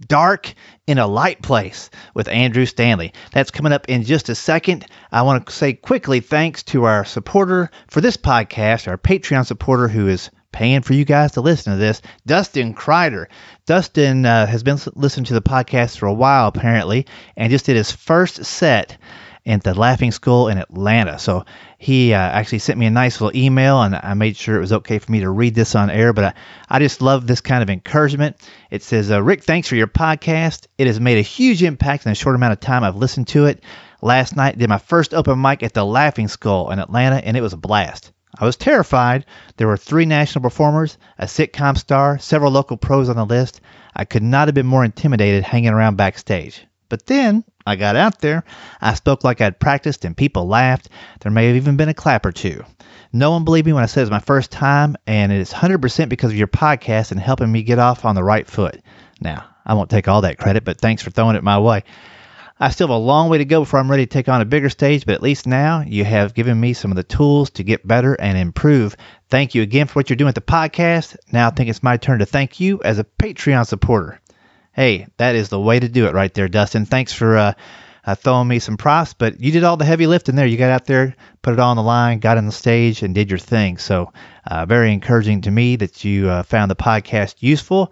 Dark 0.00 0.52
in 0.86 0.98
a 0.98 1.06
Light 1.06 1.42
Place 1.42 1.90
with 2.14 2.28
Andrew 2.28 2.66
Stanley. 2.66 3.12
That's 3.32 3.50
coming 3.50 3.72
up 3.72 3.88
in 3.88 4.04
just 4.04 4.28
a 4.28 4.34
second. 4.34 4.86
I 5.10 5.22
want 5.22 5.46
to 5.46 5.52
say 5.52 5.72
quickly 5.72 6.20
thanks 6.20 6.62
to 6.64 6.84
our 6.84 7.04
supporter 7.04 7.70
for 7.88 8.00
this 8.00 8.16
podcast, 8.16 8.88
our 8.88 8.98
Patreon 8.98 9.46
supporter 9.46 9.88
who 9.88 10.08
is 10.08 10.30
paying 10.52 10.80
for 10.80 10.94
you 10.94 11.04
guys 11.04 11.32
to 11.32 11.40
listen 11.42 11.72
to 11.74 11.78
this, 11.78 12.00
Dustin 12.26 12.74
Kreider. 12.74 13.26
Dustin 13.66 14.24
uh, 14.24 14.46
has 14.46 14.62
been 14.62 14.78
listening 14.94 15.26
to 15.26 15.34
the 15.34 15.42
podcast 15.42 15.98
for 15.98 16.06
a 16.06 16.14
while, 16.14 16.48
apparently, 16.48 17.06
and 17.36 17.50
just 17.50 17.66
did 17.66 17.76
his 17.76 17.92
first 17.92 18.44
set 18.44 18.96
at 19.46 19.62
the 19.62 19.74
Laughing 19.74 20.10
Skull 20.10 20.48
in 20.48 20.58
Atlanta. 20.58 21.18
So 21.18 21.44
he 21.78 22.12
uh, 22.12 22.18
actually 22.18 22.58
sent 22.58 22.78
me 22.78 22.86
a 22.86 22.90
nice 22.90 23.20
little 23.20 23.38
email, 23.40 23.80
and 23.80 23.94
I 23.94 24.14
made 24.14 24.36
sure 24.36 24.56
it 24.56 24.60
was 24.60 24.72
okay 24.72 24.98
for 24.98 25.10
me 25.12 25.20
to 25.20 25.30
read 25.30 25.54
this 25.54 25.74
on 25.74 25.88
air. 25.88 26.12
But 26.12 26.24
I, 26.24 26.34
I 26.68 26.78
just 26.80 27.00
love 27.00 27.26
this 27.26 27.40
kind 27.40 27.62
of 27.62 27.70
encouragement. 27.70 28.36
It 28.70 28.82
says, 28.82 29.10
uh, 29.10 29.22
Rick, 29.22 29.44
thanks 29.44 29.68
for 29.68 29.76
your 29.76 29.86
podcast. 29.86 30.66
It 30.76 30.88
has 30.88 31.00
made 31.00 31.18
a 31.18 31.22
huge 31.22 31.62
impact 31.62 32.06
in 32.06 32.12
a 32.12 32.16
short 32.16 32.34
amount 32.34 32.52
of 32.52 32.60
time 32.60 32.84
I've 32.84 32.96
listened 32.96 33.28
to 33.28 33.46
it. 33.46 33.62
Last 34.02 34.36
night, 34.36 34.58
did 34.58 34.68
my 34.68 34.78
first 34.78 35.14
open 35.14 35.40
mic 35.40 35.62
at 35.62 35.72
the 35.72 35.84
Laughing 35.84 36.28
Skull 36.28 36.70
in 36.70 36.78
Atlanta, 36.78 37.16
and 37.16 37.36
it 37.36 37.40
was 37.40 37.52
a 37.52 37.58
blast. 37.58 38.12
I 38.38 38.44
was 38.44 38.56
terrified. 38.56 39.24
There 39.56 39.66
were 39.66 39.78
three 39.78 40.04
national 40.04 40.42
performers, 40.42 40.98
a 41.18 41.24
sitcom 41.24 41.78
star, 41.78 42.18
several 42.18 42.52
local 42.52 42.76
pros 42.76 43.08
on 43.08 43.16
the 43.16 43.24
list. 43.24 43.60
I 43.94 44.04
could 44.04 44.22
not 44.22 44.48
have 44.48 44.54
been 44.54 44.66
more 44.66 44.84
intimidated 44.84 45.42
hanging 45.42 45.70
around 45.70 45.96
backstage. 45.96 46.66
But 46.90 47.06
then 47.06 47.44
I 47.66 47.76
got 47.76 47.96
out 47.96 48.20
there. 48.20 48.44
I 48.80 48.94
spoke 48.94 49.24
like 49.24 49.40
I'd 49.40 49.58
practiced, 49.58 50.04
and 50.04 50.16
people 50.16 50.46
laughed. 50.46 50.88
There 51.20 51.32
may 51.32 51.48
have 51.48 51.56
even 51.56 51.76
been 51.76 51.88
a 51.88 51.94
clap 51.94 52.24
or 52.24 52.32
two. 52.32 52.64
No 53.12 53.32
one 53.32 53.44
believed 53.44 53.66
me 53.66 53.72
when 53.72 53.82
I 53.82 53.86
said 53.86 54.00
it 54.00 54.04
was 54.04 54.10
my 54.10 54.20
first 54.20 54.50
time, 54.50 54.96
and 55.06 55.32
it 55.32 55.38
is 55.38 55.52
100% 55.52 56.08
because 56.08 56.30
of 56.30 56.36
your 56.36 56.46
podcast 56.46 57.10
and 57.10 57.20
helping 57.20 57.50
me 57.50 57.62
get 57.62 57.78
off 57.78 58.04
on 58.04 58.14
the 58.14 58.24
right 58.24 58.46
foot. 58.46 58.80
Now, 59.20 59.44
I 59.64 59.74
won't 59.74 59.90
take 59.90 60.06
all 60.06 60.20
that 60.22 60.38
credit, 60.38 60.64
but 60.64 60.80
thanks 60.80 61.02
for 61.02 61.10
throwing 61.10 61.36
it 61.36 61.42
my 61.42 61.58
way. 61.58 61.82
I 62.58 62.70
still 62.70 62.86
have 62.86 62.94
a 62.94 62.98
long 62.98 63.28
way 63.28 63.38
to 63.38 63.44
go 63.44 63.60
before 63.60 63.80
I'm 63.80 63.90
ready 63.90 64.06
to 64.06 64.10
take 64.10 64.28
on 64.30 64.40
a 64.40 64.46
bigger 64.46 64.70
stage, 64.70 65.04
but 65.04 65.14
at 65.14 65.22
least 65.22 65.46
now 65.46 65.82
you 65.86 66.04
have 66.04 66.32
given 66.32 66.58
me 66.58 66.72
some 66.72 66.90
of 66.90 66.96
the 66.96 67.02
tools 67.02 67.50
to 67.50 67.62
get 67.62 67.86
better 67.86 68.14
and 68.14 68.38
improve. 68.38 68.96
Thank 69.28 69.54
you 69.54 69.60
again 69.60 69.88
for 69.88 69.94
what 69.94 70.08
you're 70.08 70.16
doing 70.16 70.28
with 70.28 70.36
the 70.36 70.40
podcast. 70.40 71.16
Now 71.32 71.48
I 71.48 71.50
think 71.50 71.68
it's 71.68 71.82
my 71.82 71.98
turn 71.98 72.20
to 72.20 72.26
thank 72.26 72.58
you 72.58 72.80
as 72.82 72.98
a 72.98 73.04
Patreon 73.04 73.66
supporter. 73.66 74.20
Hey, 74.76 75.06
that 75.16 75.36
is 75.36 75.48
the 75.48 75.58
way 75.58 75.80
to 75.80 75.88
do 75.88 76.06
it 76.06 76.12
right 76.12 76.34
there, 76.34 76.48
Dustin. 76.48 76.84
Thanks 76.84 77.10
for 77.10 77.38
uh, 77.38 77.52
uh, 78.04 78.14
throwing 78.14 78.46
me 78.46 78.58
some 78.58 78.76
props, 78.76 79.14
but 79.14 79.40
you 79.40 79.50
did 79.50 79.64
all 79.64 79.78
the 79.78 79.86
heavy 79.86 80.06
lifting 80.06 80.36
there. 80.36 80.44
You 80.44 80.58
got 80.58 80.70
out 80.70 80.84
there, 80.84 81.16
put 81.40 81.54
it 81.54 81.58
all 81.58 81.70
on 81.70 81.78
the 81.78 81.82
line, 81.82 82.18
got 82.18 82.36
on 82.36 82.44
the 82.44 82.52
stage, 82.52 83.02
and 83.02 83.14
did 83.14 83.30
your 83.30 83.38
thing. 83.38 83.78
So, 83.78 84.12
uh, 84.46 84.66
very 84.66 84.92
encouraging 84.92 85.40
to 85.40 85.50
me 85.50 85.76
that 85.76 86.04
you 86.04 86.28
uh, 86.28 86.42
found 86.42 86.70
the 86.70 86.76
podcast 86.76 87.36
useful. 87.40 87.90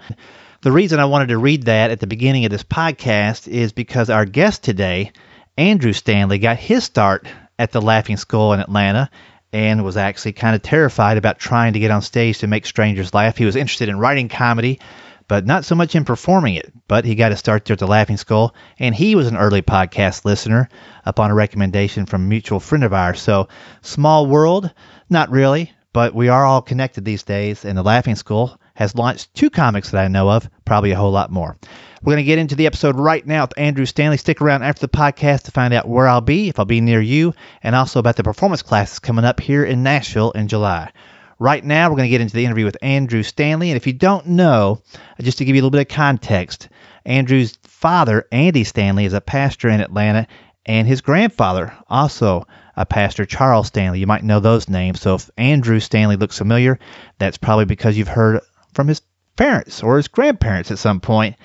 The 0.61 0.73
reason 0.73 1.01
I 1.01 1.07
wanted 1.07 1.29
to 1.29 1.39
read 1.39 1.63
that 1.63 1.91
at 1.91 2.01
the 2.01 2.07
beginning 2.07 2.45
of 2.45 2.51
this 2.51 2.65
podcast 2.65 3.49
is 3.49 3.73
because 3.73 4.11
our 4.11 4.27
guest 4.27 4.63
today, 4.63 5.13
Andrew 5.57 5.95
Stanley, 5.95 6.39
got 6.39 6.59
his 6.59 6.85
start 6.85 7.27
at 7.59 7.73
the 7.73 7.81
Laughing 7.81 8.19
Skull 8.19 8.53
in 8.53 8.61
Atlanta 8.61 9.09
and 9.55 9.85
was 9.85 9.97
actually 9.97 10.33
kind 10.33 10.55
of 10.55 10.61
terrified 10.61 11.17
about 11.17 11.39
trying 11.39 11.73
to 11.73 11.79
get 11.79 11.91
on 11.91 12.03
stage 12.03 12.41
to 12.41 12.47
make 12.47 12.67
strangers 12.67 13.15
laugh. 13.15 13.39
He 13.39 13.47
was 13.47 13.57
interested 13.57 13.89
in 13.89 13.99
writing 13.99 14.29
comedy 14.29 14.81
but 15.29 15.47
not 15.47 15.65
so 15.65 15.75
much 15.75 15.95
in 15.95 16.05
performing 16.05 16.55
it. 16.55 16.73
But 16.89 17.05
he 17.05 17.15
got 17.15 17.31
to 17.31 17.37
start 17.37 17.65
there 17.65 17.75
at 17.75 17.79
the 17.79 17.87
Laughing 17.87 18.17
Skull, 18.17 18.55
and 18.79 18.95
he 18.95 19.15
was 19.15 19.27
an 19.27 19.37
early 19.37 19.63
podcast 19.63 20.25
listener 20.25 20.69
upon 21.05 21.31
a 21.31 21.35
recommendation 21.35 22.07
from 22.07 22.25
a 22.25 22.29
mutual 22.29 22.61
friend 22.61 22.85
of 22.85 22.93
ours. 22.93 23.21
So, 23.21 23.49
small 23.83 24.27
world, 24.27 24.73
not 25.09 25.31
really, 25.31 25.73
but 25.93 26.15
we 26.15 26.29
are 26.29 26.45
all 26.45 26.63
connected 26.63 27.05
these 27.05 27.23
days, 27.23 27.65
and 27.65 27.79
the 27.79 27.83
Laughing 27.83 28.17
Skull 28.17 28.59
has 28.75 28.97
launched 28.97 29.33
two 29.35 29.51
comics 29.51 29.91
that 29.91 30.05
I 30.05 30.09
know 30.09 30.29
of, 30.31 30.51
probably 30.65 30.91
a 30.91 30.97
whole 30.97 31.13
lot 31.13 31.31
more. 31.31 31.57
We're 32.03 32.13
going 32.13 32.25
to 32.25 32.27
get 32.27 32.39
into 32.39 32.57
the 32.57 32.67
episode 32.67 32.97
right 32.97 33.27
now 33.27 33.45
with 33.45 33.59
Andrew 33.59 33.87
Stanley. 33.87 34.19
Stick 34.19 34.43
around 34.43 34.63
after 34.63 34.81
the 34.87 34.89
podcast 34.89 35.45
to 35.45 35.53
find 35.53 35.73
out 35.73 35.89
where 35.89 36.07
I'll 36.07 36.21
be, 36.21 36.49
if 36.49 36.59
I'll 36.59 36.65
be 36.67 36.81
near 36.81 37.01
you, 37.01 37.33
and 37.63 37.75
also 37.75 37.99
about 37.99 38.17
the 38.17 38.25
performance 38.25 38.63
classes 38.63 38.99
coming 38.99 39.25
up 39.25 39.41
here 39.41 39.65
in 39.65 39.83
Nashville 39.83 40.33
in 40.33 40.49
July. 40.49 40.91
Right 41.39 41.65
now, 41.65 41.89
we're 41.89 41.97
going 41.97 42.09
to 42.09 42.11
get 42.11 42.21
into 42.21 42.35
the 42.35 42.45
interview 42.45 42.65
with 42.65 42.77
Andrew 42.83 43.23
Stanley. 43.23 43.71
And 43.71 43.77
if 43.77 43.87
you 43.87 43.93
don't 43.93 44.27
know, 44.29 44.83
just 45.21 45.39
to 45.39 45.45
give 45.45 45.57
you 45.57 45.63
a 45.63 45.65
little 45.65 45.71
bit 45.71 45.91
of 45.91 45.95
context, 45.95 46.69
Andrew's 47.05 47.59
father, 47.63 48.27
Andy 48.31 48.65
Stanley, 48.65 49.05
is 49.05 49.13
a 49.13 49.21
pastor 49.21 49.69
in 49.69 49.81
Atlanta, 49.81 50.27
and 50.67 50.87
his 50.87 51.01
grandfather, 51.01 51.75
also 51.89 52.47
a 52.77 52.87
pastor, 52.87 53.27
Charles 53.27 53.67
Stanley. 53.67 54.01
You 54.01 54.07
might 54.07 54.25
know 54.25 54.41
those 54.41 54.69
names. 54.69 55.01
So 55.01 55.17
if 55.17 55.31
Andrew 55.37 55.81
Stanley 55.81 56.17
looks 56.17 56.39
familiar, 56.39 56.79
that's 57.19 57.39
probably 57.39 57.67
because 57.67 57.97
you've 57.97 58.09
heard 58.09 58.41
from 58.73 58.89
his 58.89 59.03
parents 59.37 59.83
or 59.83 59.97
his 59.97 60.09
grandparents 60.09 60.71
at 60.71 60.79
some 60.79 61.01
point. 61.01 61.37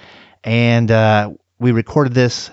And 0.43 0.89
uh, 0.89 1.31
we 1.59 1.71
recorded 1.71 2.13
this 2.13 2.51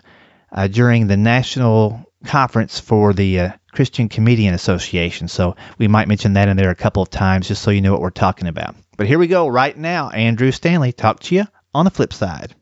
uh, 0.53 0.67
during 0.67 1.07
the 1.07 1.17
national 1.17 2.06
conference 2.25 2.81
for 2.81 3.13
the 3.13 3.41
uh, 3.41 3.51
Christian 3.73 4.09
Comedian 4.09 4.55
Association. 4.55 5.29
So 5.29 5.57
we 5.79 5.89
might 5.89 6.09
mention 6.09 6.35
that 6.35 6.49
in 6.49 6.57
there 6.57 6.71
a 6.71 6.75
couple 6.75 7.03
of 7.03 7.11
times 7.11 7.49
just 7.49 7.63
so 7.63 7.71
you 7.71 7.81
know 7.81 7.93
what 7.93 8.01
we're 8.01 8.11
talking 8.11 8.49
about. 8.49 8.75
But 8.97 9.07
here 9.07 9.19
we 9.19 9.27
go 9.27 9.49
right 9.49 9.77
now. 9.77 10.11
Andrew 10.11 10.51
Stanley, 10.51 10.93
talk 10.93 11.21
to 11.21 11.35
you 11.35 11.45
on 11.75 11.85
the 11.85 11.91
flip 11.91 12.13
side. 12.13 12.55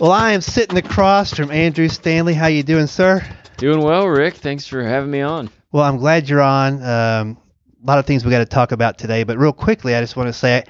Well, 0.00 0.10
I 0.10 0.32
am 0.32 0.40
sitting 0.40 0.76
across 0.76 1.32
from 1.32 1.52
Andrew 1.52 1.88
Stanley. 1.88 2.34
How 2.34 2.48
you 2.48 2.64
doing, 2.64 2.88
sir? 2.88 3.24
Doing 3.56 3.80
well, 3.80 4.08
Rick. 4.08 4.34
Thanks 4.34 4.66
for 4.66 4.82
having 4.82 5.12
me 5.12 5.20
on. 5.20 5.48
Well, 5.70 5.84
I'm 5.84 5.98
glad 5.98 6.28
you're 6.28 6.40
on. 6.40 6.82
Um, 6.82 7.38
a 7.80 7.86
lot 7.86 8.00
of 8.00 8.06
things 8.06 8.24
we 8.24 8.32
got 8.32 8.40
to 8.40 8.44
talk 8.44 8.72
about 8.72 8.98
today, 8.98 9.22
but 9.22 9.38
real 9.38 9.52
quickly, 9.52 9.94
I 9.94 10.00
just 10.00 10.16
want 10.16 10.26
to 10.26 10.32
say 10.32 10.64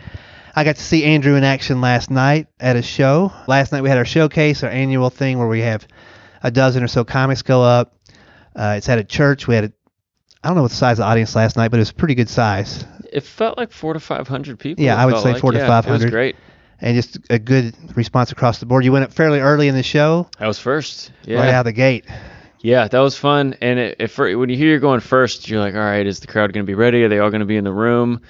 I 0.55 0.65
got 0.65 0.77
to 0.77 0.83
see 0.83 1.05
Andrew 1.05 1.35
in 1.37 1.45
action 1.45 1.81
last 1.81 2.11
night 2.11 2.49
at 2.61 2.77
a 2.77 2.83
show. 2.83 3.33
Last 3.47 3.73
night 3.73 3.83
we 3.83 3.89
had 3.89 3.99
our 3.99 4.05
showcase, 4.05 4.63
our 4.63 4.71
annual 4.71 5.11
thing 5.11 5.39
where 5.39 5.49
we 5.49 5.61
have 5.61 5.87
a 6.43 6.51
dozen 6.51 6.83
or 6.83 6.89
so 6.89 7.05
comics 7.05 7.43
go 7.43 7.63
up. 7.63 7.97
Uh, 8.55 8.75
it's 8.77 8.89
at 8.89 8.99
a 8.99 9.05
church. 9.05 9.47
We 9.47 9.55
had 9.55 9.65
a, 9.65 9.73
I 10.45 10.49
don't 10.49 10.57
know 10.57 10.63
what 10.63 10.71
the 10.71 10.77
size 10.77 10.99
of 10.99 11.05
the 11.05 11.07
audience 11.07 11.35
last 11.35 11.57
night, 11.57 11.71
but 11.71 11.79
it 11.79 11.81
was 11.81 11.91
a 11.91 11.95
pretty 11.95 12.15
good 12.15 12.29
size. 12.29 12.85
It 13.11 13.23
felt 13.23 13.57
like 13.57 13.73
four 13.73 13.95
to 13.95 14.01
five 14.01 14.29
hundred 14.29 14.59
people. 14.59 14.85
Yeah, 14.85 14.97
I 14.97 15.07
would 15.07 15.19
say 15.19 15.33
like. 15.33 15.41
four 15.41 15.55
yeah, 15.55 15.61
to 15.61 15.67
five 15.67 15.85
hundred. 15.85 16.03
It 16.03 16.07
was 16.07 16.11
great. 16.11 16.37
And 16.81 16.97
just 16.97 17.19
a 17.31 17.39
good 17.39 17.75
response 17.97 18.33
across 18.33 18.59
the 18.59 18.67
board. 18.67 18.85
You 18.85 18.93
went 18.93 19.05
up 19.05 19.13
fairly 19.13 19.39
early 19.39 19.69
in 19.69 19.75
the 19.75 19.83
show. 19.83 20.29
I 20.39 20.49
was 20.49 20.59
first. 20.59 21.13
Yeah. 21.25 21.39
Right 21.39 21.51
out 21.51 21.61
of 21.61 21.67
the 21.67 21.73
gate. 21.73 22.07
Yeah, 22.61 22.89
that 22.89 22.99
was 22.99 23.17
fun. 23.17 23.57
And 23.61 23.79
it, 23.79 23.97
if 24.01 24.19
when 24.19 24.49
you 24.49 24.57
hear 24.57 24.69
you're 24.69 24.81
going 24.81 25.01
first, 25.01 25.49
you're 25.49 25.61
like, 25.61 25.75
all 25.75 25.81
right, 25.81 26.07
is 26.07 26.21
the 26.21 26.27
crowd 26.27 26.53
going 26.53 26.67
to 26.67 26.71
be 26.71 26.75
ready? 26.75 27.05
Are 27.05 27.09
they 27.09 27.19
all 27.19 27.31
going 27.31 27.41
to 27.41 27.47
be 27.47 27.57
in 27.57 27.65
the 27.65 27.73
room? 27.73 28.23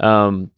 Um, 0.00 0.50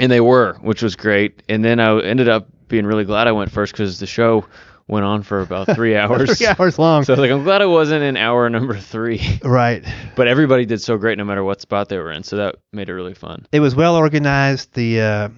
and 0.00 0.10
they 0.10 0.20
were, 0.20 0.54
which 0.60 0.82
was 0.82 0.96
great. 0.96 1.42
And 1.48 1.64
then 1.64 1.80
I 1.80 2.00
ended 2.00 2.28
up 2.28 2.48
being 2.68 2.86
really 2.86 3.04
glad 3.04 3.26
I 3.26 3.32
went 3.32 3.50
first 3.50 3.72
because 3.72 3.98
the 3.98 4.06
show 4.06 4.44
went 4.86 5.04
on 5.04 5.22
for 5.22 5.40
about 5.40 5.66
three 5.74 5.96
hours. 5.96 6.38
three 6.38 6.46
hours 6.46 6.78
long. 6.78 7.04
So 7.04 7.12
I 7.12 7.16
was 7.16 7.20
like, 7.20 7.30
I'm 7.30 7.44
glad 7.44 7.62
I 7.62 7.66
wasn't 7.66 8.02
in 8.02 8.16
hour 8.16 8.48
number 8.50 8.78
three. 8.78 9.40
Right. 9.42 9.84
But 10.16 10.28
everybody 10.28 10.66
did 10.66 10.80
so 10.80 10.96
great, 10.96 11.18
no 11.18 11.24
matter 11.24 11.44
what 11.44 11.60
spot 11.60 11.88
they 11.88 11.98
were 11.98 12.12
in. 12.12 12.22
So 12.24 12.36
that 12.36 12.56
made 12.72 12.88
it 12.88 12.94
really 12.94 13.14
fun. 13.14 13.46
It 13.52 13.60
was 13.60 13.74
well 13.74 13.96
organized. 13.96 14.74
The 14.74 15.00
uh, 15.00 15.28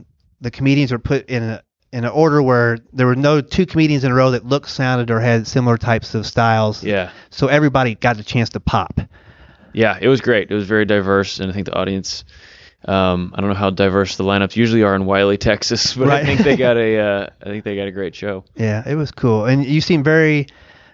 the 0.40 0.50
comedians 0.50 0.93
were 0.93 0.99
put 0.99 1.29
in 1.29 1.43
a 1.43 1.62
in 1.93 2.05
an 2.05 2.11
order 2.11 2.40
where 2.40 2.79
there 2.93 3.06
were 3.06 3.17
no 3.17 3.40
two 3.40 3.67
comedians 3.67 4.05
in 4.05 4.12
a 4.12 4.14
row 4.14 4.31
that 4.31 4.46
looked, 4.46 4.70
sounded, 4.70 5.11
or 5.11 5.20
had 5.20 5.46
similar 5.46 5.76
types 5.76 6.14
of 6.14 6.25
styles. 6.26 6.84
Yeah. 6.84 7.11
So 7.31 7.49
everybody 7.49 7.96
got 7.96 8.19
a 8.19 8.23
chance 8.23 8.50
to 8.50 8.61
pop. 8.61 9.00
Yeah, 9.73 9.99
it 10.00 10.08
was 10.08 10.20
great. 10.20 10.50
It 10.50 10.55
was 10.55 10.67
very 10.67 10.84
diverse, 10.84 11.40
and 11.40 11.50
I 11.50 11.55
think 11.55 11.67
the 11.67 11.75
audience. 11.75 12.25
Um, 12.85 13.32
I 13.35 13.41
don't 13.41 13.50
know 13.50 13.56
how 13.56 13.71
diverse 13.71 14.17
the 14.17 14.25
lineups 14.25 14.56
usually 14.56 14.82
are 14.82 14.94
in 14.94 15.05
Wylie, 15.05 15.37
Texas, 15.37 15.94
but 15.97 16.09
Right. 16.09 16.23
I 16.23 16.27
think 16.27 16.41
they 16.41 16.56
got 16.56 16.77
a. 16.77 16.91
Uh, 17.00 17.27
I 17.41 17.44
think 17.44 17.65
they 17.65 17.77
got 17.77 17.88
a 17.88 17.93
great 17.93 18.15
show. 18.15 18.44
Yeah, 18.56 18.82
it 18.87 18.94
was 18.94 19.11
cool. 19.11 19.44
And 19.47 19.65
you 19.65 19.81
seem 19.81 20.03
very 20.03 20.49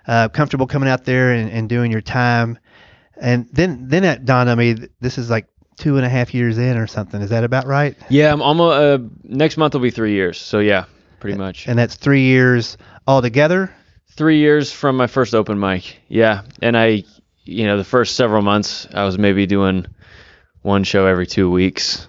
uh, 0.06 0.28
comfortable 0.28 0.66
coming 0.66 0.88
out 0.88 1.04
there 1.04 1.32
and, 1.32 1.50
and 1.50 1.68
doing 1.68 1.90
your 1.90 2.00
time. 2.00 2.58
And 3.16 3.48
then 3.52 3.88
then 3.88 4.04
it 4.04 4.24
dawned 4.24 4.48
on 4.48 4.58
me 4.58 4.76
this 5.00 5.18
is 5.18 5.30
like 5.30 5.46
two 5.76 5.96
and 5.96 6.04
a 6.06 6.08
half 6.08 6.34
years 6.34 6.58
in 6.58 6.76
or 6.76 6.86
something. 6.86 7.20
Is 7.20 7.30
that 7.30 7.44
about 7.44 7.66
right? 7.66 7.96
Yeah, 8.08 8.32
I'm 8.32 8.42
almost. 8.42 8.76
Uh, 8.76 8.98
next 9.24 9.56
month 9.56 9.74
will 9.74 9.80
be 9.80 9.90
three 9.90 10.12
years. 10.12 10.38
So 10.38 10.58
yeah, 10.58 10.84
pretty 11.20 11.38
much. 11.38 11.66
And 11.66 11.78
that's 11.78 11.94
three 11.96 12.22
years 12.22 12.76
altogether. 13.06 13.74
Three 14.10 14.38
years 14.38 14.72
from 14.72 14.96
my 14.96 15.06
first 15.06 15.34
open 15.34 15.58
mic. 15.58 16.00
Yeah, 16.08 16.42
and 16.62 16.76
I, 16.76 17.04
you 17.44 17.66
know, 17.66 17.76
the 17.76 17.84
first 17.84 18.16
several 18.16 18.42
months 18.42 18.86
I 18.94 19.04
was 19.04 19.18
maybe 19.18 19.46
doing 19.46 19.86
one 20.66 20.84
show 20.84 21.06
every 21.06 21.26
two 21.26 21.50
weeks, 21.50 22.08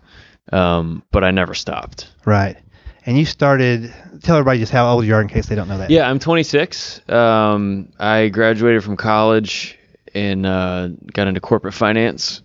um, 0.52 1.04
but 1.12 1.24
I 1.24 1.32
never 1.32 1.54
stopped. 1.54 2.10
Right. 2.26 2.58
and 3.06 3.18
you 3.18 3.26
started. 3.26 3.94
Tell 4.24 4.36
everybody 4.36 4.60
just 4.60 4.72
how 4.72 4.92
old 4.92 5.06
you 5.06 5.14
are 5.16 5.22
in 5.22 5.28
case 5.30 5.46
they 5.46 5.56
don't 5.56 5.70
know 5.70 5.78
that. 5.78 5.90
Yeah, 5.92 6.10
I'm 6.10 6.20
26. 6.20 7.08
Um, 7.10 7.90
I 8.00 8.28
graduated 8.30 8.84
from 8.84 8.98
college 8.98 9.78
and 10.14 10.46
uh, 10.46 10.90
got 11.14 11.28
into 11.28 11.40
corporate 11.40 11.74
finance, 11.76 12.42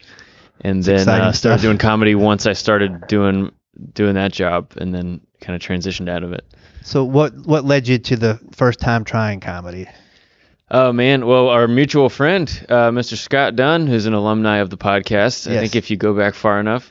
and 0.60 0.84
then 0.84 1.08
uh, 1.08 1.32
started 1.32 1.36
stuff. 1.36 1.60
doing 1.62 1.78
comedy 1.78 2.14
once 2.14 2.46
I 2.46 2.52
started 2.52 3.06
doing 3.08 3.50
doing 3.94 4.14
that 4.14 4.32
job, 4.32 4.72
and 4.76 4.94
then 4.94 5.20
kind 5.40 5.56
of 5.56 5.62
transitioned 5.66 6.08
out 6.08 6.22
of 6.22 6.32
it. 6.32 6.44
So 6.82 7.04
what 7.04 7.34
what 7.46 7.64
led 7.64 7.88
you 7.88 7.98
to 7.98 8.16
the 8.16 8.38
first 8.52 8.78
time 8.78 9.04
trying 9.04 9.40
comedy? 9.40 9.86
Oh 10.74 10.90
man, 10.90 11.26
well, 11.26 11.50
our 11.50 11.68
mutual 11.68 12.08
friend, 12.08 12.48
uh, 12.70 12.88
Mr. 12.90 13.14
Scott 13.14 13.56
Dunn, 13.56 13.86
who's 13.86 14.06
an 14.06 14.14
alumni 14.14 14.56
of 14.56 14.70
the 14.70 14.78
podcast. 14.78 15.46
I 15.46 15.60
think 15.60 15.76
if 15.76 15.90
you 15.90 15.98
go 15.98 16.14
back 16.14 16.32
far 16.32 16.58
enough, 16.58 16.90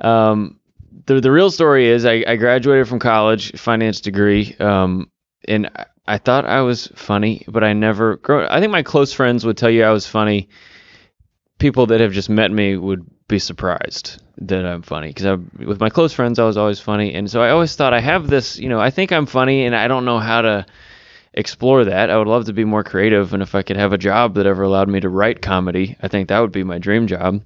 um, 0.00 0.58
the 1.06 1.20
the 1.20 1.30
real 1.30 1.48
story 1.52 1.86
is 1.86 2.04
I, 2.04 2.24
I 2.26 2.34
graduated 2.34 2.88
from 2.88 2.98
college, 2.98 3.56
finance 3.56 4.00
degree, 4.00 4.56
um, 4.58 5.08
and 5.46 5.70
I, 5.76 5.86
I 6.04 6.18
thought 6.18 6.46
I 6.46 6.62
was 6.62 6.88
funny, 6.96 7.44
but 7.46 7.62
I 7.62 7.74
never. 7.74 8.16
Grow, 8.16 8.44
I 8.50 8.58
think 8.58 8.72
my 8.72 8.82
close 8.82 9.12
friends 9.12 9.46
would 9.46 9.56
tell 9.56 9.70
you 9.70 9.84
I 9.84 9.92
was 9.92 10.04
funny. 10.04 10.48
People 11.58 11.86
that 11.86 12.00
have 12.00 12.12
just 12.12 12.28
met 12.28 12.50
me 12.50 12.76
would 12.76 13.08
be 13.28 13.38
surprised 13.38 14.20
that 14.38 14.66
I'm 14.66 14.82
funny 14.82 15.08
because 15.08 15.38
with 15.64 15.78
my 15.78 15.90
close 15.90 16.12
friends 16.12 16.40
I 16.40 16.44
was 16.44 16.56
always 16.56 16.80
funny, 16.80 17.14
and 17.14 17.30
so 17.30 17.40
I 17.40 17.50
always 17.50 17.76
thought 17.76 17.94
I 17.94 18.00
have 18.00 18.26
this. 18.26 18.58
You 18.58 18.68
know, 18.68 18.80
I 18.80 18.90
think 18.90 19.12
I'm 19.12 19.26
funny, 19.26 19.64
and 19.64 19.76
I 19.76 19.86
don't 19.86 20.04
know 20.04 20.18
how 20.18 20.42
to 20.42 20.66
explore 21.34 21.84
that. 21.84 22.10
I 22.10 22.18
would 22.18 22.26
love 22.26 22.46
to 22.46 22.52
be 22.52 22.64
more 22.64 22.84
creative, 22.84 23.32
and 23.32 23.42
if 23.42 23.54
I 23.54 23.62
could 23.62 23.76
have 23.76 23.92
a 23.92 23.98
job 23.98 24.34
that 24.34 24.46
ever 24.46 24.62
allowed 24.62 24.88
me 24.88 25.00
to 25.00 25.08
write 25.08 25.42
comedy, 25.42 25.96
I 26.00 26.08
think 26.08 26.28
that 26.28 26.40
would 26.40 26.52
be 26.52 26.64
my 26.64 26.78
dream 26.78 27.06
job. 27.06 27.42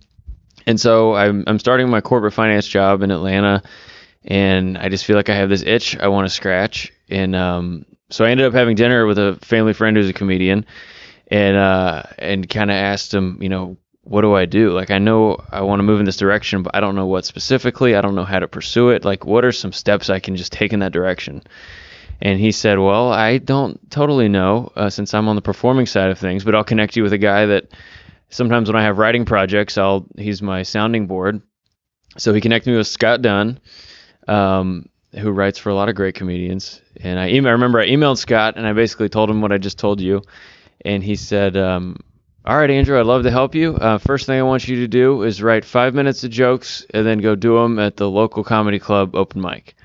And 0.66 0.80
so 0.80 1.14
I'm 1.14 1.44
I'm 1.46 1.58
starting 1.58 1.88
my 1.88 2.00
corporate 2.00 2.34
finance 2.34 2.66
job 2.66 3.02
in 3.02 3.10
Atlanta, 3.10 3.62
and 4.24 4.76
I 4.76 4.88
just 4.88 5.04
feel 5.04 5.16
like 5.16 5.28
I 5.28 5.36
have 5.36 5.48
this 5.48 5.62
itch 5.62 5.96
I 5.96 6.08
want 6.08 6.26
to 6.26 6.34
scratch. 6.34 6.92
And 7.08 7.36
um, 7.36 7.86
so 8.10 8.24
I 8.24 8.30
ended 8.30 8.46
up 8.46 8.52
having 8.52 8.74
dinner 8.74 9.06
with 9.06 9.18
a 9.18 9.38
family 9.42 9.72
friend 9.72 9.96
who's 9.96 10.08
a 10.08 10.12
comedian, 10.12 10.66
and 11.28 11.56
uh, 11.56 12.02
and 12.18 12.48
kind 12.48 12.70
of 12.70 12.74
asked 12.74 13.14
him, 13.14 13.38
you 13.40 13.48
know, 13.48 13.76
what 14.02 14.22
do 14.22 14.34
I 14.34 14.44
do? 14.44 14.70
Like 14.70 14.90
I 14.90 14.98
know 14.98 15.36
I 15.50 15.62
want 15.62 15.78
to 15.80 15.84
move 15.84 16.00
in 16.00 16.06
this 16.06 16.16
direction, 16.16 16.62
but 16.62 16.74
I 16.74 16.80
don't 16.80 16.96
know 16.96 17.06
what 17.06 17.24
specifically. 17.24 17.94
I 17.94 18.00
don't 18.00 18.14
know 18.14 18.24
how 18.24 18.40
to 18.40 18.48
pursue 18.48 18.90
it. 18.90 19.04
Like 19.04 19.24
what 19.24 19.44
are 19.44 19.52
some 19.52 19.72
steps 19.72 20.10
I 20.10 20.20
can 20.20 20.34
just 20.36 20.52
take 20.52 20.72
in 20.72 20.80
that 20.80 20.92
direction? 20.92 21.42
And 22.20 22.40
he 22.40 22.52
said, 22.52 22.78
Well, 22.78 23.12
I 23.12 23.38
don't 23.38 23.90
totally 23.90 24.28
know 24.28 24.72
uh, 24.74 24.90
since 24.90 25.12
I'm 25.14 25.28
on 25.28 25.36
the 25.36 25.42
performing 25.42 25.86
side 25.86 26.10
of 26.10 26.18
things, 26.18 26.44
but 26.44 26.54
I'll 26.54 26.64
connect 26.64 26.96
you 26.96 27.02
with 27.02 27.12
a 27.12 27.18
guy 27.18 27.46
that 27.46 27.68
sometimes 28.30 28.68
when 28.68 28.76
I 28.76 28.84
have 28.84 28.98
writing 28.98 29.24
projects, 29.24 29.78
I'll 29.78 30.06
he's 30.16 30.42
my 30.42 30.62
sounding 30.62 31.06
board. 31.06 31.42
So 32.18 32.32
he 32.32 32.40
connected 32.40 32.70
me 32.70 32.78
with 32.78 32.86
Scott 32.86 33.20
Dunn, 33.20 33.60
um, 34.26 34.88
who 35.12 35.30
writes 35.30 35.58
for 35.58 35.68
a 35.68 35.74
lot 35.74 35.88
of 35.88 35.94
great 35.94 36.14
comedians. 36.14 36.80
And 37.00 37.18
I, 37.18 37.28
email, 37.28 37.50
I 37.50 37.52
remember 37.52 37.78
I 37.78 37.88
emailed 37.88 38.16
Scott 38.16 38.54
and 38.56 38.66
I 38.66 38.72
basically 38.72 39.10
told 39.10 39.28
him 39.28 39.42
what 39.42 39.52
I 39.52 39.58
just 39.58 39.78
told 39.78 40.00
you. 40.00 40.22
And 40.84 41.02
he 41.02 41.16
said, 41.16 41.56
um, 41.56 41.98
All 42.44 42.56
right, 42.56 42.70
Andrew, 42.70 42.98
I'd 42.98 43.06
love 43.06 43.24
to 43.24 43.30
help 43.30 43.54
you. 43.54 43.74
Uh, 43.74 43.98
first 43.98 44.26
thing 44.26 44.38
I 44.38 44.42
want 44.42 44.66
you 44.66 44.76
to 44.76 44.88
do 44.88 45.22
is 45.22 45.42
write 45.42 45.64
five 45.64 45.94
minutes 45.94 46.24
of 46.24 46.30
jokes 46.30 46.86
and 46.94 47.06
then 47.06 47.18
go 47.18 47.34
do 47.34 47.58
them 47.58 47.78
at 47.78 47.96
the 47.96 48.08
local 48.08 48.42
comedy 48.42 48.78
club 48.78 49.14
open 49.14 49.42
mic. 49.42 49.75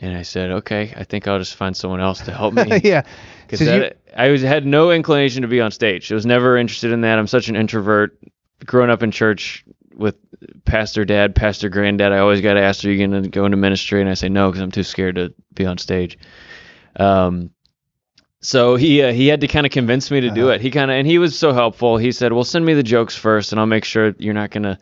And 0.00 0.16
I 0.16 0.22
said, 0.22 0.50
okay, 0.50 0.94
I 0.96 1.02
think 1.04 1.26
I'll 1.26 1.38
just 1.38 1.56
find 1.56 1.76
someone 1.76 2.00
else 2.00 2.20
to 2.22 2.32
help 2.32 2.54
me. 2.54 2.78
yeah. 2.84 3.02
Because 3.42 3.60
you- 3.62 3.90
I 4.16 4.28
was 4.30 4.42
had 4.42 4.64
no 4.66 4.90
inclination 4.90 5.42
to 5.42 5.48
be 5.48 5.60
on 5.60 5.70
stage. 5.70 6.10
I 6.10 6.14
was 6.14 6.26
never 6.26 6.56
interested 6.56 6.92
in 6.92 7.00
that. 7.02 7.18
I'm 7.18 7.26
such 7.26 7.48
an 7.48 7.56
introvert. 7.56 8.16
Growing 8.64 8.90
up 8.90 9.02
in 9.04 9.10
church 9.12 9.64
with 9.94 10.16
pastor 10.64 11.04
dad, 11.04 11.34
pastor 11.36 11.68
granddad, 11.68 12.12
I 12.12 12.18
always 12.18 12.40
got 12.40 12.56
asked, 12.56 12.84
"Are 12.84 12.90
you 12.90 13.06
going 13.08 13.22
to 13.22 13.28
go 13.28 13.44
into 13.44 13.56
ministry?" 13.56 14.00
And 14.00 14.10
I 14.10 14.14
say 14.14 14.28
no 14.28 14.48
because 14.50 14.60
I'm 14.62 14.72
too 14.72 14.82
scared 14.82 15.14
to 15.16 15.32
be 15.54 15.64
on 15.64 15.78
stage. 15.78 16.18
Um, 16.96 17.50
so 18.40 18.74
he 18.76 19.02
uh, 19.02 19.12
he 19.12 19.28
had 19.28 19.40
to 19.42 19.48
kind 19.48 19.64
of 19.66 19.70
convince 19.72 20.10
me 20.10 20.20
to 20.22 20.30
do 20.30 20.44
Uh-huh. 20.46 20.54
it. 20.54 20.60
He 20.60 20.70
kind 20.72 20.90
of 20.90 20.96
and 20.96 21.06
he 21.06 21.18
was 21.18 21.38
so 21.38 21.52
helpful. 21.52 21.96
He 21.98 22.10
said, 22.12 22.32
"Well, 22.32 22.44
send 22.44 22.64
me 22.64 22.74
the 22.74 22.82
jokes 22.82 23.14
first, 23.16 23.52
and 23.52 23.60
I'll 23.60 23.66
make 23.66 23.84
sure 23.84 24.14
you're 24.18 24.34
not 24.34 24.50
going 24.50 24.64
to 24.64 24.78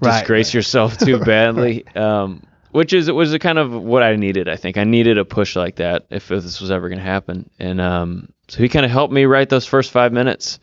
Right, 0.00 0.20
disgrace 0.20 0.48
right. 0.48 0.54
yourself 0.54 0.98
too 0.98 1.18
badly." 1.24 1.84
Um, 1.96 2.42
which 2.72 2.92
is 2.92 3.10
was 3.10 3.32
a 3.32 3.38
kind 3.38 3.58
of 3.58 3.72
what 3.72 4.02
I 4.02 4.16
needed. 4.16 4.48
I 4.48 4.56
think 4.56 4.76
I 4.76 4.84
needed 4.84 5.18
a 5.18 5.24
push 5.24 5.56
like 5.56 5.76
that 5.76 6.06
if 6.10 6.28
this 6.28 6.60
was 6.60 6.70
ever 6.70 6.88
going 6.88 6.98
to 6.98 7.04
happen. 7.04 7.50
And 7.58 7.80
um, 7.80 8.32
so 8.48 8.58
he 8.58 8.68
kind 8.68 8.84
of 8.84 8.90
helped 8.90 9.12
me 9.12 9.24
write 9.24 9.48
those 9.48 9.66
first 9.66 9.90
five 9.90 10.12
minutes 10.12 10.58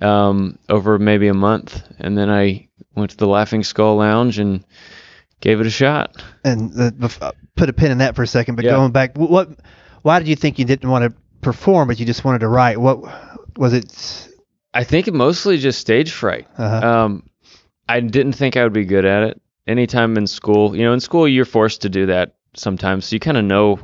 um, 0.00 0.58
over 0.68 0.98
maybe 0.98 1.28
a 1.28 1.34
month, 1.34 1.82
and 1.98 2.16
then 2.16 2.30
I 2.30 2.68
went 2.94 3.12
to 3.12 3.16
the 3.16 3.26
Laughing 3.26 3.62
Skull 3.62 3.96
Lounge 3.96 4.38
and 4.38 4.64
gave 5.40 5.60
it 5.60 5.66
a 5.66 5.70
shot. 5.70 6.22
and 6.44 6.72
the, 6.72 7.18
uh, 7.20 7.32
put 7.56 7.68
a 7.68 7.72
pin 7.72 7.90
in 7.90 7.98
that 7.98 8.16
for 8.16 8.22
a 8.22 8.26
second. 8.26 8.56
But 8.56 8.64
Yeah. 8.64 8.72
going 8.72 8.92
back, 8.92 9.16
what? 9.16 9.48
Why 10.02 10.18
did 10.18 10.26
you 10.28 10.36
think 10.36 10.58
you 10.58 10.64
didn't 10.64 10.90
want 10.90 11.04
to 11.04 11.16
perform, 11.40 11.88
but 11.88 12.00
you 12.00 12.06
just 12.06 12.24
wanted 12.24 12.40
to 12.40 12.48
write? 12.48 12.80
What 12.80 13.00
was 13.56 13.72
it? 13.72 14.28
I 14.74 14.84
think 14.84 15.06
it 15.06 15.14
mostly 15.14 15.58
just 15.58 15.78
stage 15.80 16.10
fright. 16.12 16.48
Uh-huh. 16.58 17.04
Um, 17.04 17.28
I 17.88 18.00
didn't 18.00 18.32
think 18.32 18.56
I 18.56 18.64
would 18.64 18.72
be 18.72 18.84
good 18.84 19.04
at 19.04 19.22
it. 19.24 19.42
Anytime 19.66 20.16
in 20.16 20.26
school, 20.26 20.74
you 20.76 20.82
know, 20.84 20.92
in 20.92 21.00
school 21.00 21.28
you're 21.28 21.44
forced 21.44 21.82
to 21.82 21.88
do 21.88 22.06
that 22.06 22.34
sometimes, 22.54 23.06
so 23.06 23.14
you 23.16 23.20
kind 23.20 23.36
of 23.36 23.44
know 23.44 23.78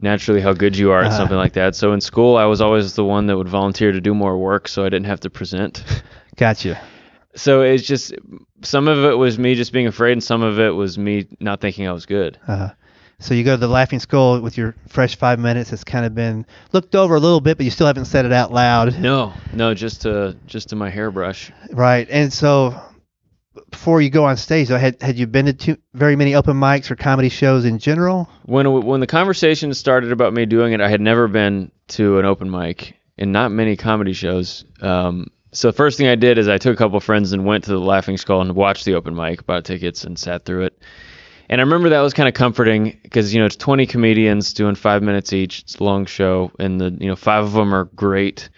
naturally 0.00 0.40
how 0.40 0.52
good 0.52 0.76
you 0.76 0.90
are 0.90 1.00
at 1.00 1.06
Uh-huh. 1.08 1.16
something 1.18 1.36
like 1.36 1.52
that. 1.54 1.74
So 1.74 1.92
in 1.92 2.00
school, 2.00 2.36
I 2.36 2.44
was 2.46 2.60
always 2.60 2.94
the 2.94 3.04
one 3.04 3.26
that 3.26 3.36
would 3.36 3.48
volunteer 3.48 3.92
to 3.92 4.00
do 4.00 4.14
more 4.14 4.36
work, 4.38 4.68
so 4.68 4.84
I 4.84 4.88
didn't 4.88 5.06
have 5.06 5.20
to 5.20 5.30
present. 5.30 5.82
Gotcha. 6.36 6.80
so 7.34 7.62
it's 7.62 7.82
just 7.86 8.12
some 8.62 8.88
of 8.88 9.04
it 9.04 9.14
was 9.16 9.38
me 9.38 9.54
just 9.54 9.72
being 9.72 9.86
afraid, 9.86 10.12
and 10.12 10.24
some 10.24 10.42
of 10.42 10.58
it 10.58 10.70
was 10.70 10.96
me 10.98 11.26
not 11.40 11.60
thinking 11.60 11.86
I 11.86 11.92
was 11.92 12.06
good. 12.06 12.38
Uh, 12.48 12.70
so 13.18 13.32
you 13.34 13.44
go 13.44 13.52
to 13.52 13.56
the 13.60 13.68
Laughing 13.68 13.98
Skull 13.98 14.40
with 14.40 14.58
your 14.58 14.74
fresh 14.88 15.16
five 15.16 15.38
minutes. 15.38 15.72
It's 15.72 15.84
kind 15.84 16.04
of 16.04 16.14
been 16.14 16.44
looked 16.72 16.94
over 16.94 17.14
a 17.14 17.20
little 17.20 17.40
bit, 17.40 17.56
but 17.56 17.64
you 17.64 17.70
still 17.70 17.86
haven't 17.86 18.04
said 18.06 18.26
it 18.26 18.32
out 18.32 18.52
loud, 18.52 18.98
No, 18.98 19.32
no, 19.54 19.72
just 19.74 20.02
to 20.02 20.36
just 20.46 20.68
to 20.70 20.76
my 20.76 20.90
hairbrush. 20.90 21.50
right? 21.72 22.06
And 22.10 22.30
so 22.32 22.78
before 23.70 24.00
you 24.00 24.10
go 24.10 24.24
on 24.24 24.36
stage, 24.36 24.68
though, 24.68 24.78
had 24.78 25.00
had 25.00 25.18
you 25.18 25.26
been 25.26 25.46
to 25.46 25.52
too, 25.52 25.76
very 25.94 26.16
many 26.16 26.34
open 26.34 26.56
mics 26.56 26.90
or 26.90 26.96
comedy 26.96 27.28
shows 27.28 27.64
in 27.64 27.78
general? 27.78 28.28
when 28.44 28.70
when 28.84 29.00
the 29.00 29.06
conversation 29.06 29.72
started 29.74 30.12
about 30.12 30.32
me 30.32 30.46
doing 30.46 30.72
it, 30.72 30.80
I 30.80 30.88
had 30.88 31.00
never 31.00 31.28
been 31.28 31.70
to 31.88 32.18
an 32.18 32.24
open 32.24 32.50
mic 32.50 32.96
and 33.18 33.32
not 33.32 33.50
many 33.50 33.76
comedy 33.76 34.12
shows. 34.12 34.64
Um, 34.80 35.28
so 35.52 35.68
the 35.68 35.76
first 35.76 35.96
thing 35.96 36.06
I 36.06 36.16
did 36.16 36.38
is 36.38 36.48
I 36.48 36.58
took 36.58 36.74
a 36.74 36.76
couple 36.76 37.00
friends 37.00 37.32
and 37.32 37.44
went 37.44 37.64
to 37.64 37.70
the 37.70 37.78
Laughing 37.78 38.16
Skull 38.16 38.42
and 38.42 38.54
watched 38.54 38.84
the 38.84 38.94
open 38.94 39.14
mic, 39.14 39.46
bought 39.46 39.64
tickets 39.64 40.04
and 40.04 40.18
sat 40.18 40.44
through 40.44 40.64
it. 40.64 40.82
And 41.48 41.60
I 41.60 41.64
remember 41.64 41.90
that 41.90 42.00
was 42.00 42.12
kind 42.12 42.28
of 42.28 42.34
comforting 42.34 42.98
because 43.02 43.32
you 43.32 43.40
know 43.40 43.46
it's 43.46 43.56
20 43.56 43.86
comedians 43.86 44.52
doing 44.52 44.74
five 44.74 45.02
minutes 45.02 45.32
each. 45.32 45.60
It's 45.60 45.76
a 45.76 45.84
long 45.84 46.06
show, 46.06 46.50
and 46.58 46.80
the 46.80 46.96
you 47.00 47.08
know 47.08 47.16
five 47.16 47.44
of 47.44 47.52
them 47.52 47.74
are 47.74 47.84
great. 47.84 48.48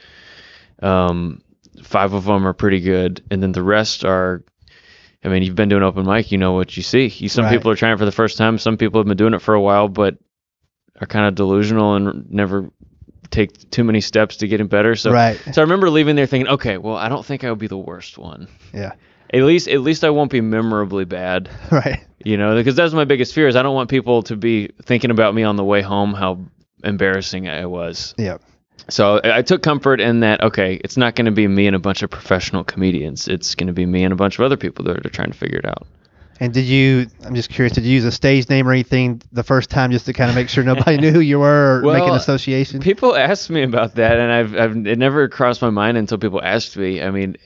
Um, 0.81 1.43
five 1.83 2.13
of 2.15 2.25
them 2.25 2.47
are 2.47 2.55
pretty 2.55 2.81
good, 2.81 3.23
and 3.31 3.43
then 3.43 3.53
the 3.53 3.63
rest 3.63 4.05
are 4.05 4.43
I 5.25 5.29
mean, 5.29 5.43
you've 5.43 5.57
been 5.57 5.69
doing 5.69 5.83
open 5.83 6.07
mic, 6.07 6.31
you 6.31 6.39
know 6.39 6.53
what 6.53 6.77
you 6.77 6.83
see. 6.83 7.07
You, 7.09 7.29
some 7.29 7.45
Right. 7.45 7.53
people 7.53 7.71
are 7.71 7.77
trying 7.77 7.97
for 7.99 8.05
the 8.05 8.13
first 8.13 8.39
time. 8.39 8.57
Some 8.59 8.77
people 8.77 9.01
have 9.01 9.07
been 9.09 9.17
doing 9.17 9.35
it 9.35 9.43
for 9.43 9.55
a 9.55 9.61
while, 9.61 9.89
but 9.89 10.17
are 11.01 11.07
kind 11.07 11.27
of 11.27 11.35
delusional 11.35 11.95
and 11.95 12.31
never 12.31 12.71
take 13.31 13.71
too 13.71 13.85
many 13.85 14.01
steps 14.01 14.37
to 14.39 14.49
getting 14.49 14.69
better. 14.69 14.95
So, 14.97 15.11
Right. 15.11 15.39
so 15.53 15.61
I 15.61 15.65
remember 15.65 15.91
leaving 15.91 16.17
there 16.17 16.27
thinking, 16.27 16.49
okay, 16.55 16.79
well, 16.79 16.97
I 16.97 17.09
don't 17.09 17.25
think 17.27 17.45
I 17.45 17.51
would 17.51 17.59
be 17.59 17.67
the 17.67 17.77
worst 17.77 18.17
one. 18.17 18.49
Yeah. 18.73 18.93
At 19.35 19.43
least, 19.43 19.69
at 19.69 19.81
least 19.81 20.05
I 20.05 20.11
won't 20.11 20.31
be 20.31 20.41
memorably 20.41 21.05
bad. 21.05 21.51
Right. 21.71 22.01
You 22.25 22.37
know, 22.37 22.55
because 22.57 22.75
that's 22.75 22.93
my 22.95 23.05
biggest 23.05 23.33
fear 23.35 23.47
is 23.47 23.55
I 23.57 23.63
don't 23.63 23.75
want 23.75 23.91
people 23.91 24.23
to 24.25 24.37
be 24.37 24.71
thinking 24.83 25.11
about 25.13 25.35
me 25.35 25.43
on 25.45 25.57
the 25.57 25.63
way 25.65 25.83
home 25.83 26.15
how 26.15 26.41
embarrassing 26.83 27.49
I 27.49 27.67
was. 27.67 28.15
Yeah. 28.19 28.39
So 28.89 29.21
I 29.23 29.43
took 29.43 29.63
comfort 29.63 30.01
in 30.01 30.21
that. 30.21 30.43
Okay, 30.43 30.81
it's 30.83 30.97
not 30.97 31.15
going 31.15 31.27
to 31.27 31.33
be 31.33 31.47
me 31.47 31.67
and 31.67 31.77
a 31.77 31.79
bunch 31.79 32.03
of 32.03 32.11
professional 32.11 32.65
comedians. 32.65 33.29
It's 33.29 33.55
going 33.55 33.67
to 33.67 33.73
be 33.73 33.85
me 33.87 34.05
and 34.05 34.13
a 34.13 34.17
bunch 34.17 34.39
of 34.39 34.45
other 34.45 34.57
people 34.57 34.85
that 34.87 35.05
are 35.05 35.11
trying 35.11 35.31
to 35.31 35.37
figure 35.37 35.59
it 35.59 35.67
out. 35.67 35.87
And 36.41 36.55
did 36.55 36.65
you? 36.67 37.07
I'm 37.25 37.35
just 37.35 37.51
curious. 37.51 37.75
Did 37.75 37.85
you 37.85 37.93
use 37.93 38.05
a 38.05 38.13
stage 38.13 38.49
name 38.49 38.69
or 38.69 38.73
anything 38.73 39.21
the 39.33 39.43
first 39.43 39.71
time 39.71 39.91
just 39.91 40.07
to 40.07 40.13
kind 40.13 40.31
of 40.31 40.37
make 40.37 40.49
sure 40.49 40.63
nobody 40.63 40.97
knew 41.01 41.11
who 41.11 41.21
you 41.21 41.41
were 41.41 41.81
or 41.85 41.93
make 41.93 42.05
an 42.05 42.15
association? 42.15 42.81
People 42.81 43.17
ask 43.17 43.51
me 43.51 43.63
about 43.63 43.97
that, 43.97 44.19
and 44.19 44.31
I've, 44.33 44.55
I've 44.55 44.87
it 44.87 44.99
never 44.99 45.29
crossed 45.29 45.61
my 45.63 45.71
mind 45.71 45.97
until 45.97 46.17
people 46.17 46.41
asked 46.43 46.77
me. 46.77 47.03
I 47.03 47.11
mean, 47.11 47.37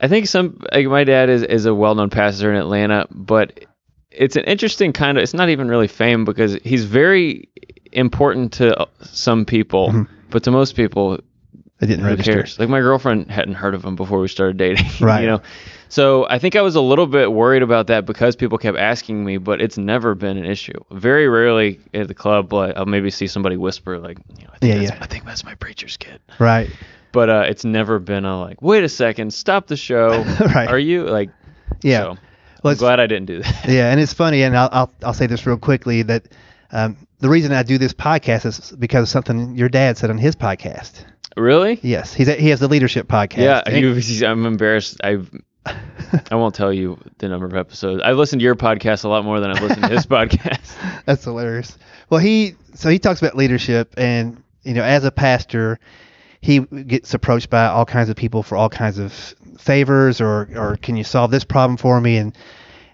I 0.00 0.08
think 0.08 0.26
some 0.26 0.60
like 0.72 0.86
my 0.86 1.04
dad 1.04 1.30
is 1.30 1.42
is 1.42 1.64
a 1.66 1.74
well 1.74 1.94
known 1.94 2.10
pastor 2.10 2.52
in 2.52 2.60
Atlanta, 2.60 3.06
but 3.10 3.64
it's 4.10 4.36
an 4.36 4.44
interesting 4.44 4.92
kind 4.92 5.16
of. 5.16 5.22
It's 5.22 5.34
not 5.34 5.48
even 5.48 5.68
really 5.68 5.88
fame 5.88 6.26
because 6.26 6.58
he's 6.62 6.84
very 6.84 7.48
important 7.92 8.52
to 8.54 8.86
some 9.00 9.46
people, 9.46 9.88
Mhm. 9.90 10.08
But 10.30 10.42
to 10.44 10.50
most 10.50 10.76
people, 10.76 11.18
I 11.80 11.86
didn't 11.86 12.04
register. 12.04 12.32
cares? 12.34 12.58
Like 12.58 12.68
my 12.68 12.80
girlfriend 12.80 13.30
hadn't 13.30 13.54
heard 13.54 13.74
of 13.74 13.84
him 13.84 13.96
before 13.96 14.20
we 14.20 14.28
started 14.28 14.56
dating. 14.56 14.86
Right. 15.00 15.22
You 15.22 15.26
know. 15.28 15.42
So 15.88 16.26
I 16.28 16.38
think 16.40 16.56
I 16.56 16.62
was 16.62 16.74
a 16.74 16.80
little 16.80 17.06
bit 17.06 17.30
worried 17.32 17.62
about 17.62 17.86
that 17.86 18.04
because 18.04 18.34
people 18.34 18.58
kept 18.58 18.76
asking 18.78 19.24
me, 19.24 19.36
but 19.38 19.60
it's 19.60 19.78
never 19.78 20.14
been 20.16 20.36
an 20.36 20.44
issue. 20.44 20.72
Very 20.90 21.28
rarely 21.28 21.78
at 21.92 22.08
the 22.08 22.14
club, 22.14 22.52
like, 22.52 22.76
I'll 22.76 22.86
maybe 22.86 23.10
see 23.10 23.28
somebody 23.28 23.56
whisper, 23.56 23.98
like, 24.00 24.18
you 24.36 24.44
know, 24.44 24.50
I 24.54 24.58
think 24.58 24.74
Yeah, 24.74 24.78
that's, 24.80 24.90
yeah. 24.90 24.98
I 25.00 25.06
think 25.06 25.24
that's 25.24 25.44
my 25.44 25.54
preacher's 25.54 25.96
kid. 25.96 26.20
Right. 26.40 26.68
But 27.12 27.30
uh, 27.30 27.44
it's 27.46 27.64
never 27.64 28.00
been 28.00 28.24
a 28.24 28.40
like, 28.40 28.60
wait 28.60 28.82
a 28.82 28.88
second, 28.88 29.32
stop 29.32 29.68
the 29.68 29.76
show. 29.76 30.24
Right. 30.40 30.68
Are 30.68 30.78
you 30.80 31.04
like? 31.04 31.30
Yeah. 31.82 32.00
so- 32.14 32.18
Well, 32.64 32.72
I'm 32.72 32.78
glad 32.78 32.98
I 32.98 33.06
didn't 33.06 33.26
do 33.26 33.42
that. 33.42 33.68
Yeah, 33.68 33.90
and 33.92 34.00
it's 34.00 34.14
funny, 34.14 34.42
and 34.42 34.56
I'll 34.56 34.70
I'll, 34.72 34.92
I'll 35.04 35.14
say 35.14 35.26
this 35.28 35.46
real 35.46 35.58
quickly 35.58 36.02
that 36.02 36.26
um, 36.72 36.96
the 37.24 37.30
reason 37.30 37.52
I 37.52 37.62
do 37.62 37.78
this 37.78 37.94
podcast 37.94 38.44
is 38.44 38.70
because 38.78 39.04
of 39.04 39.08
something 39.08 39.56
your 39.56 39.70
dad 39.70 39.96
said 39.96 40.10
on 40.10 40.18
his 40.18 40.36
podcast. 40.36 41.06
really? 41.38 41.80
Yes, 41.82 42.12
he's 42.12 42.28
a, 42.28 42.34
he 42.34 42.50
has 42.50 42.60
a 42.60 42.68
leadership 42.68 43.08
podcast. 43.08 43.38
Yeah, 43.38 43.62
And- 43.64 43.80
you, 43.80 44.26
I'm 44.26 44.44
embarrassed. 44.44 44.98
I 45.02 45.20
I 46.30 46.34
won't 46.34 46.54
tell 46.54 46.70
you 46.70 46.98
the 47.16 47.28
number 47.30 47.46
of 47.46 47.54
episodes. 47.54 48.02
I've 48.04 48.18
listened 48.18 48.40
to 48.40 48.44
your 48.44 48.56
podcast 48.56 49.04
a 49.04 49.08
lot 49.08 49.24
more 49.24 49.40
than 49.40 49.50
I've 49.52 49.62
listened 49.62 49.84
to 49.84 49.88
his 49.88 50.04
podcast. 50.16 50.76
That's 51.06 51.24
hilarious. 51.24 51.78
Well, 52.10 52.20
he 52.20 52.56
so 52.74 52.90
he 52.90 52.98
talks 52.98 53.22
about 53.22 53.34
leadership, 53.36 53.94
and 53.96 54.42
you 54.64 54.74
know, 54.74 54.82
as 54.82 55.04
a 55.04 55.10
pastor, 55.10 55.80
he 56.42 56.60
gets 56.60 57.14
approached 57.14 57.48
by 57.48 57.64
all 57.68 57.86
kinds 57.86 58.10
of 58.10 58.16
people 58.16 58.42
for 58.42 58.56
all 58.56 58.68
kinds 58.68 58.98
of 58.98 59.14
favors, 59.58 60.20
or 60.20 60.50
or 60.54 60.76
can 60.82 60.94
you 60.98 61.04
solve 61.04 61.30
this 61.30 61.44
problem 61.44 61.78
for 61.78 61.98
me? 62.02 62.18
And 62.18 62.36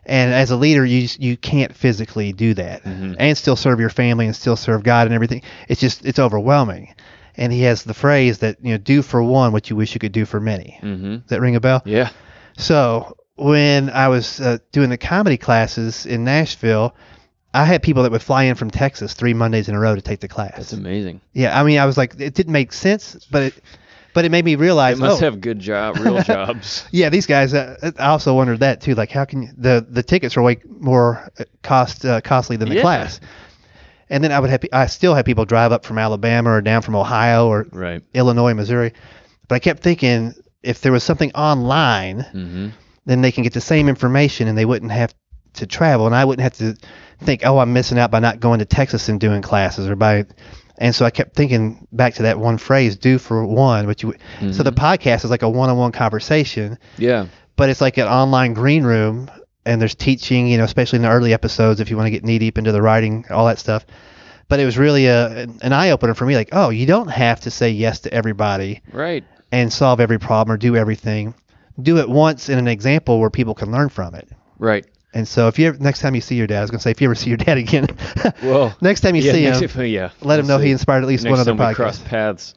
and 0.07 0.33
as 0.33 0.51
a 0.51 0.57
leader, 0.57 0.85
you 0.85 1.09
you 1.19 1.37
can't 1.37 1.75
physically 1.75 2.33
do 2.33 2.55
that, 2.55 2.85
and 2.85 3.37
still 3.39 3.57
serve 3.57 3.81
your 3.81 3.91
family 3.91 4.27
and 4.27 4.35
still 4.35 4.57
serve 4.57 4.83
God 4.83 5.07
and 5.07 5.15
everything. 5.15 5.43
It's 5.69 5.81
just 5.81 6.05
it's 6.05 6.19
overwhelming. 6.19 6.95
And 7.37 7.53
he 7.53 7.63
has 7.63 7.85
the 7.85 7.95
phrase 7.95 8.39
that 8.39 8.59
you 8.63 8.73
know, 8.73 8.79
do 8.79 9.03
for 9.03 9.23
one 9.23 9.53
what 9.53 9.71
you 9.71 9.77
wish 9.77 9.95
you 9.95 10.01
could 10.01 10.13
do 10.13 10.25
for 10.27 10.41
many. 10.41 10.77
hmm 10.81 11.17
Does 11.17 11.29
that 11.29 11.41
ring 11.41 11.57
a 11.57 11.61
bell? 11.61 11.81
Yeah. 11.85 12.11
So 12.57 13.17
when 13.37 13.89
I 13.91 14.09
was 14.09 14.41
uh, 14.41 14.59
doing 14.73 14.91
the 14.91 14.99
comedy 14.99 15.39
classes 15.39 16.05
in 16.07 16.25
Nashville, 16.25 16.95
I 17.55 17.65
had 17.65 17.83
people 17.83 18.03
that 18.03 18.13
would 18.13 18.23
fly 18.23 18.45
in 18.45 18.57
from 18.57 18.71
Texas 18.71 19.15
three 19.15 19.33
Mondays 19.33 19.69
in 19.69 19.75
a 19.75 19.81
row 19.81 19.95
to 19.95 20.03
take 20.03 20.21
the 20.21 20.29
class. 20.29 20.57
That's 20.57 20.73
amazing. 20.73 21.21
yeah, 21.33 21.59
I 21.59 21.65
mean, 21.65 21.79
I 21.79 21.87
was 21.87 21.97
like, 21.97 22.15
it 22.21 22.35
didn't 22.35 22.53
make 22.53 22.73
sense, 22.73 23.27
but 23.31 23.43
it, 23.45 23.55
but 24.15 24.25
it 24.25 24.31
made 24.31 24.45
me 24.45 24.55
realize 24.57 24.99
They 24.99 25.07
must 25.07 25.23
oh, 25.23 25.25
have 25.25 25.41
good 25.41 25.59
job, 25.59 25.99
real 25.99 26.21
jobs. 26.23 26.85
yeah, 26.91 27.09
these 27.11 27.27
guys. 27.27 27.55
Uh, 27.55 27.93
I 27.99 28.07
also 28.09 28.35
wondered 28.35 28.61
that 28.61 28.81
too. 28.81 28.95
Like, 28.95 29.11
how 29.11 29.25
can 29.25 29.43
you, 29.43 29.49
the 29.57 29.87
the 29.89 30.03
tickets 30.03 30.37
are 30.37 30.43
way 30.43 30.59
more 30.69 31.31
uh, 31.39 31.45
cost 31.63 32.05
uh, 32.05 32.21
costly 32.21 32.57
than 32.57 32.69
the 32.69 32.77
Yeah. 32.77 32.83
class? 32.83 33.21
And 34.13 34.25
then 34.25 34.33
I 34.33 34.41
would 34.41 34.51
have, 34.51 34.65
I 34.73 34.87
still 34.87 35.15
have 35.15 35.25
people 35.25 35.45
drive 35.45 35.71
up 35.71 35.85
from 35.85 35.97
Alabama 35.97 36.51
or 36.51 36.61
down 36.61 36.83
from 36.83 36.97
Ohio 36.97 37.47
or 37.47 37.67
Right. 37.71 38.03
Illinois, 38.13 38.55
Missouri. 38.55 38.93
But 39.47 39.55
I 39.55 39.59
kept 39.61 39.83
thinking, 39.85 40.35
if 40.65 40.81
there 40.81 40.91
was 40.93 41.05
something 41.05 41.33
online 41.33 42.21
hmm 42.33 42.69
then 43.07 43.23
they 43.23 43.33
can 43.33 43.43
get 43.43 43.55
the 43.55 43.61
same 43.63 43.89
information 43.89 44.47
and 44.47 44.57
they 44.59 44.67
wouldn't 44.67 44.93
have 44.93 45.13
to 45.55 45.67
travel 45.67 46.07
and 46.07 46.15
I 46.15 46.25
wouldn't 46.25 46.43
have 46.43 46.53
to 46.59 46.77
think, 47.25 47.41
oh, 47.45 47.59
I'm 47.59 47.73
missing 47.73 47.99
out 47.99 48.11
by 48.11 48.21
not 48.21 48.39
going 48.41 48.59
to 48.59 48.67
Texas 48.67 49.09
and 49.09 49.19
doing 49.19 49.41
classes 49.43 49.89
or 49.89 49.97
by 49.97 50.27
and 50.81 50.95
so 50.95 51.05
I 51.05 51.11
kept 51.11 51.37
thinking 51.37 51.87
back 51.93 52.15
to 52.15 52.23
that 52.25 52.39
one 52.39 52.59
phrase, 52.59 52.97
do 52.97 53.19
for 53.19 53.45
one, 53.47 53.87
which 53.87 54.03
you 54.03 54.13
so 54.41 54.47
mm-hmm. 54.47 54.63
the 54.63 54.73
podcast 54.73 55.25
is 55.25 55.31
like 55.31 55.43
a 55.43 55.49
one-on-one 55.49 55.93
conversation, 55.93 56.79
Yeah. 56.99 57.27
but 57.57 57.69
it's 57.69 57.81
like 57.81 57.99
an 57.99 58.09
online 58.09 58.55
green 58.55 58.83
room 58.83 59.31
and 59.67 59.81
there's 59.81 59.95
teaching, 59.95 60.49
you 60.49 60.57
know, 60.59 60.65
especially 60.65 60.97
in 60.97 61.03
the 61.03 61.11
early 61.11 61.33
episodes 61.35 61.81
if 61.81 61.91
you 61.91 61.97
want 61.97 62.07
to 62.07 62.11
get 62.11 62.25
knee 62.25 62.39
deep 62.39 62.57
into 62.59 62.73
the 62.73 62.81
writing, 62.83 63.27
all 63.31 63.47
that 63.47 63.59
stuff. 63.59 63.85
But 64.49 64.59
it 64.59 64.65
was 64.65 64.77
really 64.79 65.07
a 65.07 65.43
an 65.63 65.73
eye 65.73 65.91
opener 65.91 66.15
for 66.15 66.27
me 66.27 66.35
like, 66.35 66.49
oh, 66.53 66.71
you 66.71 66.87
don't 66.87 67.09
have 67.09 67.41
to 67.43 67.51
say 67.51 67.71
yes 67.71 68.01
to 68.01 68.13
everybody 68.13 68.81
Right. 68.91 69.23
and 69.53 69.73
solve 69.73 70.01
every 70.01 70.19
problem 70.19 70.53
or 70.55 70.57
do 70.59 70.75
everything. 70.77 71.35
Do 71.81 71.99
it 71.99 72.09
once 72.09 72.49
in 72.49 72.59
an 72.59 72.67
example 72.69 73.21
where 73.21 73.31
people 73.31 73.55
can 73.55 73.71
learn 73.71 73.91
from 73.91 74.15
it. 74.15 74.29
Right. 74.59 74.87
And 75.13 75.27
so 75.27 75.49
if 75.49 75.59
you 75.59 75.69
ever, 75.69 75.79
next 75.79 76.01
time 76.01 76.15
you 76.15 76.21
see 76.21 76.37
your 76.37 76.47
dad, 76.47 76.59
I 76.59 76.61
was 76.63 76.71
gonna 76.71 76.81
say 76.81 76.93
if 76.93 77.01
you 77.01 77.09
ever 77.09 77.15
see 77.17 77.31
your 77.31 77.37
dad 77.37 77.59
again, 77.59 77.87
Well, 78.43 78.77
next 78.81 79.01
time 79.01 79.17
you 79.17 79.23
yeah, 79.23 79.33
see 79.33 79.43
him, 79.45 79.63
if- 79.65 79.77
yeah. 79.77 80.11
let 80.21 80.39
him 80.39 80.47
know 80.47 80.59
he 80.59 80.71
inspired 80.71 81.03
at 81.03 81.09
least 81.09 81.25
Next 81.25 81.31
one 81.33 81.41
other 81.41 81.53
we 81.55 81.75
cross 81.75 81.99
podcast. 81.99 82.05
paths. 82.05 82.55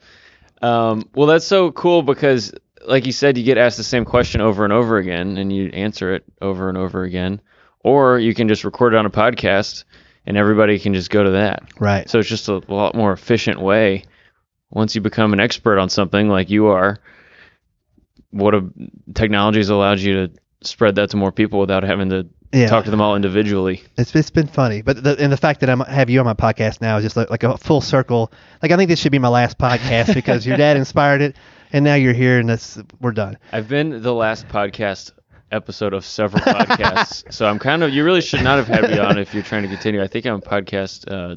Um, 0.61 1.09
well, 1.15 1.27
that's 1.27 1.45
so 1.45 1.71
cool 1.71 2.03
because, 2.03 2.53
like 2.87 3.05
you 3.05 3.11
said, 3.11 3.37
you 3.37 3.43
get 3.43 3.57
asked 3.57 3.77
the 3.77 3.83
same 3.83 4.05
question 4.05 4.39
over 4.39 4.63
and 4.63 4.71
over 4.71 4.97
again, 4.97 5.37
and 5.37 5.51
you 5.51 5.67
answer 5.69 6.13
it 6.13 6.23
over 6.41 6.69
and 6.69 6.77
over 6.77 7.03
again. 7.03 7.41
Or 7.79 8.17
you 8.19 8.33
can 8.33 8.47
just 8.47 8.63
record 8.63 8.93
it 8.93 8.97
on 8.97 9.05
a 9.05 9.09
podcast, 9.09 9.83
and 10.25 10.37
everybody 10.37 10.79
can 10.79 10.93
just 10.93 11.09
go 11.09 11.21
to 11.23 11.31
that. 11.31 11.63
Right. 11.79 12.09
So 12.09 12.19
it's 12.19 12.29
just 12.29 12.47
a 12.47 12.61
lot 12.69 12.95
more 12.95 13.11
efficient 13.11 13.59
way. 13.59 14.05
Once 14.69 14.95
you 14.95 15.01
become 15.01 15.33
an 15.33 15.39
expert 15.41 15.79
on 15.79 15.89
something 15.89 16.29
like 16.29 16.49
you 16.49 16.67
are, 16.67 16.99
what 18.31 18.55
a 18.55 18.69
technology 19.13 19.59
has 19.59 19.69
allowed 19.69 19.99
you 19.99 20.27
to 20.27 20.33
spread 20.61 20.95
that 20.95 21.09
to 21.09 21.17
more 21.17 21.31
people 21.31 21.59
without 21.59 21.83
having 21.83 22.09
to 22.09 22.27
Yeah. 22.53 22.67
talk 22.67 22.85
to 22.85 22.91
them 22.91 23.01
all 23.01 23.15
individually. 23.15 23.83
It's 23.97 24.15
it's 24.15 24.29
been 24.29 24.47
funny, 24.47 24.81
but 24.83 25.03
the, 25.03 25.17
and 25.19 25.31
the 25.31 25.37
fact 25.37 25.59
that 25.61 25.69
I 25.69 25.91
have 25.91 26.09
you 26.09 26.19
on 26.19 26.25
my 26.25 26.35
podcast 26.35 26.81
now 26.81 26.97
is 26.97 27.03
just 27.03 27.17
like, 27.17 27.29
like 27.29 27.43
a 27.43 27.57
full 27.57 27.81
circle. 27.81 28.31
Like 28.61 28.71
I 28.71 28.77
think 28.77 28.89
this 28.89 28.99
should 28.99 29.11
be 29.11 29.19
my 29.19 29.27
last 29.29 29.57
podcast 29.57 30.13
because 30.13 30.45
your 30.45 30.55
dad 30.55 30.77
inspired 30.77 31.21
it, 31.21 31.35
and 31.71 31.83
now 31.83 31.95
you're 31.95 32.13
here, 32.13 32.39
and 32.39 32.47
that's 32.47 32.79
we're 33.01 33.11
done. 33.11 33.37
I've 33.51 33.67
been 33.67 34.03
the 34.03 34.13
last 34.13 34.47
podcast 34.47 35.11
episode 35.51 35.93
of 35.93 36.05
several 36.05 36.43
podcasts, 36.43 37.23
so 37.33 37.47
I'm 37.47 37.57
kind 37.57 37.83
of. 37.83 37.91
You 37.91 38.03
really 38.03 38.21
should 38.21 38.43
not 38.43 38.57
have 38.57 38.67
had 38.67 38.89
me 38.89 38.99
on 38.99 39.17
if 39.17 39.33
you're 39.33 39.43
trying 39.43 39.63
to 39.63 39.69
continue. 39.69 40.03
I 40.03 40.07
think 40.07 40.25
I'm 40.27 40.39
podcast 40.41 41.11
uh, 41.11 41.35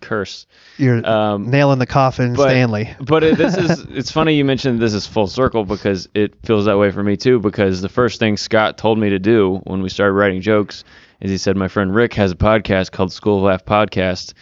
curse. 0.00 0.46
You're 0.78 1.04
Um, 1.06 1.50
nailing 1.50 1.78
the 1.78 1.86
coffin, 1.86 2.34
but- 2.34 2.50
Stanley. 2.50 2.94
But 3.00 3.24
it, 3.24 3.38
this 3.38 3.56
is. 3.56 3.80
It's 3.90 4.10
funny 4.10 4.34
you 4.34 4.44
mentioned 4.44 4.80
this 4.80 4.94
is 4.94 5.06
full 5.06 5.26
circle 5.26 5.64
because 5.64 6.08
it 6.14 6.34
feels 6.44 6.64
that 6.66 6.78
way 6.78 6.90
for 6.90 7.02
me 7.02 7.16
too. 7.16 7.38
Because 7.40 7.80
the 7.80 7.88
first 7.88 8.18
thing 8.20 8.36
Scott 8.36 8.78
told 8.78 8.98
me 8.98 9.10
to 9.10 9.18
do 9.18 9.60
when 9.64 9.82
we 9.82 9.88
started 9.88 10.12
writing 10.12 10.40
jokes 10.40 10.84
is 11.20 11.30
he 11.30 11.38
said 11.38 11.56
my 11.56 11.68
friend 11.68 11.94
Rick 11.94 12.14
has 12.14 12.30
a 12.32 12.36
podcast 12.36 12.92
called 12.92 13.12
School 13.12 13.38
of 13.38 13.44
Laugh 13.44 13.64
Podcast. 13.64 14.34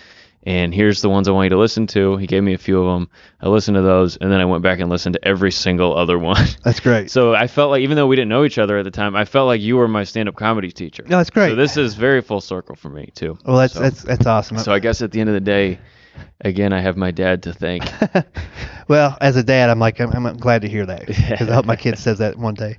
And 0.46 0.74
here's 0.74 1.00
the 1.00 1.08
ones 1.08 1.26
I 1.26 1.30
want 1.30 1.46
you 1.46 1.50
to 1.50 1.58
listen 1.58 1.86
to. 1.88 2.18
He 2.18 2.26
gave 2.26 2.42
me 2.42 2.52
a 2.52 2.58
few 2.58 2.84
of 2.84 2.94
them. 2.94 3.08
I 3.40 3.48
listened 3.48 3.76
to 3.76 3.82
those, 3.82 4.18
and 4.18 4.30
then 4.30 4.40
I 4.40 4.44
went 4.44 4.62
back 4.62 4.78
and 4.78 4.90
listened 4.90 5.14
to 5.14 5.26
every 5.26 5.50
single 5.50 5.96
other 5.96 6.18
one. 6.18 6.44
That's 6.64 6.80
great. 6.80 7.10
So 7.10 7.34
I 7.34 7.46
felt 7.46 7.70
like, 7.70 7.80
even 7.80 7.96
though 7.96 8.06
we 8.06 8.16
didn't 8.16 8.28
know 8.28 8.44
each 8.44 8.58
other 8.58 8.76
at 8.78 8.84
the 8.84 8.90
time, 8.90 9.16
I 9.16 9.24
felt 9.24 9.46
like 9.46 9.62
you 9.62 9.76
were 9.76 9.88
my 9.88 10.04
stand-up 10.04 10.36
comedy 10.36 10.70
teacher. 10.70 11.04
No, 11.08 11.16
that's 11.16 11.30
great. 11.30 11.50
So 11.50 11.54
this 11.56 11.76
is 11.78 11.94
very 11.94 12.20
full 12.20 12.42
circle 12.42 12.76
for 12.76 12.90
me 12.90 13.10
too. 13.14 13.38
well, 13.46 13.56
that's 13.56 13.72
so, 13.72 13.80
that's 13.80 14.02
that's 14.02 14.26
awesome. 14.26 14.58
so 14.58 14.72
I 14.72 14.80
guess 14.80 15.00
at 15.00 15.12
the 15.12 15.20
end 15.20 15.30
of 15.30 15.34
the 15.34 15.40
day, 15.40 15.78
again, 16.42 16.74
I 16.74 16.80
have 16.80 16.96
my 16.96 17.10
dad 17.10 17.42
to 17.44 17.54
thank. 17.54 17.84
well, 18.88 19.16
as 19.20 19.36
a 19.36 19.42
dad, 19.42 19.70
I'm 19.70 19.78
like, 19.78 19.98
I'm, 20.00 20.26
I'm 20.26 20.36
glad 20.36 20.62
to 20.62 20.68
hear 20.68 20.84
that 20.84 21.06
because 21.06 21.48
I 21.48 21.54
hope 21.54 21.64
my 21.64 21.76
kid 21.76 21.98
says 21.98 22.18
that 22.18 22.36
one 22.36 22.54
day. 22.54 22.76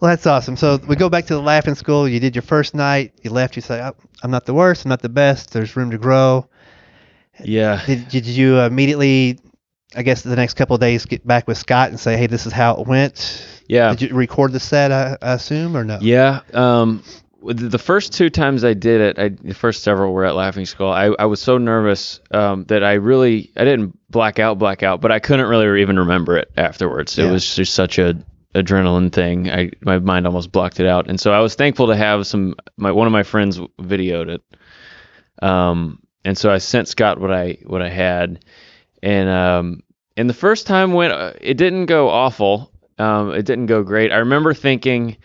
Well, 0.00 0.10
that's 0.10 0.26
awesome. 0.26 0.56
So 0.56 0.78
we 0.88 0.96
go 0.96 1.08
back 1.08 1.26
to 1.26 1.34
the 1.34 1.42
Laughing 1.42 1.74
Skull. 1.74 2.08
You 2.08 2.20
did 2.20 2.34
your 2.36 2.42
first 2.42 2.74
night. 2.74 3.14
You 3.22 3.30
left. 3.30 3.56
You 3.56 3.62
say, 3.62 3.80
"Oh, 3.80 3.94
I'm 4.22 4.30
not 4.30 4.46
the 4.46 4.54
worst. 4.54 4.84
I'm 4.84 4.88
not 4.90 5.02
the 5.02 5.08
best. 5.08 5.52
There's 5.52 5.76
room 5.76 5.90
to 5.90 5.98
grow. 5.98 6.48
Yeah. 7.42 7.82
Did, 7.86 8.08
did 8.08 8.26
you 8.26 8.60
immediately, 8.60 9.38
I 9.94 10.02
guess, 10.02 10.22
the 10.22 10.36
next 10.36 10.54
couple 10.54 10.74
of 10.74 10.80
days 10.80 11.06
get 11.06 11.26
back 11.26 11.46
with 11.46 11.58
Scott 11.58 11.90
and 11.90 11.98
say, 11.98 12.16
hey, 12.16 12.26
this 12.26 12.46
is 12.46 12.52
how 12.52 12.80
it 12.80 12.86
went? 12.86 13.46
Yeah. 13.68 13.94
Did 13.94 14.10
you 14.10 14.16
record 14.16 14.52
the 14.52 14.60
set, 14.60 14.92
I, 14.92 15.16
I 15.20 15.34
assume, 15.34 15.76
or 15.76 15.84
no? 15.84 15.98
Yeah. 16.00 16.40
Um, 16.54 17.02
the 17.42 17.78
first 17.78 18.12
two 18.12 18.30
times 18.30 18.64
I 18.64 18.74
did 18.74 19.00
it, 19.00 19.18
I, 19.18 19.28
the 19.28 19.54
first 19.54 19.82
several 19.82 20.12
were 20.12 20.24
at 20.24 20.34
Laughing 20.34 20.66
Skull. 20.66 20.92
I, 20.92 21.14
I 21.18 21.26
was 21.26 21.40
so 21.40 21.58
nervous 21.58 22.20
um, 22.32 22.64
that 22.64 22.82
I 22.82 22.94
really 22.94 23.52
I 23.56 23.64
didn't 23.64 23.96
black 24.10 24.38
out, 24.38 24.58
black 24.58 24.82
out, 24.82 25.00
but 25.00 25.12
I 25.12 25.20
couldn't 25.20 25.46
really 25.46 25.80
even 25.80 25.98
remember 26.00 26.36
it 26.36 26.50
afterwards. 26.56 27.16
It 27.18 27.30
was 27.30 27.54
just 27.54 27.74
such 27.74 27.98
a 27.98 28.14
adrenaline 28.54 29.12
thing. 29.12 29.50
I 29.50 29.70
my 29.82 29.98
mind 29.98 30.26
almost 30.26 30.50
blocked 30.50 30.80
it 30.80 30.86
out, 30.86 31.08
and 31.08 31.20
so 31.20 31.32
I 31.32 31.40
was 31.40 31.54
thankful 31.54 31.88
to 31.88 31.96
have 31.96 32.26
some. 32.26 32.56
My 32.76 32.90
one 32.90 33.06
of 33.06 33.12
my 33.12 33.22
friends 33.22 33.58
videoed 33.80 34.30
it, 34.30 34.42
um, 35.40 36.00
and 36.24 36.36
so 36.36 36.50
I 36.50 36.58
sent 36.58 36.88
Scott 36.88 37.20
what 37.20 37.32
I 37.32 37.58
what 37.64 37.82
I 37.82 37.88
had, 37.88 38.44
and 39.02 39.28
um, 39.28 39.82
and 40.16 40.28
the 40.28 40.34
first 40.34 40.66
time 40.66 40.92
went, 40.92 41.12
uh, 41.12 41.32
it 41.40 41.54
didn't 41.54 41.86
go 41.86 42.08
awful. 42.08 42.72
Um, 42.98 43.32
it 43.32 43.46
didn't 43.46 43.66
go 43.66 43.82
great. 43.82 44.12
I 44.12 44.18
remember 44.18 44.54
thinking. 44.54 45.16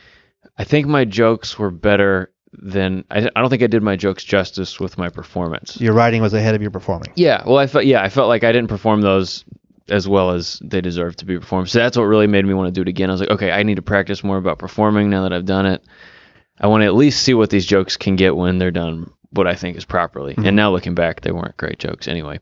I 0.55 0.65
think 0.65 0.85
my 0.85 1.03
jokes 1.03 1.57
were 1.57 1.71
better 1.71 2.31
than 2.53 3.05
I, 3.09 3.27
I 3.35 3.41
don't 3.41 3.49
think 3.49 3.63
I 3.63 3.67
did 3.67 3.81
my 3.81 3.95
jokes 3.95 4.23
justice 4.23 4.79
with 4.79 4.97
my 4.97 5.09
performance. 5.09 5.79
Your 5.81 5.93
writing 5.93 6.21
was 6.21 6.33
ahead 6.33 6.53
of 6.53 6.61
your 6.61 6.69
performing. 6.69 7.11
Yeah, 7.15 7.43
well, 7.45 7.57
I 7.57 7.67
felt 7.67 7.85
yeah, 7.85 8.03
I 8.03 8.09
felt 8.09 8.27
like 8.27 8.43
I 8.43 8.51
didn't 8.51 8.69
perform 8.69 9.01
those 9.01 9.43
as 9.89 10.07
well 10.07 10.31
as 10.31 10.61
they 10.63 10.79
deserve 10.79 11.15
to 11.17 11.25
be 11.25 11.37
performed. 11.37 11.69
So 11.69 11.79
that's 11.79 11.97
what 11.97 12.03
really 12.03 12.27
made 12.27 12.45
me 12.45 12.53
want 12.53 12.67
to 12.67 12.71
do 12.71 12.81
it 12.81 12.87
again. 12.87 13.09
I 13.09 13.13
was 13.13 13.19
like, 13.19 13.31
okay, 13.31 13.51
I 13.51 13.63
need 13.63 13.75
to 13.75 13.81
practice 13.81 14.23
more 14.23 14.37
about 14.37 14.59
performing 14.59 15.09
now 15.09 15.23
that 15.23 15.33
I've 15.33 15.45
done 15.45 15.65
it. 15.65 15.83
I 16.59 16.67
want 16.67 16.81
to 16.81 16.85
at 16.85 16.93
least 16.93 17.23
see 17.23 17.33
what 17.33 17.49
these 17.49 17.65
jokes 17.65 17.97
can 17.97 18.15
get 18.15 18.35
when 18.35 18.59
they're 18.59 18.71
done 18.71 19.11
what 19.33 19.47
I 19.47 19.55
think 19.55 19.77
is 19.77 19.85
properly. 19.85 20.33
And 20.37 20.55
now 20.55 20.71
looking 20.71 20.95
back, 20.95 21.21
they 21.21 21.31
weren't 21.31 21.57
great 21.57 21.79
jokes 21.79 22.07
anyway. 22.07 22.39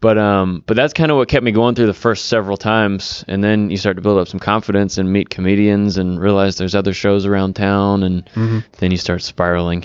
But 0.00 0.16
um, 0.16 0.62
but 0.64 0.76
that's 0.76 0.92
kind 0.92 1.10
of 1.10 1.16
what 1.16 1.28
kept 1.28 1.42
me 1.44 1.50
going 1.50 1.74
through 1.74 1.86
the 1.86 1.92
first 1.94 2.26
several 2.26 2.56
times, 2.56 3.24
and 3.26 3.42
then 3.42 3.68
you 3.68 3.76
start 3.76 3.96
to 3.96 4.02
build 4.02 4.18
up 4.18 4.28
some 4.28 4.38
confidence 4.38 4.96
and 4.96 5.12
meet 5.12 5.28
comedians 5.28 5.96
and 5.98 6.20
realize 6.20 6.56
there's 6.56 6.76
other 6.76 6.92
shows 6.94 7.26
around 7.26 7.56
town, 7.56 8.04
and 8.04 8.30
then 8.78 8.92
you 8.92 8.96
start 8.96 9.22
spiraling. 9.22 9.84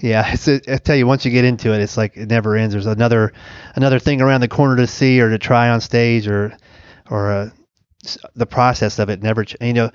Yeah, 0.00 0.32
it's 0.32 0.46
a, 0.46 0.60
I 0.72 0.76
tell 0.78 0.94
you, 0.94 1.08
once 1.08 1.24
you 1.24 1.32
get 1.32 1.44
into 1.44 1.72
it, 1.74 1.80
it's 1.80 1.96
like 1.96 2.16
it 2.16 2.28
never 2.28 2.54
ends. 2.54 2.72
There's 2.72 2.86
another 2.86 3.32
another 3.74 3.98
thing 3.98 4.20
around 4.20 4.42
the 4.42 4.48
corner 4.48 4.76
to 4.76 4.86
see 4.86 5.20
or 5.20 5.30
to 5.30 5.38
try 5.38 5.70
on 5.70 5.80
stage 5.80 6.28
or 6.28 6.56
or 7.10 7.32
uh, 7.32 7.50
the 8.36 8.46
process 8.46 9.00
of 9.00 9.08
it 9.10 9.24
never. 9.24 9.44
You 9.60 9.72
know, 9.72 9.90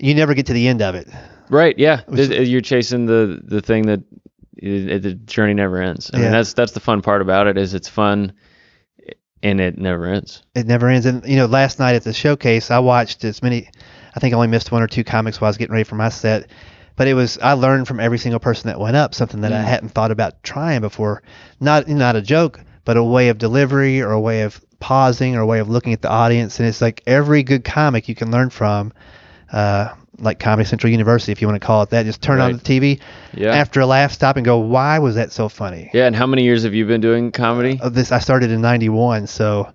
you 0.00 0.14
never 0.14 0.34
get 0.34 0.46
to 0.46 0.52
the 0.52 0.68
end 0.68 0.80
of 0.80 0.94
it. 0.94 1.08
Right. 1.50 1.76
Yeah. 1.76 2.02
Which- 2.06 2.28
You're 2.30 2.60
chasing 2.60 3.06
the 3.06 3.40
the 3.42 3.60
thing 3.60 3.86
that 3.86 4.00
it, 4.58 5.02
the 5.02 5.14
journey 5.14 5.54
never 5.54 5.80
ends. 5.80 6.10
I 6.12 6.16
Yeah. 6.16 6.22
mean, 6.24 6.32
that's 6.32 6.52
that's 6.52 6.72
the 6.72 6.80
fun 6.80 7.02
part 7.02 7.22
about 7.22 7.46
it 7.46 7.56
is 7.58 7.74
it's 7.74 7.88
fun, 7.88 8.32
and 9.42 9.60
it 9.60 9.78
never 9.78 10.06
ends. 10.06 10.42
It 10.54 10.66
never 10.66 10.88
ends. 10.88 11.06
And 11.06 11.24
you 11.26 11.36
know, 11.36 11.46
last 11.46 11.78
night 11.78 11.94
at 11.94 12.04
the 12.04 12.12
showcase, 12.12 12.70
I 12.70 12.78
watched 12.80 13.24
as 13.24 13.42
many. 13.42 13.68
I 14.14 14.20
think 14.20 14.32
I 14.34 14.36
only 14.36 14.48
missed 14.48 14.72
one 14.72 14.82
or 14.82 14.88
two 14.88 15.04
comics 15.04 15.40
while 15.40 15.46
I 15.46 15.50
was 15.50 15.58
getting 15.58 15.72
ready 15.72 15.84
for 15.84 15.94
my 15.94 16.08
set. 16.08 16.48
but 16.96 17.06
it 17.06 17.14
was 17.14 17.38
I 17.38 17.52
learned 17.52 17.86
from 17.86 18.00
every 18.00 18.18
single 18.18 18.40
person 18.40 18.68
that 18.68 18.80
went 18.80 18.96
up 18.96 19.14
something 19.14 19.42
that 19.42 19.52
I 19.52 19.62
hadn't 19.62 19.90
thought 19.90 20.10
about 20.10 20.42
trying 20.42 20.80
before. 20.80 21.22
Not 21.60 21.86
not 21.86 22.16
a 22.16 22.22
joke, 22.22 22.58
but 22.84 22.96
a 22.96 23.04
way 23.04 23.28
of 23.28 23.38
delivery 23.38 24.00
or 24.02 24.10
a 24.10 24.20
way 24.20 24.42
of 24.42 24.60
pausing 24.80 25.36
or 25.36 25.40
a 25.42 25.46
way 25.46 25.60
of 25.60 25.68
looking 25.68 25.92
at 25.92 26.02
the 26.02 26.10
audience. 26.10 26.58
And 26.58 26.68
it's 26.68 26.80
like 26.80 27.02
every 27.06 27.44
good 27.44 27.62
comic 27.64 28.08
you 28.08 28.14
can 28.16 28.30
learn 28.32 28.50
from, 28.50 28.92
uh, 29.52 29.88
like 30.18 30.38
Comedy 30.40 30.66
Central 30.68 30.90
University, 30.90 31.32
if 31.32 31.40
you 31.40 31.48
want 31.48 31.60
to 31.60 31.66
call 31.66 31.82
it 31.82 31.90
that. 31.90 32.04
Just 32.04 32.20
turn 32.22 32.40
on 32.40 32.52
the 32.54 32.58
TV 32.58 33.00
Yeah. 33.34 33.54
after 33.54 33.80
a 33.80 33.86
laugh, 33.86 34.12
stop 34.12 34.36
and 34.36 34.44
go, 34.44 34.58
why 34.58 34.98
was 34.98 35.14
that 35.14 35.32
so 35.32 35.48
funny? 35.48 35.90
yeah. 35.94 36.06
And 36.06 36.16
how 36.16 36.26
many 36.26 36.42
years 36.44 36.64
have 36.64 36.74
you 36.74 36.86
been 36.86 37.00
doing 37.00 37.30
comedy? 37.32 37.78
Of 37.80 37.94
this, 37.94 38.10
I 38.12 38.18
started 38.18 38.50
in 38.50 38.60
'91, 38.60 39.26
so 39.26 39.72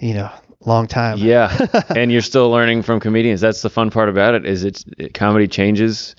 you 0.00 0.14
know, 0.14 0.30
long 0.64 0.86
time. 0.86 1.18
Yeah, 1.18 1.66
and 1.96 2.12
you're 2.12 2.20
still 2.20 2.50
learning 2.50 2.82
from 2.82 3.00
comedians. 3.00 3.40
That's 3.40 3.62
the 3.62 3.70
fun 3.70 3.90
part 3.90 4.08
about 4.08 4.34
it. 4.34 4.46
Is 4.46 4.64
it's 4.64 4.84
it, 4.96 5.12
comedy 5.14 5.48
changes, 5.48 6.14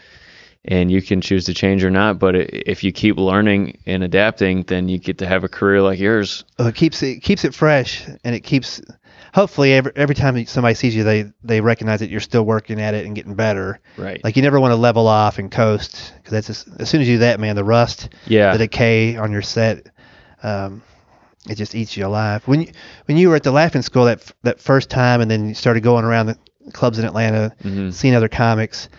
and 0.65 0.91
you 0.91 1.01
can 1.01 1.21
choose 1.21 1.45
to 1.45 1.53
change 1.53 1.83
or 1.83 1.89
not. 1.89 2.19
But 2.19 2.35
i 2.35 2.39
if 2.51 2.83
you 2.83 2.91
keep 2.91 3.17
learning 3.17 3.79
and 3.85 4.03
adapting, 4.03 4.63
then 4.63 4.89
you 4.89 4.97
get 4.99 5.17
to 5.19 5.27
have 5.27 5.43
a 5.45 5.49
career 5.49 5.81
like 5.81 5.99
yours. 5.99 6.43
Well, 6.57 6.67
it 6.67 6.75
keeps 6.75 7.01
it 7.03 7.21
keeps 7.23 7.45
it 7.45 7.53
fresh, 7.55 8.05
and 8.25 8.35
it 8.35 8.41
keeps. 8.41 8.81
Hopefully, 9.33 9.73
every 9.73 9.91
every 9.95 10.15
time 10.15 10.45
somebody 10.45 10.75
sees 10.75 10.95
you, 10.95 11.03
they 11.03 11.31
they 11.43 11.61
recognize 11.61 11.99
that 11.99 12.09
you're 12.09 12.19
still 12.19 12.43
working 12.43 12.79
at 12.81 12.93
it 12.93 13.05
and 13.05 13.15
getting 13.15 13.35
better. 13.35 13.79
Right. 13.97 14.23
Like 14.23 14.35
you 14.35 14.41
never 14.41 14.59
want 14.59 14.71
to 14.71 14.75
level 14.75 15.07
off 15.07 15.37
and 15.39 15.51
coast 15.51 16.13
because 16.17 16.31
that's 16.31 16.47
just, 16.47 16.67
as 16.79 16.89
soon 16.89 17.01
as 17.01 17.07
you 17.07 17.15
do 17.15 17.19
that, 17.19 17.39
man, 17.39 17.55
the 17.55 17.63
rust, 17.63 18.09
yeah. 18.27 18.51
the 18.53 18.59
decay 18.59 19.17
on 19.17 19.31
your 19.31 19.41
set, 19.41 19.87
um, 20.43 20.81
it 21.49 21.55
just 21.55 21.75
eats 21.75 21.95
you 21.95 22.05
alive. 22.05 22.47
When 22.47 22.61
you 22.61 22.71
when 23.05 23.17
you 23.17 23.29
were 23.29 23.35
at 23.35 23.43
the 23.43 23.51
Laughing 23.51 23.81
Skull 23.81 24.05
that 24.05 24.31
that 24.43 24.59
first 24.59 24.89
time, 24.89 25.21
and 25.21 25.29
then 25.29 25.49
you 25.49 25.53
started 25.53 25.81
going 25.83 26.05
around 26.05 26.25
the 26.27 26.37
clubs 26.73 26.99
in 26.99 27.05
Atlanta, 27.05 27.51
Mhm. 27.63 27.93
seeing 27.93 28.15
other 28.15 28.27
comics, 28.29 28.89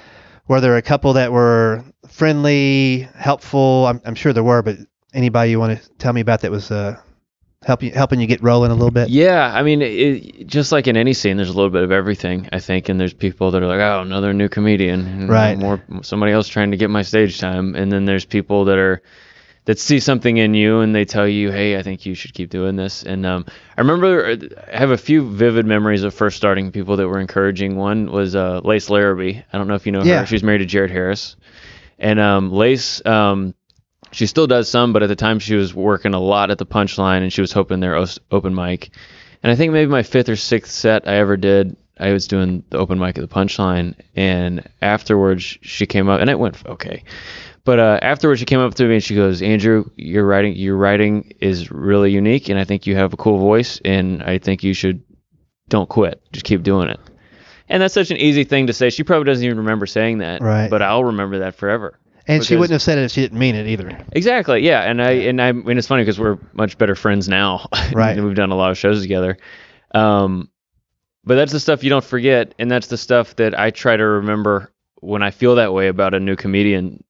were 0.48 0.60
there 0.60 0.76
a 0.76 0.82
couple 0.82 1.12
that 1.14 1.32
were 1.32 1.84
friendly, 2.08 3.08
helpful? 3.14 3.86
I'm, 3.86 4.00
I'm 4.04 4.14
sure 4.14 4.32
there 4.32 4.42
were, 4.44 4.62
but 4.62 4.76
anybody 5.14 5.50
you 5.50 5.58
want 5.58 5.80
to 5.80 5.88
tell 5.98 6.12
me 6.12 6.20
about 6.20 6.40
that 6.40 6.50
was 6.50 6.70
uh, 6.70 6.96
help 7.64 7.82
you, 7.82 7.90
helping 7.90 8.20
you 8.20 8.26
get 8.26 8.42
rolling 8.42 8.70
a 8.70 8.74
little 8.74 8.90
bit? 8.90 9.08
Yeah, 9.10 9.52
I 9.54 9.62
mean, 9.62 9.82
it, 9.82 10.46
just 10.46 10.72
like 10.72 10.86
in 10.86 10.96
any 10.96 11.12
scene, 11.12 11.36
there's 11.36 11.50
a 11.50 11.54
little 11.54 11.70
bit 11.70 11.82
of 11.82 11.92
everything, 11.92 12.48
I 12.52 12.58
think. 12.58 12.88
And 12.88 12.98
there's 12.98 13.12
people 13.12 13.50
that 13.50 13.62
are 13.62 13.66
like, 13.66 13.80
oh, 13.80 14.00
another 14.00 14.32
new 14.32 14.48
comedian, 14.48 15.06
and 15.06 15.28
Right. 15.28 15.58
More 15.58 15.82
somebody 16.02 16.32
else 16.32 16.48
trying 16.48 16.70
to 16.70 16.76
get 16.76 16.90
my 16.90 17.02
stage 17.02 17.38
time. 17.38 17.74
And 17.74 17.92
then 17.92 18.04
there's 18.06 18.24
people 18.24 18.64
that 18.66 18.78
are 18.78 19.02
that 19.66 19.78
see 19.78 20.00
something 20.00 20.38
in 20.38 20.54
you 20.54 20.80
and 20.80 20.94
they 20.94 21.04
tell 21.04 21.28
you, 21.28 21.50
hey, 21.52 21.76
I 21.76 21.82
think 21.82 22.06
you 22.06 22.14
should 22.14 22.32
keep 22.32 22.48
doing 22.48 22.76
this. 22.76 23.02
And 23.02 23.26
um, 23.26 23.44
I 23.76 23.82
remember 23.82 24.38
I 24.72 24.76
have 24.76 24.90
a 24.90 24.96
few 24.96 25.28
vivid 25.28 25.66
memories 25.66 26.02
of 26.02 26.14
first 26.14 26.38
starting 26.38 26.72
people 26.72 26.96
that 26.96 27.06
were 27.06 27.20
encouraging. 27.20 27.76
One 27.76 28.10
was 28.10 28.34
uh, 28.34 28.62
Lace 28.64 28.88
Larrabee. 28.88 29.42
I 29.52 29.58
don't 29.58 29.68
know 29.68 29.74
if 29.74 29.84
you 29.84 29.92
know 29.92 30.02
Yeah. 30.02 30.20
her. 30.20 30.26
She's 30.26 30.42
married 30.42 30.58
to 30.58 30.64
Jared 30.66 30.90
Harris. 30.90 31.36
And 31.98 32.18
um, 32.18 32.50
Lace, 32.50 33.04
um, 33.04 33.54
she 34.12 34.26
still 34.26 34.46
does 34.46 34.68
some, 34.68 34.92
but 34.92 35.02
at 35.02 35.08
the 35.08 35.16
time 35.16 35.38
she 35.38 35.54
was 35.54 35.74
working 35.74 36.14
a 36.14 36.20
lot 36.20 36.50
at 36.50 36.58
the 36.58 36.66
punchline 36.66 37.22
and 37.22 37.32
she 37.32 37.40
was 37.40 37.52
hoping 37.52 37.80
their 37.80 37.96
open 38.30 38.54
mic. 38.54 38.90
And 39.42 39.50
I 39.50 39.56
think 39.56 39.72
maybe 39.72 39.90
my 39.90 40.02
fifth 40.02 40.28
or 40.28 40.36
sixth 40.36 40.72
set 40.72 41.08
I 41.08 41.16
ever 41.16 41.36
did, 41.36 41.76
I 41.98 42.12
was 42.12 42.26
doing 42.26 42.64
the 42.70 42.78
open 42.78 42.98
mic 42.98 43.18
at 43.18 43.28
the 43.28 43.34
punchline. 43.34 43.94
And 44.16 44.68
afterwards 44.82 45.58
she 45.62 45.86
came 45.86 46.08
up 46.08 46.20
and 46.20 46.30
it 46.30 46.38
went 46.38 46.64
okay. 46.66 47.04
But 47.64 47.78
uh, 47.78 47.98
afterwards 48.02 48.40
she 48.40 48.46
came 48.46 48.60
up 48.60 48.74
to 48.74 48.84
me 48.84 48.94
and 48.94 49.04
she 49.04 49.14
goes, 49.14 49.42
Andrew, 49.42 49.84
your 49.96 50.26
writing, 50.26 50.56
your 50.56 50.76
writing 50.76 51.32
is 51.40 51.70
really 51.70 52.10
unique 52.10 52.48
and 52.48 52.58
I 52.58 52.64
think 52.64 52.86
you 52.86 52.96
have 52.96 53.12
a 53.12 53.16
cool 53.16 53.38
voice 53.38 53.80
and 53.84 54.22
I 54.22 54.38
think 54.38 54.64
you 54.64 54.74
should 54.74 55.02
don't 55.68 55.88
quit. 55.88 56.20
Just 56.32 56.44
keep 56.44 56.62
doing 56.62 56.88
it. 56.88 56.98
And 57.68 57.80
that's 57.80 57.94
such 57.94 58.10
an 58.10 58.16
easy 58.16 58.42
thing 58.42 58.66
to 58.66 58.72
say. 58.72 58.90
She 58.90 59.04
probably 59.04 59.26
doesn't 59.26 59.44
even 59.44 59.58
remember 59.58 59.86
saying 59.86 60.18
that. 60.18 60.42
Right. 60.42 60.68
But 60.68 60.82
I'll 60.82 61.04
remember 61.04 61.38
that 61.38 61.54
forever. 61.54 61.98
And 62.26 62.44
she 62.44 62.54
wouldn't 62.56 62.72
have 62.72 62.82
said 62.82 62.98
it 62.98 63.04
if 63.04 63.10
she 63.12 63.22
didn't 63.22 63.38
mean 63.38 63.54
it 63.54 63.66
either. 63.66 63.98
Exactly. 64.12 64.64
Yeah, 64.64 64.80
and 64.82 65.02
I 65.02 65.10
and 65.12 65.40
I 65.40 65.52
mean 65.52 65.78
it's 65.78 65.86
funny 65.88 66.02
because 66.02 66.18
we're 66.18 66.38
much 66.52 66.78
better 66.78 66.94
friends 66.94 67.28
now. 67.28 67.66
Right. 67.92 68.16
and 68.16 68.26
we've 68.26 68.36
done 68.36 68.50
a 68.50 68.56
lot 68.56 68.70
of 68.70 68.78
shows 68.78 69.00
together. 69.02 69.38
Um, 69.94 70.50
but 71.24 71.34
that's 71.34 71.52
the 71.52 71.60
stuff 71.60 71.82
you 71.84 71.90
don't 71.90 72.04
forget, 72.04 72.54
and 72.58 72.70
that's 72.70 72.86
the 72.86 72.96
stuff 72.96 73.36
that 73.36 73.58
I 73.58 73.70
try 73.70 73.96
to 73.96 74.04
remember 74.04 74.72
when 75.00 75.22
I 75.22 75.30
feel 75.30 75.56
that 75.56 75.72
way 75.72 75.88
about 75.88 76.14
a 76.14 76.20
new 76.20 76.36
comedian. 76.36 77.02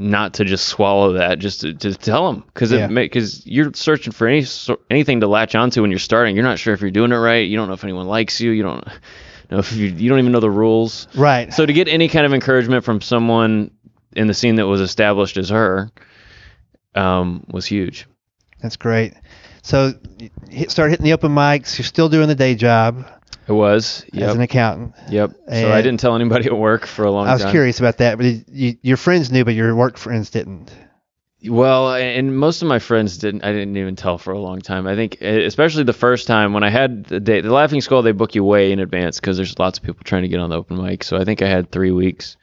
Not 0.00 0.34
to 0.34 0.44
just 0.44 0.68
swallow 0.68 1.14
that, 1.14 1.40
just 1.40 1.62
to, 1.62 1.74
to 1.74 1.92
tell 1.92 2.30
them, 2.32 2.44
because 2.46 2.70
Yeah. 2.70 2.86
because 2.86 3.44
you're 3.44 3.72
searching 3.74 4.12
for 4.12 4.28
any 4.28 4.46
anything 4.90 5.18
to 5.22 5.26
latch 5.26 5.56
onto 5.56 5.82
when 5.82 5.90
you're 5.90 5.98
starting. 5.98 6.36
You're 6.36 6.44
not 6.44 6.60
sure 6.60 6.72
if 6.72 6.80
you're 6.80 6.92
doing 6.92 7.10
it 7.10 7.16
right. 7.16 7.48
You 7.48 7.56
don't 7.56 7.66
know 7.66 7.74
if 7.74 7.82
anyone 7.82 8.06
likes 8.06 8.40
you. 8.40 8.52
You 8.52 8.62
don't 8.62 8.86
know 9.50 9.58
if 9.58 9.72
you 9.72 9.86
you 9.88 10.08
don't 10.08 10.20
even 10.20 10.30
know 10.30 10.38
the 10.38 10.52
rules. 10.52 11.08
Right. 11.16 11.52
So 11.52 11.66
to 11.66 11.72
get 11.72 11.88
any 11.88 12.06
kind 12.06 12.24
of 12.24 12.32
encouragement 12.32 12.84
from 12.84 13.00
someone 13.00 13.72
in 14.14 14.26
the 14.26 14.34
scene 14.34 14.56
that 14.56 14.66
was 14.66 14.80
established 14.80 15.36
as 15.36 15.50
her 15.50 15.90
um, 16.94 17.44
was 17.50 17.66
huge. 17.66 18.06
That's 18.62 18.76
great. 18.76 19.14
So 19.62 19.94
hit, 20.48 20.70
start 20.70 20.90
hitting 20.90 21.04
the 21.04 21.12
open 21.12 21.32
mics. 21.32 21.78
You're 21.78 21.84
still 21.84 22.08
doing 22.08 22.28
the 22.28 22.34
day 22.34 22.54
job 22.54 23.06
It 23.46 23.52
was. 23.52 24.04
as 24.14 24.34
an 24.34 24.40
accountant. 24.40 24.94
Yep. 25.10 25.32
So 25.48 25.72
I 25.72 25.82
didn't 25.82 26.00
tell 26.00 26.14
anybody 26.14 26.46
at 26.46 26.56
work 26.56 26.86
for 26.86 27.04
a 27.04 27.10
long 27.10 27.24
time. 27.24 27.30
I 27.30 27.34
was 27.34 27.42
time. 27.42 27.52
curious 27.52 27.78
about 27.78 27.98
that, 27.98 28.16
but 28.16 28.48
you, 28.48 28.76
your 28.82 28.96
friends 28.96 29.30
knew, 29.30 29.44
but 29.44 29.54
your 29.54 29.74
work 29.74 29.96
friends 29.96 30.30
didn't. 30.30 30.72
Well, 31.44 31.94
and 31.94 32.36
most 32.36 32.62
of 32.62 32.68
my 32.68 32.80
friends 32.80 33.18
didn't. 33.18 33.44
I 33.44 33.52
didn't 33.52 33.76
even 33.76 33.94
tell 33.94 34.18
for 34.18 34.32
a 34.32 34.40
long 34.40 34.60
time. 34.60 34.88
I 34.88 34.96
think, 34.96 35.20
especially 35.20 35.84
the 35.84 35.92
first 35.92 36.26
time 36.26 36.52
when 36.52 36.64
I 36.64 36.70
had 36.70 37.04
the 37.04 37.20
day, 37.20 37.40
the 37.40 37.52
Laughing 37.52 37.80
Skull, 37.80 38.02
they 38.02 38.10
book 38.10 38.34
you 38.34 38.42
way 38.42 38.72
in 38.72 38.80
advance 38.80 39.20
because 39.20 39.36
there's 39.36 39.56
lots 39.56 39.78
of 39.78 39.84
people 39.84 40.02
trying 40.02 40.22
to 40.22 40.28
get 40.28 40.40
on 40.40 40.50
the 40.50 40.56
open 40.56 40.82
mic. 40.82 41.04
So 41.04 41.16
I 41.16 41.24
think 41.24 41.40
I 41.40 41.48
had 41.48 41.70
three 41.70 41.92
weeks, 41.92 42.36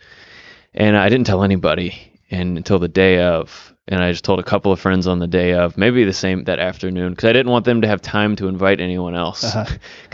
and 0.76 0.96
I 0.98 1.10
didn't 1.10 1.26
tell 1.26 1.44
anybody, 1.44 1.96
and 2.30 2.58
until 2.58 2.78
the 2.80 2.88
day 2.88 3.22
of, 3.22 3.74
and 3.88 4.04
I 4.04 4.12
just 4.12 4.24
told 4.24 4.40
a 4.40 4.44
couple 4.44 4.72
of 4.72 4.80
friends 4.80 5.08
on 5.08 5.20
the 5.20 5.28
day 5.28 5.54
of, 5.54 5.78
maybe 5.78 6.04
the 6.04 6.14
same 6.14 6.44
that 6.46 6.60
afternoon, 6.60 7.12
because 7.14 7.26
I 7.26 7.34
didn't 7.34 7.52
want 7.52 7.66
them 7.66 7.82
to 7.82 7.88
have 7.88 8.02
time 8.02 8.36
to 8.38 8.48
invite 8.48 8.80
anyone 8.80 9.16
else, 9.16 9.42
because 9.42 9.56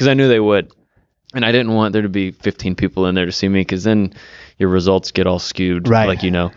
Uh-huh. 0.08 0.10
I 0.10 0.14
knew 0.14 0.28
they 0.28 0.40
would, 0.40 0.72
and 1.34 1.44
I 1.46 1.52
didn't 1.52 1.74
want 1.74 1.94
there 1.94 2.02
to 2.04 2.10
be 2.10 2.32
15 2.32 2.76
people 2.76 3.06
in 3.08 3.16
there 3.16 3.26
to 3.26 3.32
see 3.32 3.48
me, 3.50 3.62
because 3.62 3.84
then 3.84 4.14
your 4.58 4.70
results 4.70 5.12
get 5.12 5.28
all 5.28 5.40
skewed, 5.40 5.88
Right. 5.88 6.08
like 6.08 6.24
you 6.24 6.32
know 6.32 6.52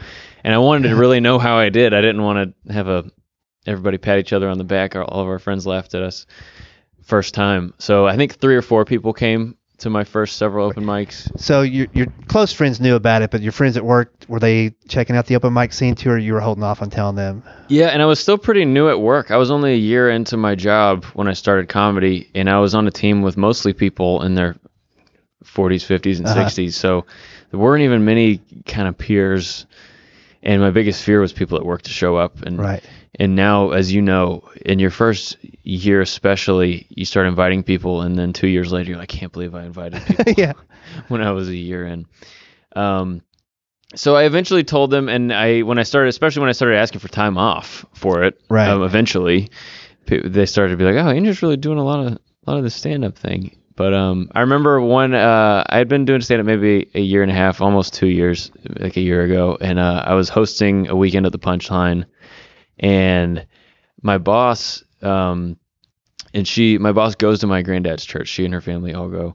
and 0.47 0.53
I 0.53 0.59
wanted 0.59 0.91
to 0.91 0.97
really 0.97 1.21
know 1.21 1.39
how 1.39 1.57
I 1.57 1.71
did. 1.71 1.95
I 1.95 2.03
didn't 2.03 2.23
want 2.23 2.55
to 2.67 2.73
have 2.75 2.87
a 2.87 3.05
everybody 3.67 3.97
pat 3.97 4.19
each 4.19 4.35
other 4.35 4.47
on 4.51 4.59
the 4.59 4.65
back. 4.65 4.95
All 4.95 5.07
of 5.23 5.27
our 5.27 5.39
friends 5.39 5.67
laughed 5.67 5.95
at 5.95 6.03
us 6.03 6.27
first 7.03 7.33
time. 7.33 7.73
So 7.79 8.07
I 8.07 8.17
think 8.17 8.35
three 8.35 8.55
or 8.55 8.61
four 8.61 8.85
people 8.85 9.15
came 9.15 9.57
to 9.79 9.91
my 9.91 10.05
first 10.05 10.37
several 10.37 10.67
open 10.67 10.85
mics. 10.85 11.31
So 11.37 11.63
your 11.63 11.89
your 11.93 12.07
close 12.29 12.53
friends 12.53 12.81
knew 12.81 12.95
about 12.95 13.23
it, 13.23 13.31
but 13.31 13.43
your 13.43 13.53
friends 13.53 13.77
at 13.77 13.85
work 13.85 14.13
were 14.29 14.39
they 14.41 14.75
checking 14.89 15.17
out 15.17 15.27
the 15.27 15.37
open 15.37 15.53
mic 15.53 15.73
scene 15.73 15.95
too, 15.95 16.11
or 16.11 16.19
you 16.19 16.33
were 16.33 16.41
holding 16.41 16.63
off 16.65 16.81
on 16.83 16.91
telling 16.91 17.17
them? 17.17 17.43
Yeah, 17.69 17.89
and 17.89 18.01
I 18.01 18.07
was 18.07 18.21
still 18.21 18.39
pretty 18.39 18.65
new 18.65 18.89
at 18.89 19.01
work. 19.01 19.31
I 19.31 19.37
was 19.37 19.51
only 19.51 19.73
a 19.75 19.79
year 19.79 20.11
into 20.11 20.37
my 20.37 20.55
job 20.55 21.05
when 21.15 21.29
I 21.29 21.33
started 21.33 21.69
comedy, 21.69 22.31
and 22.35 22.49
I 22.49 22.59
was 22.61 22.75
on 22.75 22.87
a 22.87 22.91
team 22.91 23.23
with 23.23 23.37
mostly 23.37 23.73
people 23.73 24.23
in 24.23 24.35
their 24.35 24.57
40s, 25.45 25.85
50s, 25.85 26.19
and 26.19 26.27
Uh-huh. 26.27 26.45
60s. 26.45 26.73
So 26.75 27.05
there 27.51 27.61
weren't 27.61 27.83
even 27.83 28.05
many 28.05 28.41
kind 28.67 28.89
of 28.89 28.97
peers. 28.97 29.67
And 30.45 30.61
my 30.61 30.71
biggest 30.71 31.03
fear 31.03 31.21
was 31.21 31.33
people 31.33 31.57
at 31.57 31.65
work 31.65 31.83
to 31.83 31.91
show 31.91 32.17
up. 32.17 32.43
And 32.43 32.59
Right. 32.59 32.85
And 33.17 33.37
now, 33.37 33.71
as 33.71 33.93
you 33.93 34.03
know, 34.03 34.49
in 34.65 34.79
your 34.79 34.91
first 34.91 35.37
year 35.63 36.01
especially, 36.01 36.87
you 36.91 37.05
start 37.05 37.27
inviting 37.27 37.63
people, 37.63 38.03
and 38.03 38.17
then 38.17 38.33
two 38.33 38.49
years 38.49 38.73
later, 38.73 38.91
you're 38.91 38.99
like, 38.99 39.15
I 39.15 39.19
can't 39.19 39.33
believe 39.33 39.55
I 39.55 39.65
invited 39.65 40.03
people 40.07 40.35
yeah. 40.37 40.53
when 41.09 41.23
I 41.23 41.31
was 41.31 41.49
a 41.49 41.57
year 41.57 41.87
in. 41.87 42.07
Um, 42.75 43.23
so 43.95 44.17
I 44.17 44.25
eventually 44.25 44.65
told 44.65 44.91
them, 44.91 45.09
and 45.09 45.33
I 45.33 45.63
when 45.63 45.79
I 45.79 45.85
started, 45.85 46.09
especially 46.09 46.41
when 46.41 46.49
I 46.49 46.53
started 46.53 46.77
asking 46.77 47.01
for 47.01 47.09
time 47.09 47.39
off 47.39 47.87
for 47.95 48.25
it, 48.25 48.41
Right. 48.49 48.69
Um, 48.69 48.83
eventually, 48.83 49.51
they 50.07 50.47
started 50.47 50.73
to 50.73 50.77
be 50.77 50.85
like, 50.85 50.97
"Oh, 50.97 51.11
Andrew's 51.11 51.43
really 51.43 51.57
doing 51.57 51.79
a 51.79 51.85
lot 51.85 52.05
of 52.05 52.13
a 52.15 52.51
lot 52.51 52.59
of 52.59 52.65
the 52.65 52.71
stand 52.71 53.05
up 53.05 53.17
thing." 53.17 53.57
But 53.77 53.93
um, 53.93 54.31
I 54.35 54.41
remember 54.41 54.81
one. 54.81 55.15
Uh, 55.15 55.65
I 55.69 55.79
had 55.79 55.89
been 55.89 56.05
doing 56.05 56.21
stand 56.21 56.41
up 56.41 56.47
maybe 56.47 56.89
a 56.95 57.01
year 57.01 57.23
and 57.23 57.31
a 57.31 57.35
half, 57.35 57.61
almost 57.61 57.93
two 57.95 58.07
years, 58.07 58.53
like 58.79 58.97
a 58.97 59.01
year 59.01 59.23
ago, 59.23 59.59
and 59.61 59.79
uh, 59.79 60.05
I 60.07 60.15
was 60.15 60.29
hosting 60.29 60.87
a 60.89 60.95
weekend 60.95 61.27
at 61.27 61.33
the 61.33 61.39
Punchline, 61.39 62.05
and 62.79 63.47
my 64.03 64.19
boss, 64.19 64.85
um, 65.03 65.57
and 66.33 66.47
she, 66.47 66.79
my 66.79 66.93
boss 66.93 67.17
goes 67.17 67.41
to 67.41 67.47
my 67.49 67.63
granddad's 67.63 68.05
church. 68.05 68.29
She 68.29 68.45
and 68.45 68.55
her 68.55 68.61
family 68.61 68.95
all 68.95 69.09
go, 69.09 69.35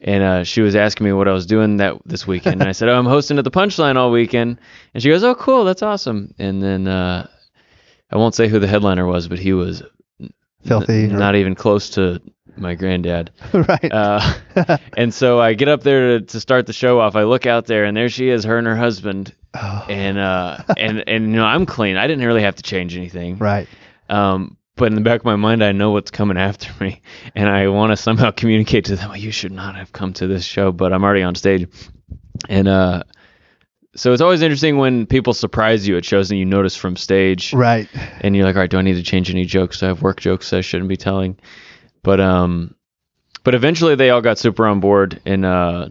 and 0.00 0.22
uh, 0.22 0.44
she 0.44 0.60
was 0.60 0.76
asking 0.76 1.04
me 1.06 1.12
what 1.12 1.26
I 1.26 1.32
was 1.32 1.46
doing 1.46 1.78
that 1.78 1.96
this 2.04 2.24
weekend, 2.24 2.60
and 2.60 2.68
I 2.68 2.72
said, 2.72 2.88
"Oh, 2.88 2.96
I'm 2.96 3.06
hosting 3.06 3.36
at 3.38 3.44
the 3.44 3.50
Punchline 3.50 3.96
all 3.96 4.12
weekend," 4.12 4.60
and 4.94 5.02
she 5.02 5.08
goes, 5.08 5.24
"Oh, 5.24 5.34
cool, 5.34 5.64
that's 5.64 5.82
awesome." 5.82 6.32
And 6.38 6.62
then 6.62 6.86
uh, 6.86 7.26
I 8.12 8.16
won't 8.16 8.36
say 8.36 8.46
who 8.46 8.60
the 8.60 8.68
headliner 8.68 9.06
was, 9.06 9.26
but 9.26 9.40
he 9.40 9.52
was 9.52 9.82
Filthy. 10.64 11.04
n- 11.04 11.18
not 11.18 11.34
even 11.34 11.56
close 11.56 11.90
to 11.90 12.20
my 12.56 12.74
granddad. 12.74 13.30
right. 13.52 13.90
Uh, 13.92 14.78
and 14.96 15.12
so 15.12 15.40
I 15.40 15.54
get 15.54 15.68
up 15.68 15.82
there 15.82 16.18
to, 16.18 16.26
to 16.26 16.40
start 16.40 16.66
the 16.66 16.72
show 16.72 17.00
off. 17.00 17.16
I 17.16 17.24
look 17.24 17.46
out 17.46 17.66
there, 17.66 17.84
and 17.84 17.96
there 17.96 18.08
she 18.08 18.28
is, 18.28 18.44
her 18.44 18.58
and 18.58 18.66
her 18.66 18.76
husband, 18.76 19.34
oh, 19.54 19.86
and 19.88 20.18
uh, 20.18 20.58
and 20.76 21.04
and 21.08 21.24
you 21.30 21.36
know 21.36 21.44
I'm 21.44 21.66
clean. 21.66 21.96
I 21.96 22.06
didn't 22.06 22.24
really 22.24 22.42
have 22.42 22.56
to 22.56 22.62
change 22.62 22.96
anything. 22.96 23.38
right. 23.38 23.68
Um, 24.08 24.56
but 24.76 24.86
in 24.86 24.94
the 24.94 25.00
back 25.02 25.20
of 25.20 25.24
my 25.26 25.36
mind, 25.36 25.62
I 25.62 25.72
know 25.72 25.90
what's 25.90 26.10
coming 26.10 26.36
after 26.38 26.70
me, 26.82 27.02
and 27.34 27.48
I 27.48 27.68
want 27.68 27.92
to 27.92 27.96
somehow 27.96 28.30
communicate 28.36 28.86
to 28.86 28.96
them, 28.96 29.10
well, 29.10 29.18
you 29.18 29.30
should 29.30 29.52
not 29.52 29.76
have 29.76 29.92
come 29.92 30.12
to 30.14 30.26
this 30.26 30.44
show, 30.44 30.72
but 30.72 30.92
I'm 30.92 31.04
already 31.04 31.22
on 31.22 31.34
stage. 31.34 31.68
And 32.48 32.66
uh, 32.68 33.02
so 33.94 34.12
it's 34.14 34.22
always 34.22 34.40
interesting 34.40 34.78
when 34.78 35.04
people 35.06 35.34
surprise 35.34 35.86
you 35.86 35.98
at 35.98 36.04
shows 36.06 36.30
and 36.30 36.38
you 36.40 36.46
notice 36.46 36.74
from 36.74 36.96
stage, 36.96 37.52
Right. 37.52 37.86
and 38.22 38.34
you're 38.34 38.46
like, 38.46 38.56
all 38.56 38.60
right, 38.62 38.70
do 38.70 38.78
I 38.78 38.82
need 38.82 38.94
to 38.94 39.02
change 39.02 39.30
any 39.30 39.44
jokes? 39.44 39.80
Do 39.80 39.86
I 39.86 39.88
have 39.90 40.00
work 40.02 40.20
jokes 40.20 40.52
I 40.54 40.62
shouldn't 40.62 40.88
be 40.88 40.96
telling, 40.96 41.38
but 42.02 42.20
um, 42.20 42.74
but 43.44 43.54
eventually 43.54 43.94
they 43.94 44.10
all 44.10 44.20
got 44.20 44.38
super 44.38 44.66
on 44.66 44.80
board, 44.80 45.20
and 45.26 45.44
uh, 45.44 45.88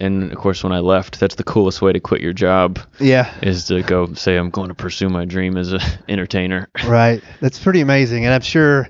and 0.00 0.32
of 0.32 0.38
course 0.38 0.62
when 0.64 0.72
I 0.72 0.80
left, 0.80 1.20
that's 1.20 1.34
the 1.36 1.44
coolest 1.44 1.80
way 1.82 1.92
to 1.92 2.00
quit 2.00 2.20
your 2.20 2.32
job 2.32 2.78
Yeah. 2.98 3.32
is 3.42 3.66
to 3.66 3.82
go 3.82 4.12
say 4.14 4.36
I'm 4.36 4.50
going 4.50 4.68
to 4.68 4.74
pursue 4.74 5.08
my 5.08 5.24
dream 5.24 5.56
as 5.56 5.72
an 5.72 5.80
entertainer. 6.08 6.68
Right. 6.86 7.22
That's 7.40 7.58
pretty 7.58 7.80
amazing. 7.80 8.24
And 8.24 8.34
I'm 8.34 8.40
sure, 8.40 8.88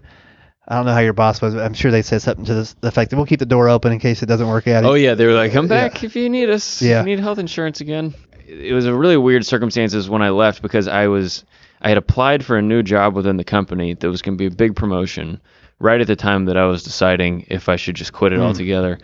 I 0.67 0.77
don't 0.77 0.87
know 0.87 0.95
how 0.95 1.01
your 1.01 1.13
boss 1.13 1.43
was, 1.43 1.55
but 1.55 1.63
I'm 1.63 1.75
sure 1.75 1.91
they 1.91 2.01
said 2.03 2.23
something 2.23 2.47
to 2.47 2.55
this, 2.55 2.73
the 2.81 2.89
effect 2.89 3.11
that 3.11 3.17
we'll 3.17 3.27
keep 3.27 3.39
the 3.41 3.45
door 3.47 3.69
open 3.69 3.93
in 3.93 3.99
case 3.99 4.23
it 4.23 4.27
doesn't 4.27 4.49
work 4.49 4.67
out. 4.67 4.85
Oh 4.85 4.95
yeah, 4.95 5.15
they 5.15 5.27
were 5.27 5.35
like, 5.35 5.53
"Come 5.53 5.67
Yeah. 5.67 5.89
back 5.89 6.05
if 6.05 6.17
you 6.17 6.29
need 6.31 6.49
us. 6.49 6.81
Yeah. 6.81 7.01
If 7.01 7.07
you 7.07 7.17
need 7.17 7.23
health 7.23 7.39
insurance 7.39 7.81
again." 7.83 8.15
It 8.47 8.73
was 8.75 8.85
a 8.87 8.95
really 8.95 9.17
weird 9.17 9.45
circumstances 9.47 10.09
when 10.09 10.21
I 10.23 10.29
left 10.31 10.63
because 10.63 10.87
I 10.89 11.09
was 11.09 11.45
I 11.83 11.89
had 11.91 11.99
applied 11.99 12.45
for 12.45 12.57
a 12.57 12.63
new 12.63 12.83
job 12.83 13.15
within 13.15 13.37
the 13.37 13.45
company 13.45 13.93
that 13.95 14.09
was 14.09 14.23
going 14.23 14.37
to 14.37 14.43
be 14.43 14.47
a 14.47 14.57
big 14.57 14.75
promotion 14.77 15.41
right 15.79 16.01
at 16.01 16.07
the 16.07 16.17
time 16.17 16.47
that 16.47 16.57
I 16.57 16.67
was 16.67 16.83
deciding 16.83 17.47
if 17.49 17.69
I 17.69 17.77
should 17.77 17.97
just 17.97 18.13
quit 18.13 18.33
it 18.33 18.39
hmm. 18.39 18.45
altogether. 18.45 18.99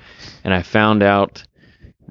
And 0.44 0.54
I 0.54 0.62
found 0.62 1.02
out 1.02 1.42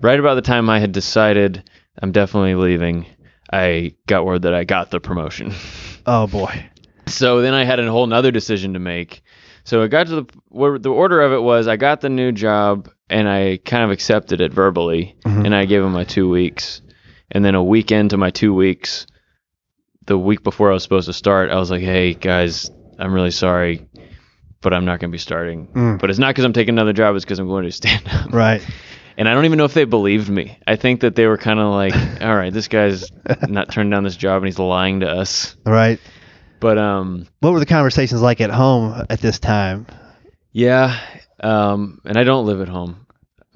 right 0.01 0.19
about 0.19 0.35
the 0.35 0.41
time 0.41 0.69
I 0.69 0.79
had 0.79 0.91
decided 0.91 1.69
I'm 2.01 2.11
definitely 2.11 2.55
leaving, 2.55 3.05
I 3.51 3.95
got 4.07 4.25
word 4.25 4.43
that 4.43 4.53
I 4.53 4.63
got 4.63 4.91
the 4.91 4.99
promotion. 4.99 5.53
Oh, 6.05 6.25
boy. 6.25 6.65
So 7.05 7.41
then 7.41 7.53
I 7.53 7.65
had 7.65 7.79
a 7.79 7.91
whole 7.91 8.07
nother 8.07 8.31
decision 8.31 8.73
to 8.73 8.79
make. 8.79 9.21
So 9.63 9.81
it 9.83 9.89
got 9.89 10.07
to 10.07 10.21
the 10.21 10.25
where 10.47 10.79
the 10.79 10.89
order 10.89 11.21
of 11.21 11.33
it 11.33 11.41
was 11.43 11.67
I 11.67 11.75
got 11.75 12.01
the 12.01 12.09
new 12.09 12.31
job 12.31 12.89
and 13.09 13.29
I 13.29 13.59
kind 13.63 13.83
of 13.83 13.91
accepted 13.91 14.41
it 14.41 14.51
verbally 14.51 15.15
mm-hmm. 15.23 15.45
and 15.45 15.53
I 15.53 15.65
gave 15.65 15.83
him 15.83 15.91
my 15.91 16.05
two 16.05 16.27
weeks. 16.27 16.81
And 17.29 17.45
then 17.45 17.53
a 17.53 17.63
week 17.63 17.91
into 17.91 18.17
my 18.17 18.31
two 18.31 18.55
weeks, 18.55 19.05
the 20.05 20.17
week 20.17 20.41
before 20.41 20.71
I 20.71 20.73
was 20.73 20.81
supposed 20.81 21.05
to 21.07 21.13
start, 21.13 21.51
I 21.51 21.59
was 21.59 21.69
like, 21.69 21.81
"Hey 21.81 22.15
guys, 22.15 22.71
I'm 22.97 23.13
really 23.13 23.29
sorry, 23.29 23.87
but 24.61 24.73
I'm 24.73 24.85
not 24.85 24.99
going 24.99 25.09
to 25.11 25.13
be 25.13 25.17
starting." 25.19 25.67
Mm. 25.67 25.99
But 25.99 26.09
it's 26.09 26.19
not 26.19 26.29
because 26.29 26.45
I'm 26.45 26.53
taking 26.53 26.75
another 26.75 26.93
job; 26.93 27.15
it's 27.15 27.25
because 27.25 27.39
I'm 27.39 27.47
going 27.47 27.65
to 27.65 27.71
stand 27.71 28.07
up. 28.09 28.31
Right. 28.33 28.61
And 29.17 29.27
I 29.27 29.33
don't 29.33 29.43
even 29.45 29.57
know 29.57 29.65
if 29.65 29.73
they 29.73 29.83
believed 29.83 30.29
me. 30.29 30.57
I 30.65 30.77
think 30.77 31.01
that 31.01 31.15
they 31.15 31.25
were 31.27 31.37
kind 31.37 31.59
of 31.59 31.73
like, 31.73 31.93
"All 32.21 32.35
right, 32.35 32.53
this 32.53 32.67
guy's 32.67 33.11
not 33.47 33.71
turning 33.71 33.89
down 33.89 34.03
this 34.03 34.15
job 34.15 34.37
and 34.37 34.45
he's 34.45 34.59
lying 34.59 35.01
to 35.01 35.09
us." 35.09 35.55
Right. 35.65 35.99
But 36.61 36.77
um, 36.77 37.27
What 37.39 37.53
were 37.53 37.59
the 37.59 37.65
conversations 37.65 38.21
like 38.21 38.41
at 38.41 38.49
home 38.49 39.05
at 39.09 39.21
this 39.21 39.39
time? 39.39 39.87
Yeah, 40.51 40.99
um, 41.41 42.01
and 42.05 42.17
I 42.17 42.23
don't 42.23 42.45
live 42.45 42.59
at 42.61 42.67
home. 42.67 43.05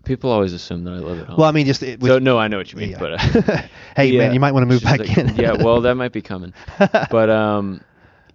People 0.05 0.31
always 0.31 0.51
assume 0.53 0.83
that 0.83 0.91
I 0.91 0.97
live 0.97 1.19
at 1.21 1.27
home. 1.27 1.37
Well, 1.37 1.47
I 1.47 1.51
mean, 1.51 1.65
just 1.65 1.81
it 1.83 2.01
so 2.03 2.19
no, 2.19 2.37
I 2.37 2.47
know 2.49 2.57
what 2.57 2.71
you 2.71 2.77
mean, 2.77 2.91
Yeah. 2.91 2.99
but 2.99 3.13
uh, 3.13 3.17
hey, 3.95 4.05
yeah, 4.07 4.19
man, 4.19 4.33
you 4.33 4.39
might 4.39 4.51
want 4.51 4.63
to 4.63 4.67
move 4.67 4.83
back 4.83 4.99
like, 4.99 5.17
in. 5.17 5.35
yeah, 5.35 5.53
well, 5.53 5.81
that 5.81 5.95
might 6.03 6.11
be 6.11 6.21
coming. 6.21 6.53
But 6.77 7.29
um, 7.29 7.81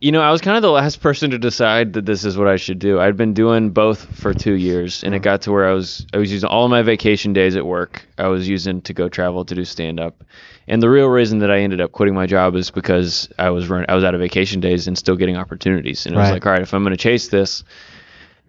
you 0.00 0.12
know, 0.12 0.20
I 0.20 0.30
was 0.30 0.40
kind 0.40 0.56
of 0.56 0.62
the 0.62 0.70
last 0.70 1.00
person 1.02 1.30
to 1.30 1.38
decide 1.38 1.92
that 1.94 2.06
this 2.06 2.24
is 2.24 2.36
what 2.36 2.46
I 2.48 2.56
should 2.56 2.78
do. 2.78 3.00
I'd 3.00 3.16
been 3.16 3.34
doing 3.34 3.70
both 3.70 4.04
for 4.16 4.32
two 4.32 4.54
years, 4.54 5.02
and 5.02 5.14
it 5.14 5.20
got 5.22 5.42
to 5.42 5.52
where 5.52 5.68
I 5.68 5.72
was 5.72 6.06
I 6.12 6.18
was 6.18 6.30
using 6.32 6.48
all 6.48 6.64
of 6.64 6.70
my 6.70 6.82
vacation 6.82 7.32
days 7.32 7.56
at 7.56 7.66
work. 7.66 8.06
I 8.18 8.28
was 8.28 8.48
using 8.48 8.80
to 8.82 8.94
go 8.94 9.08
travel 9.08 9.44
to 9.44 9.54
do 9.54 9.64
stand 9.64 9.98
up. 10.00 10.22
And 10.66 10.82
the 10.82 10.90
real 10.90 11.06
reason 11.08 11.38
that 11.38 11.50
I 11.50 11.58
ended 11.60 11.80
up 11.80 11.92
quitting 11.92 12.14
my 12.14 12.26
job 12.26 12.54
is 12.54 12.70
because 12.70 13.28
I 13.38 13.50
was 13.50 13.68
run, 13.68 13.86
I 13.88 13.94
was 13.94 14.04
out 14.04 14.14
of 14.14 14.20
vacation 14.20 14.60
days 14.60 14.86
and 14.86 14.98
still 14.98 15.16
getting 15.16 15.36
opportunities. 15.36 16.04
And 16.04 16.14
it 16.14 16.18
was 16.18 16.26
Right. 16.28 16.34
like, 16.34 16.46
all 16.46 16.52
right, 16.52 16.60
if 16.62 16.74
I'm 16.74 16.82
going 16.82 16.90
to 16.92 17.02
chase 17.02 17.28
this, 17.28 17.64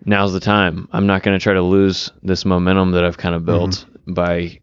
now's 0.05 0.33
the 0.33 0.41
time. 0.41 0.89
I'm 0.91 1.07
not 1.07 1.23
going 1.23 1.37
to 1.39 1.41
try 1.41 1.53
to 1.53 1.61
lose 1.61 2.11
this 2.21 2.43
momentum 2.43 2.91
that 2.91 3.05
I've 3.05 3.17
kind 3.17 3.35
of 3.35 3.45
built 3.45 3.85
by 4.05 4.59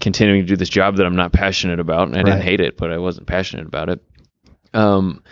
continuing 0.00 0.40
to 0.42 0.46
do 0.46 0.56
this 0.56 0.68
job 0.68 0.96
that 0.96 1.06
I'm 1.06 1.14
not 1.16 1.32
passionate 1.32 1.78
about. 1.78 2.08
And 2.08 2.16
I 2.16 2.22
Right. 2.22 2.30
didn't 2.32 2.42
hate 2.42 2.60
it, 2.60 2.76
but 2.76 2.90
I 2.90 2.98
wasn't 2.98 3.28
passionate 3.28 3.66
about 3.66 3.88
it. 3.90 4.00
Um, 4.74 5.22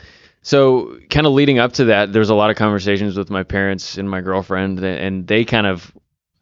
so 0.42 0.98
kind 1.10 1.26
of 1.26 1.32
leading 1.32 1.58
up 1.58 1.72
to 1.74 1.86
that, 1.86 2.12
there 2.12 2.20
was 2.20 2.30
a 2.30 2.34
lot 2.34 2.50
of 2.50 2.56
conversations 2.56 3.16
with 3.16 3.30
my 3.30 3.42
parents 3.42 3.98
and 3.98 4.08
my 4.08 4.20
girlfriend, 4.20 4.78
and 4.82 5.26
they 5.26 5.44
kind 5.44 5.66
of, 5.66 5.92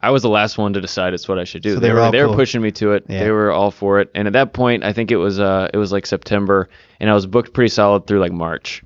I 0.01 0.11
was 0.11 0.21
the 0.21 0.29
last 0.29 0.57
one 0.57 0.73
to 0.73 0.81
decide 0.81 1.13
it's 1.13 1.27
what 1.27 1.39
I 1.39 1.43
should 1.43 1.63
do. 1.63 1.73
So 1.75 1.79
they 1.79 1.91
were 1.91 2.11
they 2.11 2.21
were 2.21 2.27
cool. 2.27 2.35
pushing 2.35 2.61
me 2.61 2.71
to 2.73 2.93
it. 2.93 3.05
Yeah. 3.09 3.23
They 3.23 3.31
were 3.31 3.51
all 3.51 3.71
for 3.71 3.99
it. 3.99 4.11
And 4.13 4.27
at 4.27 4.33
that 4.33 4.53
point, 4.53 4.83
I 4.83 4.93
think 4.93 5.11
it 5.11 5.17
was 5.17 5.39
uh, 5.39 5.69
it 5.73 5.77
was 5.77 5.91
like 5.91 6.05
September, 6.05 6.69
and 6.99 7.09
I 7.09 7.13
was 7.13 7.25
booked 7.25 7.53
pretty 7.53 7.69
solid 7.69 8.05
through 8.07 8.19
like 8.19 8.31
March. 8.31 8.83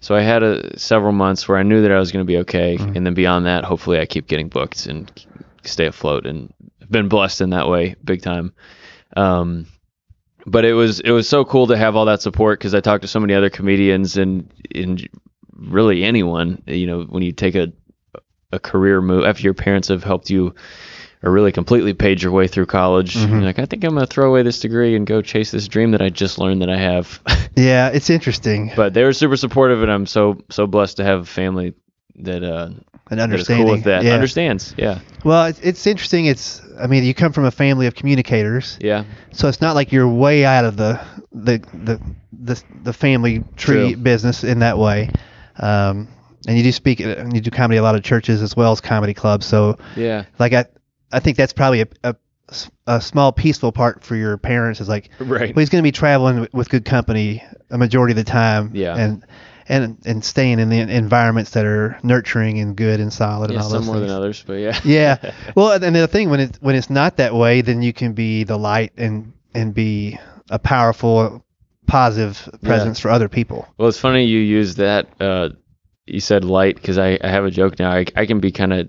So 0.00 0.14
I 0.14 0.20
had 0.20 0.42
a, 0.42 0.78
several 0.78 1.12
months 1.12 1.48
where 1.48 1.56
I 1.58 1.62
knew 1.62 1.80
that 1.82 1.90
I 1.90 1.98
was 1.98 2.12
going 2.12 2.24
to 2.24 2.30
be 2.30 2.38
okay, 2.38 2.76
Mm-hmm. 2.76 2.96
and 2.96 3.06
then 3.06 3.14
beyond 3.14 3.46
that, 3.46 3.64
hopefully 3.64 3.98
I 3.98 4.06
keep 4.06 4.26
getting 4.28 4.48
booked 4.48 4.86
and 4.86 5.10
stay 5.64 5.86
afloat. 5.86 6.26
And 6.26 6.52
been 6.90 7.08
blessed 7.08 7.40
in 7.40 7.50
that 7.50 7.68
way, 7.68 7.96
big 8.04 8.22
time. 8.22 8.52
Um, 9.16 9.66
but 10.46 10.64
it 10.64 10.74
was 10.74 11.00
it 11.00 11.10
was 11.10 11.28
so 11.28 11.44
cool 11.44 11.66
to 11.68 11.76
have 11.76 11.96
all 11.96 12.04
that 12.06 12.22
support 12.22 12.58
because 12.58 12.74
I 12.74 12.80
talked 12.80 13.02
to 13.02 13.08
so 13.08 13.20
many 13.20 13.34
other 13.34 13.50
comedians 13.50 14.16
and 14.16 14.52
and 14.74 15.06
really 15.52 16.04
anyone. 16.04 16.62
You 16.66 16.86
know, 16.86 17.02
when 17.02 17.22
you 17.22 17.32
take 17.32 17.54
a 17.54 17.72
a 18.52 18.58
career 18.58 19.00
move 19.00 19.24
after 19.24 19.42
your 19.42 19.54
parents 19.54 19.88
have 19.88 20.04
helped 20.04 20.30
you 20.30 20.54
or 21.22 21.32
really 21.32 21.50
completely 21.52 21.94
paid 21.94 22.22
your 22.22 22.30
way 22.32 22.46
through 22.46 22.66
college, 22.66 23.14
Mm-hmm. 23.16 23.32
you're 23.32 23.42
like 23.42 23.58
I 23.58 23.64
think 23.66 23.82
I'm 23.84 23.94
gonna 23.94 24.06
throw 24.06 24.28
away 24.28 24.42
this 24.42 24.60
degree 24.60 24.94
and 24.94 25.06
go 25.06 25.22
chase 25.22 25.50
this 25.50 25.66
dream 25.68 25.90
that 25.92 26.02
I 26.02 26.08
just 26.10 26.38
learned 26.38 26.62
that 26.62 26.70
I 26.70 26.76
have. 26.78 27.20
Yeah, 27.56 27.90
it's 27.90 28.10
interesting. 28.10 28.72
but 28.74 28.94
they 28.94 29.04
were 29.04 29.12
super 29.12 29.36
supportive, 29.36 29.80
and 29.82 29.90
I'm 29.92 30.06
so 30.06 30.38
so 30.50 30.66
blessed 30.66 30.96
to 30.96 31.04
have 31.04 31.28
family 31.28 31.74
that 32.16 32.42
uh 32.42 32.70
An 33.10 33.20
understanding. 33.20 33.66
cool 33.66 33.74
with 33.74 33.84
that, 33.84 34.02
Yeah. 34.04 34.12
understands. 34.14 34.74
Yeah, 34.76 35.00
Well, 35.24 35.46
it's, 35.46 35.60
it's 35.60 35.86
interesting. 35.86 36.26
It's, 36.26 36.60
I 36.80 36.86
mean, 36.86 37.04
you 37.04 37.14
come 37.14 37.32
from 37.32 37.44
a 37.44 37.50
family 37.50 37.86
of 37.86 37.94
communicators, 37.94 38.78
yeah, 38.80 39.04
so 39.32 39.48
it's 39.48 39.60
not 39.60 39.74
like 39.74 39.92
you're 39.92 40.08
way 40.08 40.44
out 40.44 40.64
of 40.64 40.76
the 40.76 41.00
the 41.32 41.58
the 41.84 42.00
the, 42.32 42.62
the 42.82 42.92
family 42.92 43.42
tree 43.56 43.92
True. 43.94 43.96
business 43.96 44.44
in 44.44 44.58
that 44.60 44.78
way. 44.78 45.10
Um, 45.56 46.08
and 46.46 46.56
you 46.58 46.62
do 46.62 46.72
speak, 46.72 47.00
and 47.00 47.34
you 47.34 47.40
do 47.40 47.50
comedy 47.50 47.78
a 47.78 47.82
lot 47.82 47.94
of 47.94 48.02
churches 48.02 48.42
as 48.42 48.54
well 48.56 48.72
as 48.72 48.80
comedy 48.80 49.14
clubs. 49.14 49.46
So, 49.46 49.78
yeah, 49.96 50.24
like, 50.38 50.52
I 50.52 50.66
I 51.12 51.20
think 51.20 51.36
that's 51.38 51.52
probably 51.54 51.82
a, 51.82 51.86
a, 52.02 52.14
a 52.86 53.00
small 53.00 53.32
peaceful 53.32 53.72
part 53.72 54.02
for 54.04 54.14
your 54.16 54.36
parents 54.36 54.80
is 54.80 54.88
like, 54.88 55.08
right. 55.20 55.54
well, 55.54 55.60
he's 55.62 55.70
going 55.70 55.82
to 55.82 55.86
be 55.86 55.92
traveling 55.92 56.46
with 56.52 56.68
good 56.68 56.84
company 56.84 57.42
a 57.70 57.78
majority 57.78 58.12
of 58.12 58.16
the 58.16 58.24
time. 58.24 58.72
Yeah. 58.74 58.94
And 58.96 59.24
and 59.68 59.98
and 60.04 60.24
staying 60.24 60.58
in 60.58 60.68
the 60.68 60.78
environments 60.78 61.50
that 61.52 61.64
are 61.64 61.98
nurturing 62.02 62.58
and 62.58 62.76
good 62.76 63.00
and 63.00 63.12
solid 63.12 63.50
Yeah, 63.50 63.56
and 63.56 63.62
all 63.64 63.70
some 63.70 63.78
those 63.80 63.86
more 63.86 63.96
things. 63.96 64.08
than 64.08 64.16
others, 64.16 64.44
but 64.46 64.54
yeah. 64.54 64.78
yeah. 64.84 65.32
Well, 65.54 65.72
and 65.72 65.94
the 65.94 66.08
thing 66.08 66.30
when 66.30 66.40
it 66.40 66.58
when 66.60 66.74
it's 66.74 66.90
not 66.90 67.16
that 67.16 67.34
way, 67.34 67.60
then 67.60 67.82
you 67.82 67.92
can 67.92 68.12
be 68.12 68.44
the 68.44 68.56
light 68.58 68.92
and 68.96 69.32
and 69.54 69.72
be 69.74 70.18
a 70.50 70.58
powerful, 70.58 71.44
positive 71.86 72.48
presence 72.62 72.98
for 73.00 73.10
other 73.10 73.28
people. 73.28 73.66
Well, 73.78 73.88
it's 73.88 73.98
funny 73.98 74.24
you 74.24 74.40
use 74.40 74.76
that. 74.76 75.08
Uh, 75.20 75.50
you 76.06 76.20
said 76.20 76.44
light 76.44 76.76
because 76.76 76.98
I, 76.98 77.18
I 77.22 77.28
have 77.28 77.44
a 77.44 77.50
joke 77.50 77.78
now. 77.78 77.90
I, 77.90 78.04
I 78.16 78.26
can 78.26 78.40
be 78.40 78.52
kind 78.52 78.72
of. 78.72 78.88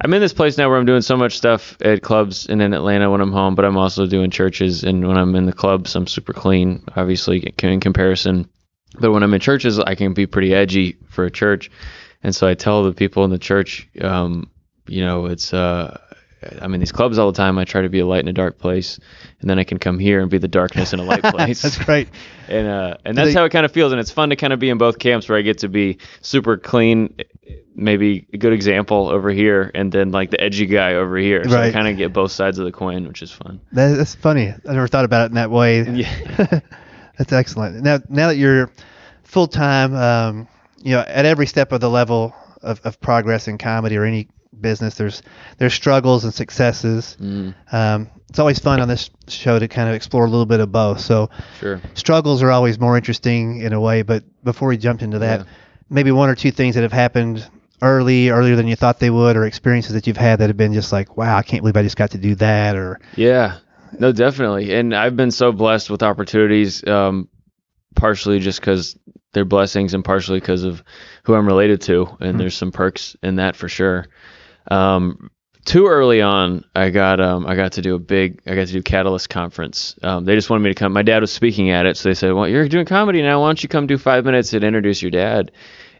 I'm 0.00 0.12
in 0.12 0.20
this 0.20 0.32
place 0.34 0.58
now 0.58 0.68
where 0.68 0.76
I'm 0.76 0.84
doing 0.86 1.00
so 1.02 1.16
much 1.16 1.36
stuff 1.36 1.76
at 1.80 2.02
clubs 2.02 2.46
and 2.48 2.60
in 2.60 2.74
Atlanta 2.74 3.10
when 3.10 3.20
I'm 3.20 3.32
home, 3.32 3.54
but 3.54 3.64
I'm 3.64 3.76
also 3.78 4.06
doing 4.06 4.30
churches. 4.30 4.82
And 4.82 5.06
when 5.06 5.16
I'm 5.16 5.34
in 5.36 5.46
the 5.46 5.52
clubs, 5.52 5.94
I'm 5.94 6.08
super 6.08 6.32
clean, 6.32 6.84
obviously 6.96 7.54
in 7.62 7.80
comparison. 7.80 8.50
But 8.98 9.12
when 9.12 9.22
I'm 9.22 9.34
in 9.34 9.40
churches, 9.40 9.78
I 9.78 9.94
can 9.94 10.14
be 10.14 10.26
pretty 10.26 10.54
edgy 10.54 10.96
for 11.08 11.24
a 11.24 11.30
church. 11.30 11.70
And 12.22 12.34
so 12.34 12.46
I 12.46 12.54
tell 12.54 12.84
the 12.84 12.92
people 12.92 13.24
in 13.24 13.30
the 13.30 13.38
church, 13.38 13.88
um, 14.00 14.50
you 14.86 15.04
know, 15.04 15.26
it's 15.26 15.52
uh, 15.52 16.00
I'm 16.60 16.74
in 16.74 16.80
these 16.80 16.92
clubs 16.92 17.18
all 17.18 17.30
the 17.30 17.36
time. 17.36 17.58
I 17.58 17.64
try 17.64 17.82
to 17.82 17.88
be 17.88 18.00
a 18.00 18.06
light 18.06 18.20
in 18.20 18.28
a 18.28 18.32
dark 18.32 18.58
place, 18.58 18.98
and 19.40 19.48
then 19.50 19.58
I 19.58 19.64
can 19.64 19.78
come 19.78 19.98
here 19.98 20.20
and 20.20 20.30
be 20.30 20.38
the 20.38 20.48
darkness 20.48 20.92
in 20.92 21.00
a 21.00 21.04
light 21.04 21.22
place 21.22 21.62
That's 21.62 21.78
great. 21.78 22.08
and 22.48 22.66
uh, 22.66 22.96
and 23.04 23.16
that's 23.16 23.28
they- 23.28 23.34
how 23.34 23.44
it 23.44 23.50
kind 23.50 23.64
of 23.64 23.72
feels, 23.72 23.92
and 23.92 24.00
it's 24.00 24.10
fun 24.10 24.30
to 24.30 24.36
kind 24.36 24.52
of 24.52 24.58
be 24.58 24.70
in 24.70 24.78
both 24.78 24.98
camps 24.98 25.28
where 25.28 25.38
I 25.38 25.42
get 25.42 25.58
to 25.58 25.68
be 25.68 25.98
super 26.20 26.56
clean, 26.56 27.14
maybe 27.74 28.26
a 28.32 28.38
good 28.38 28.52
example 28.52 29.08
over 29.08 29.30
here, 29.30 29.70
and 29.74 29.90
then 29.90 30.10
like 30.10 30.30
the 30.30 30.40
edgy 30.40 30.66
guy 30.66 30.94
over 30.94 31.16
here. 31.16 31.48
So 31.48 31.58
I 31.58 31.72
kind 31.72 31.88
of 31.88 31.96
get 31.96 32.12
both 32.12 32.32
sides 32.32 32.58
of 32.58 32.64
the 32.64 32.72
coin, 32.72 33.06
which 33.06 33.22
is 33.22 33.30
fun. 33.30 33.60
That, 33.72 33.96
that's 33.96 34.14
funny. 34.14 34.48
I 34.48 34.72
never 34.72 34.88
thought 34.88 35.04
about 35.04 35.26
it 35.26 35.28
in 35.30 35.34
that 35.34 35.50
way. 35.50 35.82
Yeah. 35.82 36.60
that's 37.18 37.32
excellent. 37.32 37.82
Now, 37.82 37.98
now 38.08 38.28
that 38.28 38.36
you're 38.36 38.70
full 39.24 39.46
time, 39.46 39.94
um, 39.94 40.48
you 40.82 40.92
know, 40.92 41.00
at 41.00 41.24
every 41.26 41.46
step 41.46 41.72
of 41.72 41.80
the 41.80 41.90
level 41.90 42.34
of, 42.62 42.80
of 42.84 43.00
progress 43.00 43.48
in 43.48 43.58
comedy 43.58 43.96
or 43.96 44.04
any 44.04 44.28
business, 44.60 44.94
there's 44.96 45.22
there's 45.58 45.74
struggles 45.74 46.24
and 46.24 46.32
successes. 46.32 47.16
Mm, 47.20 47.54
Um, 47.72 48.10
it's 48.28 48.38
always 48.38 48.58
fun 48.58 48.80
on 48.80 48.88
this 48.88 49.10
show 49.28 49.58
to 49.58 49.68
kind 49.68 49.88
of 49.88 49.94
explore 49.94 50.24
a 50.24 50.28
little 50.28 50.46
bit 50.46 50.58
of 50.60 50.72
both. 50.72 51.00
So 51.00 51.30
sure. 51.60 51.80
struggles 51.94 52.42
are 52.42 52.50
always 52.50 52.80
more 52.80 52.96
interesting 52.96 53.60
in 53.60 53.72
a 53.72 53.80
way. 53.80 54.02
But 54.02 54.24
before 54.42 54.68
we 54.68 54.76
jump 54.76 55.02
into 55.02 55.20
that, 55.20 55.40
Yeah. 55.40 55.46
maybe 55.88 56.10
one 56.10 56.28
or 56.28 56.34
two 56.34 56.50
things 56.50 56.74
that 56.74 56.82
have 56.82 56.92
happened 56.92 57.46
early, 57.80 58.30
earlier 58.30 58.56
than 58.56 58.66
you 58.66 58.74
thought 58.76 58.98
they 58.98 59.10
would, 59.10 59.36
or 59.36 59.44
experiences 59.44 59.92
that 59.92 60.06
you've 60.06 60.16
had 60.16 60.38
that 60.40 60.48
have 60.48 60.56
been 60.56 60.72
just 60.72 60.90
like, 60.90 61.16
wow, 61.16 61.36
I 61.36 61.42
can't 61.42 61.62
believe 61.62 61.76
I 61.76 61.82
just 61.82 61.96
got 61.96 62.12
to 62.12 62.18
do 62.18 62.34
that, 62.36 62.74
or 62.76 62.98
Yeah, 63.14 63.58
no, 63.98 64.12
definitely. 64.12 64.74
And 64.74 64.94
I've 64.94 65.16
been 65.16 65.30
so 65.30 65.52
blessed 65.52 65.90
with 65.90 66.02
opportunities, 66.02 66.86
um, 66.86 67.28
partially 67.94 68.38
just 68.40 68.60
because 68.60 68.98
they're 69.32 69.44
blessings 69.44 69.94
and 69.94 70.04
partially 70.04 70.40
because 70.40 70.64
of 70.64 70.82
who 71.24 71.34
I'm 71.34 71.46
related 71.46 71.80
to. 71.82 72.16
And 72.20 72.38
there's 72.38 72.56
some 72.56 72.72
perks 72.72 73.16
in 73.22 73.36
that 73.36 73.56
for 73.56 73.68
sure. 73.68 74.06
Um, 74.70 75.30
too 75.64 75.86
early 75.86 76.20
on, 76.20 76.64
I 76.74 76.90
got 76.90 77.20
um 77.20 77.46
I 77.46 77.54
got 77.54 77.72
to 77.72 77.82
do 77.82 77.94
a 77.94 77.98
big 77.98 78.42
I 78.46 78.54
got 78.54 78.66
to 78.66 78.72
do 78.72 78.82
Catalyst 78.82 79.30
conference. 79.30 79.98
Um, 80.02 80.24
they 80.26 80.34
just 80.34 80.50
wanted 80.50 80.62
me 80.62 80.70
to 80.70 80.74
come. 80.74 80.92
My 80.92 81.02
dad 81.02 81.20
was 81.22 81.32
speaking 81.32 81.70
at 81.70 81.86
it, 81.86 81.96
so 81.96 82.08
they 82.10 82.14
said, 82.14 82.32
"Well, 82.32 82.46
you're 82.46 82.68
doing 82.68 82.84
comedy 82.84 83.22
now. 83.22 83.40
Why 83.40 83.48
don't 83.48 83.62
you 83.62 83.68
come 83.70 83.86
do 83.86 83.96
five 83.96 84.26
minutes 84.26 84.52
and 84.52 84.62
introduce 84.62 85.00
your 85.00 85.10
dad?" 85.10 85.52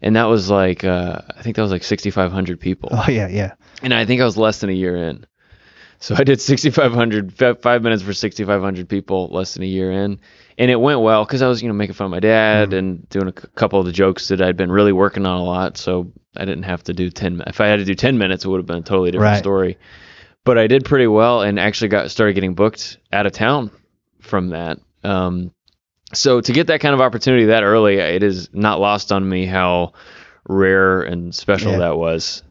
And 0.03 0.17
that 0.17 0.25
was 0.25 0.51
like 0.51 0.85
uh, 0.85 1.23
I 1.35 1.43
think 1.43 1.57
that 1.57 1.63
was 1.63 1.71
like 1.71 1.83
6,500 1.83 2.61
people, 2.61 2.91
Oh 2.93 3.07
yeah, 3.09 3.27
yeah. 3.29 3.55
and 3.83 3.95
I 3.95 4.05
think 4.05 4.21
I 4.21 4.25
was 4.27 4.37
less 4.37 4.61
than 4.61 4.69
a 4.69 4.75
year 4.75 4.97
in. 4.97 5.25
So 6.05 6.15
I 6.19 6.23
did 6.25 6.39
6,500 6.39 7.33
five 7.63 7.83
minutes 7.83 8.03
for 8.03 8.13
6,500 8.13 8.89
people 8.91 9.29
less 9.33 9.55
than 9.55 9.63
a 9.63 9.67
year 9.67 9.91
in, 9.91 10.21
and 10.59 10.71
it 10.71 10.77
went 10.79 11.01
well 11.01 11.25
because 11.25 11.41
I 11.41 11.49
was 11.49 11.63
you 11.63 11.69
know 11.69 11.75
making 11.75 11.95
fun 11.95 12.05
of 12.05 12.11
my 12.11 12.21
dad 12.21 12.75
and 12.75 13.09
doing 13.09 13.29
a 13.29 13.33
c- 13.41 13.49
couple 13.55 13.81
of 13.81 13.87
the 13.87 13.93
jokes 13.93 14.29
that 14.29 14.43
I'd 14.43 14.57
been 14.59 14.71
really 14.71 14.93
working 14.93 15.25
on 15.25 15.39
a 15.41 15.43
lot. 15.45 15.79
So 15.79 16.13
I 16.37 16.45
didn't 16.45 16.65
have 16.65 16.83
to 16.85 16.93
do 16.93 17.09
10. 17.09 17.39
mi- 17.39 17.45
If 17.47 17.59
I 17.63 17.69
had 17.69 17.77
to 17.77 17.87
do 17.87 17.95
10 17.95 18.19
minutes, 18.19 18.45
it 18.45 18.49
would 18.49 18.59
have 18.59 18.67
been 18.67 18.79
a 18.79 18.83
totally 18.83 19.13
different 19.13 19.33
Right. 19.33 19.39
story. 19.39 19.79
But 20.45 20.59
I 20.59 20.67
did 20.67 20.85
pretty 20.85 21.07
well 21.07 21.41
and 21.41 21.59
actually 21.59 21.89
got 21.89 22.11
started 22.11 22.35
getting 22.35 22.53
booked 22.55 22.99
out 23.11 23.25
of 23.25 23.33
town 23.33 23.71
from 24.21 24.51
that. 24.51 24.81
Um, 25.05 25.53
so 26.13 26.43
to 26.43 26.53
get 26.53 26.67
that 26.67 26.81
kind 26.81 26.93
of 26.95 27.01
opportunity 27.01 27.47
that 27.47 27.63
early, 27.63 27.95
it 27.97 28.23
is 28.23 28.51
not 28.53 28.79
lost 28.79 29.11
on 29.11 29.27
me 29.27 29.47
how 29.47 29.95
rare 30.47 31.01
and 31.01 31.35
special 31.35 31.73
Yeah. 31.73 31.79
that 31.79 31.97
was. 31.97 32.43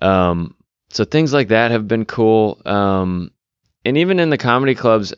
Um, 0.00 0.54
so 0.96 1.04
things 1.04 1.34
like 1.34 1.48
that 1.48 1.70
have 1.72 1.86
been 1.86 2.06
cool. 2.06 2.60
Um, 2.64 3.30
and 3.84 3.98
even 3.98 4.18
in 4.18 4.30
the 4.30 4.38
comedy 4.38 4.74
clubs, 4.74 5.12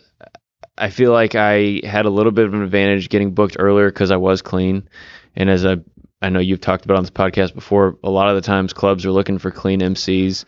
I 0.76 0.90
feel 0.90 1.12
like 1.12 1.36
I 1.36 1.80
had 1.84 2.04
a 2.04 2.10
little 2.10 2.32
bit 2.32 2.46
of 2.46 2.54
an 2.54 2.62
advantage 2.62 3.08
getting 3.08 3.32
booked 3.32 3.56
earlier 3.60 3.88
because 3.88 4.10
I 4.10 4.16
was 4.16 4.42
clean. 4.42 4.88
And 5.36 5.48
as 5.48 5.64
I, 5.64 5.76
I 6.20 6.30
know 6.30 6.40
you've 6.40 6.60
talked 6.60 6.84
about 6.84 6.96
on 6.96 7.04
this 7.04 7.10
podcast 7.10 7.54
before, 7.54 7.96
a 8.02 8.10
lot 8.10 8.28
of 8.28 8.34
the 8.34 8.40
times 8.42 8.72
clubs 8.72 9.06
are 9.06 9.12
looking 9.12 9.38
for 9.38 9.52
clean 9.52 9.78
MCs 9.78 10.44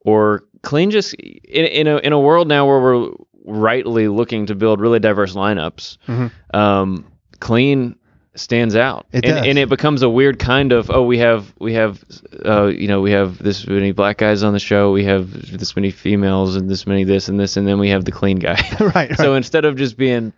or 0.00 0.44
clean 0.62 0.90
just 0.90 1.12
in, 1.14 1.66
in 1.66 1.86
a 1.86 1.98
in 1.98 2.14
a 2.14 2.18
world 2.18 2.48
now 2.48 2.66
where 2.66 2.80
we're 2.80 3.10
rightly 3.44 4.08
looking 4.08 4.46
to 4.46 4.54
build 4.54 4.80
really 4.80 5.00
diverse 5.00 5.34
lineups. 5.34 5.98
Mhm. 6.08 6.30
Um, 6.54 7.04
clean 7.40 7.96
stands 8.34 8.74
out, 8.74 9.06
It 9.12 9.24
and, 9.24 9.46
and 9.46 9.58
it 9.58 9.68
becomes 9.68 10.02
a 10.02 10.08
weird 10.08 10.38
kind 10.38 10.72
of 10.72 10.90
oh 10.90 11.02
we 11.04 11.18
have 11.18 11.52
we 11.58 11.74
have 11.74 12.02
uh, 12.44 12.66
you 12.66 12.88
know 12.88 13.00
we 13.00 13.10
have 13.12 13.38
this 13.38 13.66
many 13.66 13.92
black 13.92 14.18
guys 14.18 14.42
on 14.42 14.52
the 14.52 14.58
show, 14.58 14.90
we 14.92 15.04
have 15.04 15.30
this 15.58 15.76
many 15.76 15.90
females 15.90 16.56
and 16.56 16.68
this 16.70 16.86
many 16.86 17.04
this 17.04 17.28
and 17.28 17.38
this, 17.38 17.56
and 17.56 17.66
then 17.68 17.78
we 17.78 17.90
have 17.90 18.04
the 18.04 18.12
clean 18.12 18.38
guy. 18.38 18.56
right, 18.80 18.94
right. 18.94 19.16
So 19.16 19.34
instead 19.34 19.64
of 19.64 19.76
just 19.76 19.96
being 19.96 20.32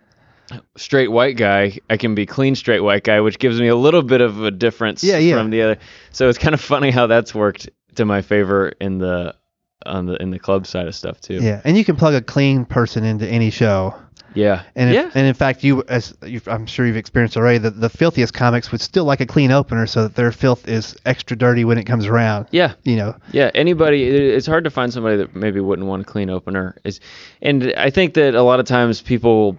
straight 0.77 1.09
white 1.11 1.37
guy, 1.37 1.79
I 1.89 1.97
can 1.97 2.15
be 2.15 2.25
clean 2.25 2.55
straight 2.55 2.81
white 2.81 3.03
guy, 3.03 3.21
which 3.21 3.39
gives 3.39 3.59
me 3.59 3.67
a 3.67 3.75
little 3.75 4.03
bit 4.03 4.21
of 4.21 4.43
a 4.43 4.51
difference 4.51 5.03
Yeah, 5.03 5.17
yeah. 5.17 5.37
from 5.37 5.49
the 5.49 5.61
other. 5.61 5.77
So 6.11 6.29
it's 6.29 6.37
kind 6.37 6.53
of 6.53 6.61
funny 6.61 6.91
how 6.91 7.07
that's 7.07 7.33
worked 7.33 7.69
to 7.95 8.05
my 8.05 8.21
favor 8.21 8.69
in 8.81 8.97
the 8.99 9.35
on 9.85 10.05
the 10.05 10.15
in 10.21 10.31
the 10.31 10.39
club 10.39 10.67
side 10.67 10.87
of 10.87 10.95
stuff 10.95 11.21
too. 11.21 11.35
yeah, 11.35 11.61
and 11.63 11.77
you 11.77 11.85
can 11.85 11.95
plug 11.95 12.13
a 12.13 12.21
clean 12.21 12.65
person 12.65 13.03
into 13.03 13.27
any 13.27 13.51
show. 13.51 13.95
Yeah. 14.35 14.63
And 14.75 14.89
if, 14.89 14.95
yeah. 14.95 15.11
and 15.15 15.25
in 15.27 15.33
fact, 15.33 15.63
you 15.63 15.83
as 15.87 16.13
you've, 16.25 16.47
I'm 16.47 16.65
sure 16.65 16.85
you've 16.85 16.97
experienced 16.97 17.37
already, 17.37 17.57
the, 17.57 17.71
the 17.71 17.89
filthiest 17.89 18.33
comics 18.33 18.71
would 18.71 18.81
still 18.81 19.05
like 19.05 19.21
a 19.21 19.25
clean 19.25 19.51
opener, 19.51 19.87
so 19.87 20.03
that 20.03 20.15
their 20.15 20.31
filth 20.31 20.67
is 20.67 20.95
extra 21.05 21.37
dirty 21.37 21.65
when 21.65 21.77
it 21.77 21.85
comes 21.85 22.05
around. 22.05 22.47
yeah. 22.51 22.73
You 22.83 22.97
know, 22.97 23.15
Yeah, 23.31 23.49
anybody. 23.55 24.03
It's 24.03 24.45
hard 24.47 24.63
to 24.65 24.69
find 24.69 24.93
somebody 24.93 25.17
that 25.17 25.35
maybe 25.35 25.59
wouldn't 25.59 25.87
want 25.87 26.03
a 26.03 26.05
clean 26.05 26.29
opener. 26.29 26.75
Is, 26.83 26.99
and 27.41 27.73
I 27.77 27.89
think 27.89 28.13
that 28.15 28.35
a 28.35 28.43
lot 28.43 28.59
of 28.59 28.65
times 28.65 29.01
people 29.01 29.57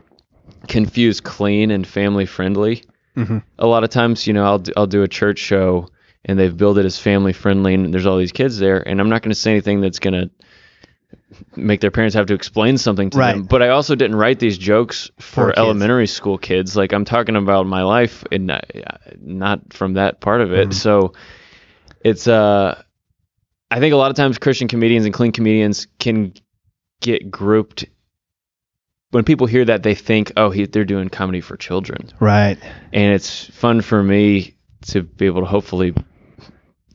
confuse 0.69 1.21
clean 1.21 1.71
and 1.71 1.87
family 1.87 2.27
friendly. 2.27 2.85
Mhm. 3.17 3.43
A 3.59 3.67
lot 3.67 3.83
of 3.85 3.91
times, 3.91 4.27
you 4.27 4.33
know, 4.33 4.45
I'll 4.45 4.59
do, 4.59 4.73
I'll 4.77 4.87
do 4.87 5.03
a 5.03 5.09
church 5.09 5.39
show 5.39 5.89
and 6.25 6.39
they've 6.39 6.57
billed 6.57 6.77
it 6.79 6.85
as 6.85 6.99
family 6.99 7.33
friendly, 7.33 7.73
and 7.75 7.95
there's 7.95 8.05
all 8.05 8.19
these 8.19 8.33
kids 8.33 8.59
there, 8.59 8.87
and 8.89 9.01
I'm 9.01 9.09
not 9.09 9.23
going 9.23 9.31
to 9.31 9.35
say 9.41 9.53
anything 9.53 9.81
that's 9.81 10.01
going 10.01 10.15
to 10.15 10.29
make 11.55 11.81
their 11.81 11.91
parents 11.91 12.15
have 12.15 12.27
to 12.27 12.35
explain 12.35 12.79
something 12.79 13.11
to 13.11 13.19
Right. 13.19 13.33
them. 13.33 13.45
But 13.45 13.63
I 13.63 13.69
also 13.69 13.95
didn't 13.95 14.17
write 14.17 14.39
these 14.39 14.59
jokes 14.59 15.11
For 15.19 15.57
elementary 15.59 16.07
school 16.07 16.39
kids. 16.39 16.77
Like 16.77 16.93
I'm 16.93 17.05
talking 17.05 17.37
about 17.37 17.67
my 17.67 17.83
life 17.83 18.25
and 18.33 18.47
not, 18.47 18.65
not 19.21 19.73
from 19.73 19.95
that 19.95 20.21
part 20.21 20.41
of 20.41 20.53
it. 20.53 20.71
Mhm. 20.71 20.75
So 20.75 21.13
it's 22.05 22.27
uh 22.29 22.81
I 23.71 23.81
think 23.81 23.93
a 23.93 23.97
lot 23.97 24.11
of 24.11 24.17
times 24.17 24.39
Christian 24.39 24.69
comedians 24.69 25.05
and 25.07 25.13
clean 25.15 25.33
comedians 25.33 25.89
can 25.99 26.33
get 27.01 27.31
grouped 27.31 27.85
when 29.11 29.25
people 29.25 29.47
hear 29.47 29.65
that 29.65 29.83
they 29.83 29.95
think, 29.95 30.33
oh, 30.37 30.51
he, 30.51 30.67
they're 30.67 30.85
doing 30.85 31.09
comedy 31.09 31.41
for 31.41 31.57
children, 31.57 32.11
right? 32.21 32.59
and 32.93 33.13
it's 33.15 33.45
fun 33.47 33.81
for 33.81 34.03
me 34.03 34.55
to 34.89 35.03
be 35.03 35.27
able 35.27 35.41
to 35.41 35.47
hopefully 35.47 35.95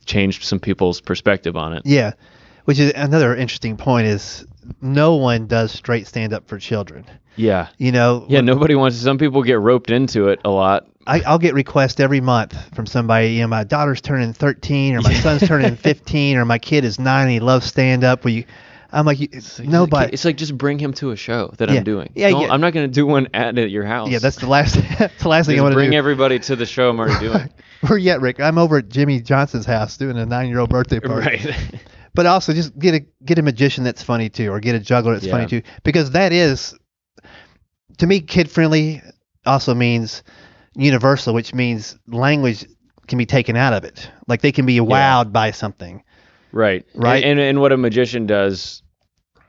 change 0.06 0.44
some 0.44 0.58
people's 0.60 1.00
perspective 1.00 1.56
on 1.56 1.74
it. 1.74 1.82
Yeah, 1.84 2.12
which 2.64 2.78
is 2.78 2.92
another 2.94 3.34
interesting 3.36 3.76
point 3.76 4.06
is 4.06 4.46
no 4.80 5.16
one 5.16 5.46
does 5.46 5.72
straight 5.72 6.06
stand 6.06 6.32
up 6.32 6.46
for 6.48 6.58
children. 6.58 7.04
Yeah, 7.36 7.68
You 7.78 7.92
know, 7.92 8.26
yeah. 8.28 8.42
Nobody 8.42 8.74
wants. 8.74 8.96
Some 8.98 9.16
people 9.18 9.42
get 9.42 9.58
roped 9.58 9.90
into 9.90 10.28
it 10.28 10.40
a 10.44 10.50
lot. 10.50 10.86
I, 11.06 11.20
I'll 11.22 11.38
get 11.38 11.54
requests 11.54 11.98
every 11.98 12.20
month 12.20 12.54
from 12.74 12.84
somebody. 12.86 13.28
You 13.32 13.40
know, 13.40 13.46
my 13.48 13.64
daughter's 13.64 14.00
turning 14.02 14.32
13, 14.34 14.94
or 14.96 15.00
my 15.00 15.14
son's 15.22 15.46
turning 15.48 15.74
15, 15.76 16.36
or 16.36 16.44
my 16.44 16.58
kid 16.58 16.84
is 16.84 16.98
nine 16.98 17.22
and 17.22 17.30
he 17.32 17.40
loves 17.40 17.66
stand 17.66 18.04
up. 18.04 18.24
Will 18.24 18.32
you? 18.32 18.44
I'm 18.94 19.06
like, 19.06 19.18
you, 19.18 19.28
nobody. 19.60 20.12
It's 20.12 20.26
like 20.26 20.36
just 20.36 20.56
bring 20.58 20.78
him 20.78 20.92
to 20.94 21.10
a 21.12 21.16
show 21.16 21.54
that 21.56 21.70
Yeah. 21.70 21.78
I'm 21.78 21.84
doing. 21.84 22.12
Yeah, 22.14 22.30
Don't- 22.30 22.42
yeah. 22.42 22.52
I'm 22.52 22.60
not 22.60 22.74
going 22.74 22.86
to 22.86 22.94
do 22.94 23.06
one 23.06 23.26
at, 23.32 23.56
at 23.58 23.70
your 23.70 23.84
house. 23.86 24.10
Yeah, 24.10 24.18
that's 24.18 24.36
the 24.36 24.46
last. 24.46 24.74
that's 24.98 25.22
the 25.22 25.28
last 25.30 25.46
thing 25.46 25.58
I 25.58 25.62
want 25.62 25.72
to 25.72 25.76
do. 25.76 25.86
bring 25.86 25.94
everybody 25.96 26.38
to 26.40 26.54
the 26.56 26.66
show 26.66 26.90
I'm 26.90 27.00
already 27.00 27.18
doing. 27.26 27.48
Where 27.88 27.98
you 27.98 28.10
at, 28.10 28.20
Rick? 28.20 28.38
I'm 28.40 28.58
over 28.58 28.76
at 28.76 28.90
Jimmy 28.90 29.20
Johnson's 29.22 29.64
house 29.64 29.96
doing 29.96 30.18
a 30.18 30.26
nine-year-old 30.26 30.68
birthday 30.68 31.00
party. 31.00 31.26
right. 31.26 31.56
But 32.14 32.26
also, 32.26 32.52
just 32.52 32.78
get 32.78 32.94
a 32.94 33.00
get 33.24 33.38
a 33.38 33.42
magician 33.42 33.84
that's 33.84 34.02
funny 34.02 34.28
too, 34.28 34.50
or 34.50 34.60
get 34.60 34.74
a 34.74 34.80
juggler 34.80 35.14
that's 35.14 35.26
funny 35.26 35.46
too, 35.46 35.62
because 35.82 36.10
that 36.10 36.32
is, 36.32 36.74
to 37.98 38.06
me, 38.06 38.20
kid-friendly. 38.20 39.02
Also 39.44 39.74
means 39.74 40.22
universal, 40.76 41.34
which 41.34 41.52
means 41.52 41.98
language 42.06 42.64
can 43.08 43.18
be 43.18 43.26
taken 43.26 43.56
out 43.56 43.72
of 43.72 43.84
it. 43.84 44.08
Like 44.28 44.40
they 44.40 44.52
can 44.52 44.66
be 44.66 44.78
wowed 44.78 45.32
by 45.32 45.50
something. 45.50 46.04
Right. 46.52 46.86
Right. 46.94 47.24
And, 47.24 47.38
and 47.38 47.40
and 47.40 47.60
what 47.60 47.72
a 47.72 47.76
magician 47.76 48.26
does 48.26 48.82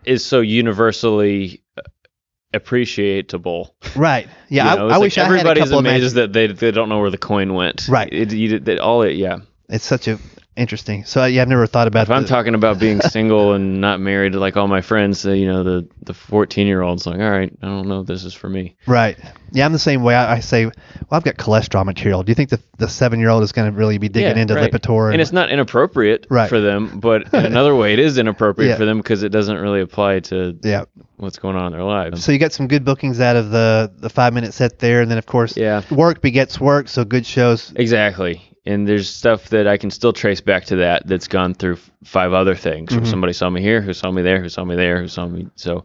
is 0.06 0.26
so 0.26 0.40
universally 0.42 1.62
uh, 1.78 1.82
appreciatable. 2.54 3.70
Right. 3.96 4.28
Yeah. 4.50 4.66
You 4.66 4.70
I, 4.70 4.76
know, 4.76 4.88
I 4.88 4.92
it's 4.92 5.00
wish 5.00 5.18
like 5.18 5.26
I 5.26 5.28
had 5.28 5.36
a 5.36 5.40
everybody's 5.40 5.64
couple 5.64 5.80
of 5.80 5.86
amazed 5.86 6.16
magic. 6.16 6.34
that 6.34 6.34
they 6.34 6.48
they 6.48 6.72
don't 6.72 6.90
know 6.90 7.00
where 7.00 7.10
the 7.10 7.18
coin 7.18 7.54
went. 7.54 7.88
Right. 7.88 8.12
It, 8.12 8.34
you, 8.34 8.60
that 8.60 8.80
all 8.80 9.02
it 9.02 9.16
yeah. 9.16 9.38
It's 9.70 9.86
such 9.86 10.08
a 10.08 10.20
interesting. 10.56 11.06
So 11.06 11.26
yeah, 11.26 11.42
I've 11.42 11.48
never 11.48 11.68
thought 11.68 11.88
about. 11.88 12.04
If 12.08 12.12
I'm 12.12 12.26
talking 12.26 12.56
about 12.56 12.80
being 12.80 13.02
single 13.18 13.54
and 13.54 13.82
not 13.82 14.00
married, 14.00 14.36
like 14.36 14.58
all 14.58 14.68
my 14.68 14.82
friends, 14.82 15.26
uh, 15.26 15.32
you 15.32 15.48
know, 15.48 15.64
the 15.64 15.88
the 16.02 16.14
14 16.14 16.68
year 16.68 16.82
olds, 16.82 17.06
like, 17.06 17.20
all 17.20 17.30
right, 17.32 17.52
I 17.62 17.66
don't 17.66 17.88
know 17.88 18.02
if 18.02 18.08
this 18.08 18.24
is 18.24 18.34
for 18.34 18.50
me. 18.50 18.76
Right. 18.88 19.18
Yeah, 19.52 19.66
I'm 19.66 19.72
the 19.74 19.80
same 19.80 20.02
way. 20.04 20.16
I, 20.16 20.36
I 20.36 20.40
say, 20.40 20.66
well, 20.66 20.74
I've 21.12 21.24
got 21.24 21.36
cholesterol 21.38 21.86
material. 21.86 22.24
Do 22.24 22.32
you 22.32 22.36
think 22.36 22.50
the 22.50 22.60
the 22.78 22.88
seven 22.88 23.20
year 23.20 23.30
old 23.30 23.44
is 23.44 23.52
going 23.52 23.72
to 23.72 23.78
really 23.78 23.98
be 23.98 24.10
digging 24.10 24.36
Yeah, 24.36 24.42
into 24.42 24.56
right. 24.56 24.72
Lipitor? 24.72 25.12
and 25.12 25.22
it's 25.22 25.32
not 25.32 25.50
inappropriate 25.52 26.26
Right. 26.30 26.50
for 26.50 26.60
them, 26.60 27.00
but 27.00 27.34
in 27.34 27.46
another 27.46 27.76
way, 27.76 27.94
it 27.94 28.00
is 28.00 28.18
inappropriate 28.18 28.72
Yeah. 28.72 28.78
for 28.78 28.86
them 28.86 28.98
because 28.98 29.24
it 29.24 29.30
doesn't 29.30 29.58
really 29.58 29.82
apply 29.82 30.20
to 30.22 30.58
yeah. 30.64 30.86
what's 31.18 31.38
going 31.38 31.56
on 31.56 31.68
in 31.68 31.72
their 31.74 31.84
lives. 31.84 32.24
So 32.24 32.32
you 32.32 32.40
got 32.40 32.52
some 32.52 32.68
good 32.68 32.84
bookings 32.84 33.20
out 33.20 33.36
of 33.36 33.52
the 33.52 33.92
the 33.98 34.10
five 34.10 34.34
minute 34.34 34.54
set 34.54 34.80
there, 34.80 35.02
and 35.02 35.10
then 35.12 35.18
of 35.18 35.26
course, 35.26 35.56
Yeah. 35.56 35.82
work 35.92 36.22
begets 36.22 36.60
work. 36.60 36.88
So 36.90 37.06
good 37.06 37.26
shows. 37.26 37.72
Exactly. 37.76 38.42
And 38.66 38.88
there's 38.88 39.10
stuff 39.10 39.50
that 39.50 39.68
I 39.68 39.76
can 39.78 39.92
still 39.92 40.14
trace 40.14 40.40
back 40.40 40.66
to 40.66 40.78
that 40.78 41.06
that's 41.06 41.28
gone 41.28 41.54
through 41.54 41.74
f- 41.74 41.92
five 42.06 42.32
other 42.32 42.56
things. 42.56 42.92
Mhm. 42.94 43.06
Somebody 43.06 43.34
saw 43.34 43.50
me 43.50 43.62
here, 43.62 43.82
who 43.82 43.92
saw 43.94 44.10
me 44.10 44.22
there, 44.22 44.42
who 44.42 44.48
saw 44.48 44.64
me 44.64 44.76
there, 44.78 45.02
who 45.02 45.08
saw 45.10 45.28
me. 45.28 45.48
So, 45.56 45.84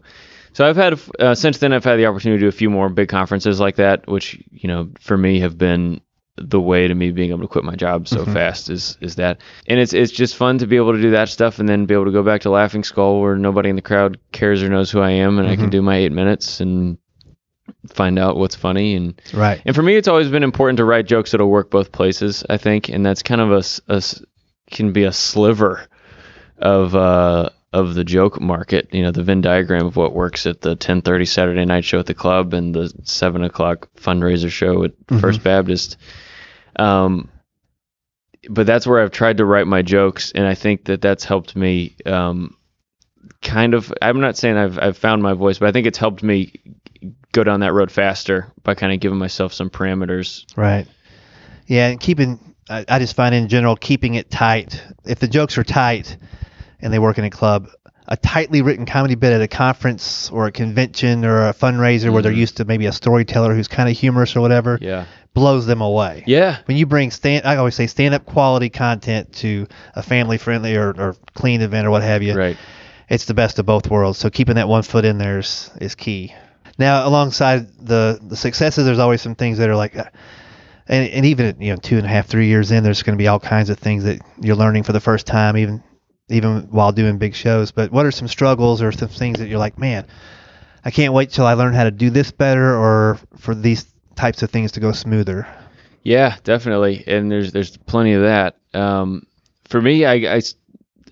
so 0.53 0.65
I've 0.65 0.77
had 0.77 0.97
uh, 1.19 1.35
since 1.35 1.57
then 1.57 1.73
I've 1.73 1.83
had 1.83 1.97
the 1.97 2.05
opportunity 2.05 2.39
to 2.39 2.45
do 2.45 2.47
a 2.47 2.53
few 2.53 2.69
more 2.69 2.87
big 2.89 3.09
conferences 3.09 3.59
like 3.59 3.75
that, 3.75 4.07
which 4.07 4.41
you 4.51 4.67
know 4.69 4.89
for 4.99 5.17
me 5.17 5.41
have 5.41 5.57
been 5.57 5.99
the 6.37 6.61
way 6.61 6.87
to 6.87 6.95
me 6.95 7.11
being 7.11 7.31
able 7.31 7.41
to 7.41 7.47
quit 7.49 7.65
my 7.65 7.75
job 7.75 8.07
so 8.07 8.23
Mhm. 8.23 8.31
fast 8.31 8.69
is 8.69 8.97
is 9.01 9.15
that. 9.15 9.41
And 9.67 9.77
it's 9.77 9.91
it's 9.91 10.13
just 10.13 10.37
fun 10.37 10.57
to 10.59 10.67
be 10.67 10.77
able 10.77 10.93
to 10.93 11.01
do 11.01 11.11
that 11.11 11.27
stuff 11.27 11.59
and 11.59 11.67
then 11.67 11.85
be 11.85 11.93
able 11.93 12.05
to 12.05 12.11
go 12.11 12.23
back 12.23 12.41
to 12.41 12.49
Laughing 12.49 12.85
Skull 12.85 13.19
where 13.19 13.35
nobody 13.37 13.67
in 13.69 13.75
the 13.75 13.81
crowd 13.81 14.17
cares 14.31 14.63
or 14.63 14.69
knows 14.69 14.89
who 14.89 15.01
I 15.01 15.11
am 15.11 15.37
and 15.37 15.49
I 15.49 15.57
Mhm. 15.57 15.59
can 15.59 15.69
do 15.69 15.81
my 15.81 15.97
eight 15.97 16.13
minutes 16.13 16.61
and 16.61 16.97
find 17.87 18.17
out 18.19 18.37
what's 18.37 18.55
funny 18.55 18.95
and 18.95 19.19
Right. 19.33 19.61
and 19.65 19.75
for 19.75 19.81
me, 19.83 19.95
it's 19.95 20.07
always 20.07 20.29
been 20.29 20.43
important 20.43 20.77
to 20.77 20.85
write 20.85 21.05
jokes 21.07 21.31
that'll 21.31 21.49
work 21.49 21.69
both 21.69 21.91
places. 21.91 22.43
I 22.49 22.57
think, 22.57 22.89
and 22.89 23.05
that's 23.05 23.23
kind 23.23 23.41
of 23.41 23.51
a, 23.51 23.63
a 23.95 24.03
can 24.71 24.91
be 24.93 25.03
a 25.03 25.11
sliver 25.11 25.87
of 26.57 26.95
uh, 26.95 27.49
of 27.73 27.93
the 27.95 28.03
joke 28.03 28.39
market. 28.41 28.89
You 28.93 29.03
know, 29.03 29.11
the 29.11 29.23
Venn 29.23 29.41
diagram 29.41 29.85
of 29.85 29.95
what 29.95 30.13
works 30.13 30.45
at 30.45 30.61
the 30.61 30.75
10:30 30.75 31.27
Saturday 31.27 31.65
night 31.65 31.85
show 31.85 31.99
at 31.99 32.05
the 32.05 32.13
club 32.13 32.53
and 32.53 32.73
the 32.75 32.93
seven 33.03 33.43
o'clock 33.43 33.87
fundraiser 33.95 34.49
show 34.49 34.83
at 34.83 34.91
Mhm. 35.07 35.21
First 35.21 35.43
Baptist. 35.43 35.97
Um, 36.77 37.29
but 38.49 38.65
that's 38.65 38.87
where 38.87 39.01
I've 39.01 39.11
tried 39.11 39.37
to 39.37 39.45
write 39.45 39.67
my 39.67 39.81
jokes, 39.81 40.31
and 40.33 40.45
I 40.47 40.55
think 40.55 40.85
that 40.85 41.01
that's 41.01 41.25
helped 41.25 41.55
me. 41.55 41.95
Um, 42.05 42.55
kind 43.41 43.73
of. 43.73 43.93
I'm 44.01 44.19
not 44.21 44.37
saying 44.37 44.55
I've 44.57 44.79
I've 44.79 44.97
found 44.97 45.21
my 45.21 45.33
voice, 45.33 45.59
but 45.59 45.67
I 45.67 45.71
think 45.71 45.87
it's 45.87 45.97
helped 45.97 46.23
me 46.23 46.53
go 47.31 47.43
down 47.43 47.59
that 47.61 47.73
road 47.73 47.91
faster 47.91 48.51
by 48.63 48.75
kind 48.75 48.93
of 48.93 48.99
giving 48.99 49.17
myself 49.17 49.53
some 49.53 49.69
parameters. 49.69 50.45
Right. 50.55 50.87
Yeah, 51.67 51.87
and 51.87 51.99
keeping. 51.99 52.55
I, 52.69 52.85
I 52.87 52.99
just 52.99 53.15
find 53.15 53.33
in 53.33 53.47
general 53.47 53.75
keeping 53.75 54.15
it 54.15 54.29
tight. 54.29 54.81
If 55.05 55.19
the 55.19 55.27
jokes 55.27 55.57
are 55.57 55.63
tight 55.63 56.17
and 56.79 56.93
they 56.93 56.99
work 56.99 57.17
in 57.17 57.23
a 57.23 57.29
club, 57.29 57.69
a 58.07 58.17
tightly 58.17 58.61
written 58.61 58.85
comedy 58.85 59.15
bit 59.15 59.33
at 59.33 59.41
a 59.41 59.47
conference 59.47 60.31
or 60.31 60.47
a 60.47 60.51
convention 60.51 61.25
or 61.25 61.47
a 61.47 61.53
fundraiser 61.53 62.11
where 62.11 62.21
they're 62.23 62.31
mm-hmm. 62.31 62.39
used 62.39 62.57
to 62.57 62.65
maybe 62.65 62.87
a 62.87 62.91
storyteller 62.91 63.53
who's 63.53 63.67
kind 63.67 63.87
of 63.87 63.95
humorous 63.95 64.35
or 64.35 64.41
whatever 64.41 64.79
Yeah. 64.81 65.05
blows 65.35 65.67
them 65.67 65.81
away. 65.81 66.23
Yeah. 66.25 66.57
When 66.65 66.75
you 66.75 66.87
bring 66.87 67.11
stand, 67.11 67.45
I 67.45 67.57
always 67.57 67.75
say 67.75 67.85
stand 67.85 68.15
up 68.15 68.25
quality 68.25 68.69
content 68.69 69.33
to 69.33 69.67
a 69.95 70.01
family 70.01 70.39
friendly 70.39 70.75
or, 70.75 70.89
or 70.89 71.15
clean 71.35 71.61
event 71.61 71.85
or 71.85 71.91
what 71.91 72.01
have 72.01 72.23
you. 72.23 72.33
Right. 72.33 72.57
It's 73.09 73.25
the 73.25 73.35
best 73.35 73.59
of 73.59 73.65
both 73.67 73.89
worlds. 73.89 74.17
So 74.17 74.29
keeping 74.31 74.55
that 74.55 74.67
one 74.67 74.83
foot 74.83 75.05
in 75.05 75.19
there 75.19 75.39
is, 75.39 75.69
is 75.79 75.93
key. 75.93 76.33
Now, 76.79 77.05
alongside 77.05 77.67
the 77.77 78.19
the 78.21 78.37
successes, 78.37 78.85
there's 78.85 78.99
always 78.99 79.21
some 79.21 79.35
things 79.35 79.57
that 79.57 79.69
are 79.69 79.75
like, 79.75 79.97
uh, 79.97 80.05
and, 80.87 81.09
and 81.09 81.25
even 81.25 81.61
you 81.61 81.71
know 81.71 81.75
two 81.75 81.97
and 81.97 82.05
a 82.05 82.09
half, 82.09 82.27
three 82.27 82.47
years 82.47 82.71
in, 82.71 82.83
there's 82.83 83.03
going 83.03 83.17
to 83.17 83.21
be 83.21 83.27
all 83.27 83.39
kinds 83.39 83.69
of 83.69 83.77
things 83.77 84.05
that 84.05 84.21
you're 84.39 84.55
learning 84.55 84.83
for 84.83 84.93
the 84.93 85.01
first 85.01 85.27
time, 85.27 85.57
even 85.57 85.83
even 86.29 86.61
while 86.71 86.93
doing 86.93 87.17
big 87.17 87.35
shows. 87.35 87.71
But 87.71 87.91
what 87.91 88.05
are 88.05 88.11
some 88.11 88.29
struggles 88.29 88.81
or 88.81 88.93
some 88.93 89.09
things 89.09 89.39
that 89.39 89.49
you're 89.49 89.59
like, 89.59 89.77
man, 89.77 90.07
I 90.85 90.91
can't 90.91 91.13
wait 91.13 91.31
till 91.31 91.45
I 91.45 91.53
learn 91.53 91.73
how 91.73 91.83
to 91.83 91.91
do 91.91 92.09
this 92.09 92.31
better, 92.31 92.77
or 92.77 93.19
for 93.37 93.53
these 93.53 93.85
types 94.15 94.41
of 94.41 94.49
things 94.49 94.71
to 94.73 94.79
go 94.79 94.93
smoother. 94.93 95.47
Yeah, 96.03 96.37
definitely. 96.45 97.03
And 97.05 97.29
there's 97.29 97.51
there's 97.51 97.75
plenty 97.75 98.13
of 98.13 98.21
that. 98.21 98.55
Um, 98.73 99.27
for 99.67 99.81
me, 99.81 100.05
I 100.05 100.41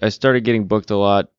I 0.02 0.10
started 0.10 0.46
getting 0.46 0.68
booked 0.68 0.92
a 0.92 0.98
lot 0.98 1.30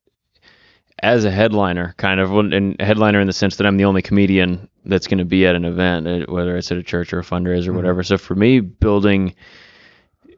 as 1.01 1.25
a 1.25 1.31
headliner, 1.31 1.93
kind 1.97 2.19
of, 2.19 2.31
and 2.33 2.79
headliner 2.79 3.19
in 3.19 3.27
the 3.27 3.33
sense 3.33 3.57
that 3.57 3.67
I'm 3.67 3.77
the 3.77 3.85
only 3.85 4.01
comedian 4.01 4.69
that's 4.85 5.07
going 5.07 5.19
to 5.19 5.25
be 5.25 5.45
at 5.45 5.55
an 5.55 5.65
event, 5.65 6.07
uh, 6.07 6.25
whether 6.31 6.57
it's 6.57 6.71
at 6.71 6.77
a 6.77 6.83
church 6.83 7.13
or 7.13 7.19
a 7.19 7.23
fundraiser 7.23 7.67
or 7.69 7.73
whatever. 7.73 8.03
So 8.03 8.17
for 8.17 8.35
me, 8.35 8.59
building 8.59 9.35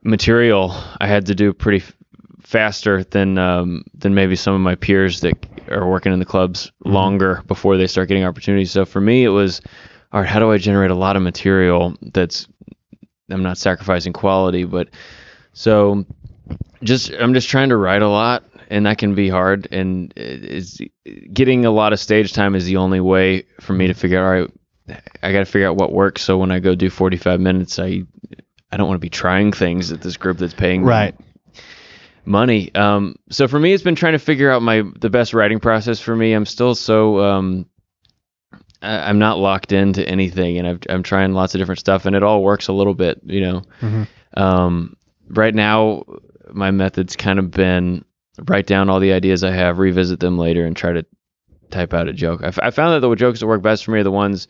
material, 0.04 0.74
I 1.00 1.08
had 1.08 1.28
to 1.28 1.36
do 1.36 1.54
pretty 1.54 1.86
f- 1.86 1.94
faster 2.42 3.04
than 3.04 3.38
um, 3.38 3.84
than 3.94 4.14
maybe 4.14 4.36
some 4.36 4.54
of 4.54 4.62
my 4.62 4.76
peers 4.76 5.22
that 5.22 5.36
are 5.70 5.88
working 5.88 6.12
in 6.12 6.20
the 6.20 6.26
clubs 6.26 6.72
longer 6.84 7.44
before 7.48 7.78
they 7.78 7.88
start 7.88 8.08
getting 8.08 8.26
opportunities. 8.26 8.72
So 8.72 8.86
for 8.86 9.00
me, 9.00 9.24
it 9.24 9.30
was, 9.30 9.62
all 10.12 10.22
right, 10.22 10.30
how 10.30 10.40
do 10.40 10.52
I 10.52 10.58
generate 10.58 10.92
a 10.92 10.96
lot 10.96 11.16
of 11.16 11.22
material 11.22 11.96
that's 12.02 12.48
I'm 13.30 13.44
not 13.44 13.58
sacrificing 13.58 14.14
quality, 14.14 14.66
but 14.66 14.90
so 15.54 16.06
just 16.84 17.12
I'm 17.12 17.34
just 17.34 17.50
trying 17.50 17.70
to 17.70 17.78
write 17.78 18.02
a 18.02 18.10
lot, 18.10 18.44
and 18.72 18.86
that 18.88 18.98
can 18.98 19.14
be 19.14 19.30
hard. 19.30 19.68
And 19.72 20.12
it's 20.16 20.80
getting 21.32 21.66
a 21.66 21.72
lot 21.72 21.94
of 21.94 22.00
stage 22.00 22.34
time 22.34 22.56
is 22.56 22.66
the 22.66 22.78
only 22.78 23.00
way 23.00 23.44
for 23.60 23.74
me 23.74 23.88
to 23.88 23.94
figure 23.94 24.20
out. 24.24 24.50
All 24.90 24.96
right, 24.96 25.02
I 25.22 25.32
got 25.32 25.40
to 25.40 25.46
figure 25.46 25.68
out 25.70 25.78
what 25.78 25.94
works. 25.94 26.22
So 26.24 26.38
when 26.38 26.52
I 26.52 26.60
go 26.60 26.74
do 26.74 26.90
45 26.90 27.40
minutes, 27.40 27.78
I 27.78 28.04
I 28.72 28.78
don't 28.78 28.88
want 28.88 28.96
to 29.00 29.06
be 29.06 29.10
trying 29.10 29.52
things 29.52 29.92
at 29.92 30.02
this 30.02 30.18
group 30.18 30.38
that's 30.40 30.54
paying 30.54 30.82
me 30.82 30.88
Right. 30.88 31.16
money. 32.26 32.74
Um, 32.74 33.16
so 33.30 33.48
for 33.48 33.60
me, 33.60 33.74
it's 33.74 33.84
been 33.84 33.96
trying 33.96 34.14
to 34.14 34.20
figure 34.20 34.50
out 34.52 34.62
my 34.62 34.84
the 35.00 35.10
best 35.10 35.34
writing 35.34 35.60
process 35.60 36.00
for 36.00 36.16
me. 36.16 36.34
I'm 36.34 36.46
still 36.46 36.74
so 36.76 37.20
um, 37.20 37.66
I- 38.82 39.10
I'm 39.10 39.20
not 39.20 39.38
locked 39.38 39.72
into 39.72 40.08
anything, 40.08 40.58
and 40.58 40.68
I've, 40.68 40.80
I'm 40.90 41.04
trying 41.04 41.34
lots 41.34 41.54
of 41.56 41.60
different 41.60 41.80
stuff, 41.80 42.06
and 42.06 42.16
it 42.16 42.24
all 42.24 42.42
works 42.44 42.68
a 42.68 42.74
little 42.74 42.96
bit, 42.96 43.20
you 43.24 43.42
know. 43.42 43.62
Mhm. 43.82 44.08
Um, 44.36 44.96
right 45.28 45.54
now, 45.54 46.04
my 46.54 46.72
method's 46.72 47.16
kind 47.16 47.40
of 47.40 47.52
been 47.52 48.04
write 48.48 48.68
down 48.68 48.90
all 48.90 49.00
the 49.00 49.14
ideas 49.14 49.44
I 49.44 49.52
have, 49.52 49.80
revisit 49.80 50.20
them 50.20 50.38
later, 50.38 50.66
and 50.66 50.76
try 50.76 50.94
to 50.94 51.06
type 51.70 51.94
out 51.94 52.08
a 52.08 52.14
joke. 52.14 52.42
I, 52.44 52.48
f- 52.48 52.60
I 52.62 52.70
found 52.72 52.94
that 53.02 53.08
the 53.08 53.16
jokes 53.16 53.40
that 53.40 53.48
work 53.48 53.62
best 53.62 53.86
for 53.86 53.92
me 53.92 54.00
are 54.00 54.04
the 54.04 54.12
ones 54.12 54.48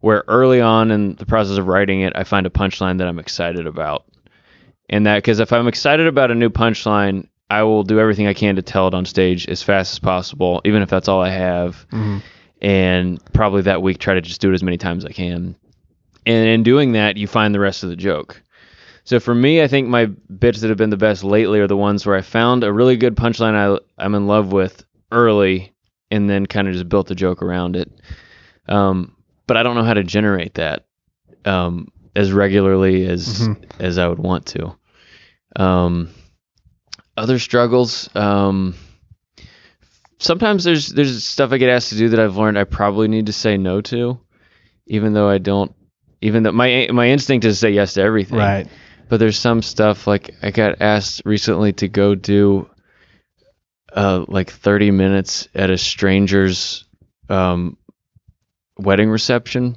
where 0.00 0.24
early 0.28 0.60
on 0.60 0.90
in 0.90 1.14
the 1.16 1.26
process 1.26 1.58
of 1.58 1.66
writing 1.66 2.00
it, 2.00 2.12
I 2.16 2.24
find 2.24 2.46
a 2.46 2.50
punchline 2.50 2.98
that 2.98 3.06
I'm 3.08 3.18
excited 3.18 3.66
about. 3.66 4.04
And 4.88 5.06
that, 5.06 5.16
because 5.18 5.38
if 5.40 5.52
I'm 5.52 5.68
excited 5.68 6.06
about 6.06 6.30
a 6.30 6.34
new 6.34 6.50
punchline, 6.50 7.28
I 7.48 7.62
will 7.62 7.82
do 7.84 8.00
everything 8.00 8.26
I 8.26 8.34
can 8.34 8.56
to 8.56 8.62
tell 8.62 8.88
it 8.88 8.94
on 8.94 9.04
stage 9.04 9.46
as 9.48 9.62
fast 9.62 9.92
as 9.92 9.98
possible, 9.98 10.60
even 10.64 10.82
if 10.82 10.88
that's 10.88 11.08
all 11.08 11.20
I 11.20 11.28
have. 11.30 11.86
Mhm. 11.90 12.22
And 12.60 13.32
probably 13.32 13.62
that 13.62 13.82
week, 13.82 13.98
try 13.98 14.14
to 14.14 14.20
just 14.20 14.40
do 14.40 14.50
it 14.50 14.54
as 14.54 14.62
many 14.62 14.76
times 14.78 15.04
as 15.04 15.10
I 15.10 15.12
can. 15.12 15.54
And 16.26 16.48
in 16.48 16.62
doing 16.62 16.92
that, 16.92 17.16
you 17.16 17.26
find 17.26 17.54
the 17.54 17.60
rest 17.60 17.82
of 17.82 17.88
the 17.90 17.96
joke. 17.96 18.40
So 19.04 19.18
for 19.18 19.34
me, 19.34 19.62
I 19.62 19.66
think 19.68 19.88
my 19.88 20.06
bits 20.06 20.60
that 20.60 20.68
have 20.68 20.78
been 20.78 20.90
the 20.90 20.96
best 20.96 21.24
lately 21.24 21.58
are 21.60 21.66
the 21.66 21.76
ones 21.76 22.06
where 22.06 22.16
I 22.16 22.20
found 22.22 22.62
a 22.62 22.72
really 22.72 22.96
good 22.96 23.16
punchline 23.16 23.54
I, 23.54 23.78
I'm 24.02 24.14
in 24.14 24.26
love 24.28 24.52
with 24.52 24.84
early, 25.10 25.72
and 26.10 26.30
then 26.30 26.46
kind 26.46 26.68
of 26.68 26.74
just 26.74 26.88
built 26.88 27.10
a 27.10 27.14
joke 27.14 27.42
around 27.42 27.74
it. 27.76 27.90
Um, 28.68 29.16
but 29.46 29.56
I 29.56 29.62
don't 29.64 29.74
know 29.74 29.82
how 29.82 29.94
to 29.94 30.04
generate 30.04 30.54
that 30.54 30.84
um, 31.44 31.88
as 32.14 32.30
regularly 32.32 33.04
as 33.06 33.26
Mhm. 33.48 33.64
as 33.80 33.98
I 33.98 34.06
would 34.06 34.20
want 34.20 34.46
to. 34.46 34.76
Um, 35.56 36.08
other 37.16 37.38
struggles. 37.40 38.08
Um, 38.14 38.74
sometimes 40.18 40.64
there's 40.64 40.88
there's 40.88 41.24
stuff 41.24 41.52
I 41.52 41.58
get 41.58 41.68
asked 41.70 41.90
to 41.90 41.96
do 41.98 42.08
that 42.10 42.20
I've 42.20 42.36
learned 42.36 42.58
I 42.58 42.64
probably 42.64 43.08
need 43.08 43.26
to 43.26 43.32
say 43.32 43.56
no 43.56 43.80
to, 43.82 44.18
even 44.86 45.12
though 45.12 45.28
I 45.28 45.38
don't. 45.38 45.74
Even 46.20 46.44
though 46.44 46.52
my 46.52 46.88
my 46.92 47.08
instinct 47.08 47.44
is 47.44 47.56
to 47.56 47.60
say 47.60 47.70
yes 47.72 47.94
to 47.94 48.00
everything. 48.02 48.38
Right. 48.38 48.66
But 49.12 49.20
there's 49.20 49.38
some 49.38 49.60
stuff 49.60 50.06
like 50.06 50.36
I 50.40 50.50
got 50.52 50.80
asked 50.80 51.20
recently 51.26 51.74
to 51.74 51.88
go 51.88 52.14
do 52.14 52.70
uh 53.94 54.24
like 54.26 54.50
30 54.50 54.90
minutes 54.90 55.48
at 55.54 55.68
a 55.68 55.76
stranger's 55.76 56.86
um 57.28 57.76
wedding 58.78 59.10
reception. 59.10 59.76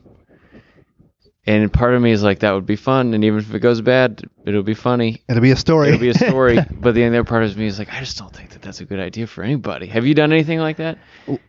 And 1.46 1.74
part 1.74 1.96
of 1.96 2.02
me 2.02 2.12
is 2.12 2.24
like 2.24 2.40
that 2.40 2.54
would 2.54 2.66
be 2.66 2.78
fun 2.78 3.14
and 3.14 3.26
even 3.26 3.40
if 3.40 3.54
it 3.54 3.60
goes 3.60 3.82
bad, 3.82 4.24
it'll 4.46 4.64
be 4.64 4.74
funny. 4.74 5.22
It'll 5.28 5.42
be 5.42 5.52
a 5.52 5.58
story. 5.58 5.90
It'll 5.90 6.00
be 6.00 6.12
a 6.12 6.14
story. 6.14 6.58
but 6.72 6.96
the 6.96 7.04
other 7.04 7.26
part 7.26 7.44
of 7.44 7.58
me 7.58 7.66
is 7.66 7.78
like 7.78 7.92
I 7.94 8.00
just 8.00 8.18
don't 8.18 8.34
think 8.34 8.52
that 8.52 8.62
that's 8.62 8.80
a 8.80 8.86
good 8.86 9.02
idea 9.02 9.28
for 9.28 9.44
anybody. 9.44 9.88
Have 9.88 10.06
you 10.06 10.14
done 10.14 10.32
anything 10.32 10.60
like 10.60 10.78
that? 10.78 10.98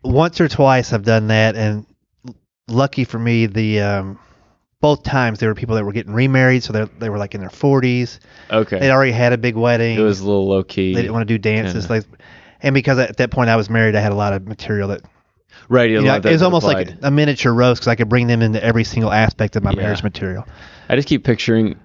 once 0.03 0.41
or 0.41 0.49
twice 0.49 0.93
I've 0.93 1.05
done 1.05 1.29
that, 1.29 1.55
and 1.55 1.87
l- 2.27 2.35
lucky 2.67 3.05
for 3.05 3.21
me, 3.21 3.47
the 3.47 3.81
um, 3.83 4.19
both 4.87 5.03
times 5.03 5.41
there 5.41 5.49
were 5.49 5.55
people 5.57 5.75
that 5.75 5.85
were 5.85 5.91
getting 5.93 6.15
remarried, 6.15 6.63
so 6.63 6.73
they 6.73 6.85
they 7.01 7.11
were 7.11 7.19
like 7.19 7.35
in 7.35 7.41
their 7.41 7.51
40s. 7.51 8.21
Okay. 8.53 8.79
They'd 8.79 8.93
already 8.93 9.11
had 9.11 9.33
a 9.33 9.39
big 9.39 9.57
wedding. 9.57 9.99
It 9.99 10.03
was 10.03 10.21
a 10.21 10.25
little 10.25 10.47
low 10.47 10.63
key. 10.63 10.95
they 10.95 11.03
didn't 11.03 11.13
want 11.13 11.27
to 11.27 11.35
do 11.35 11.39
dances. 11.39 11.91
Like, 11.91 12.05
and 12.63 12.73
because 12.73 12.97
at 13.01 13.17
that 13.17 13.33
point 13.33 13.51
I 13.51 13.57
was 13.57 13.69
married, 13.69 13.97
I 13.97 14.01
had 14.01 14.13
a 14.13 14.15
lot 14.15 14.33
of 14.33 14.47
material 14.47 14.91
that 14.91 15.01
right. 15.69 15.91
you 15.91 16.01
know, 16.01 16.15
it 16.15 16.25
was 16.25 16.43
almost 16.43 16.65
like 16.65 16.89
a 17.03 17.11
miniature 17.11 17.53
roast 17.53 17.81
because 17.81 17.89
I 17.89 17.97
could 17.97 18.09
bring 18.09 18.29
them 18.29 18.43
into 18.43 18.63
every 18.63 18.85
single 18.85 19.13
aspect 19.13 19.57
of 19.57 19.65
my 19.65 19.73
Yeah. 19.73 19.83
marriage 19.83 20.05
material. 20.05 20.47
I 20.89 20.95
just 20.95 21.09
keep 21.09 21.25
picturing 21.25 21.77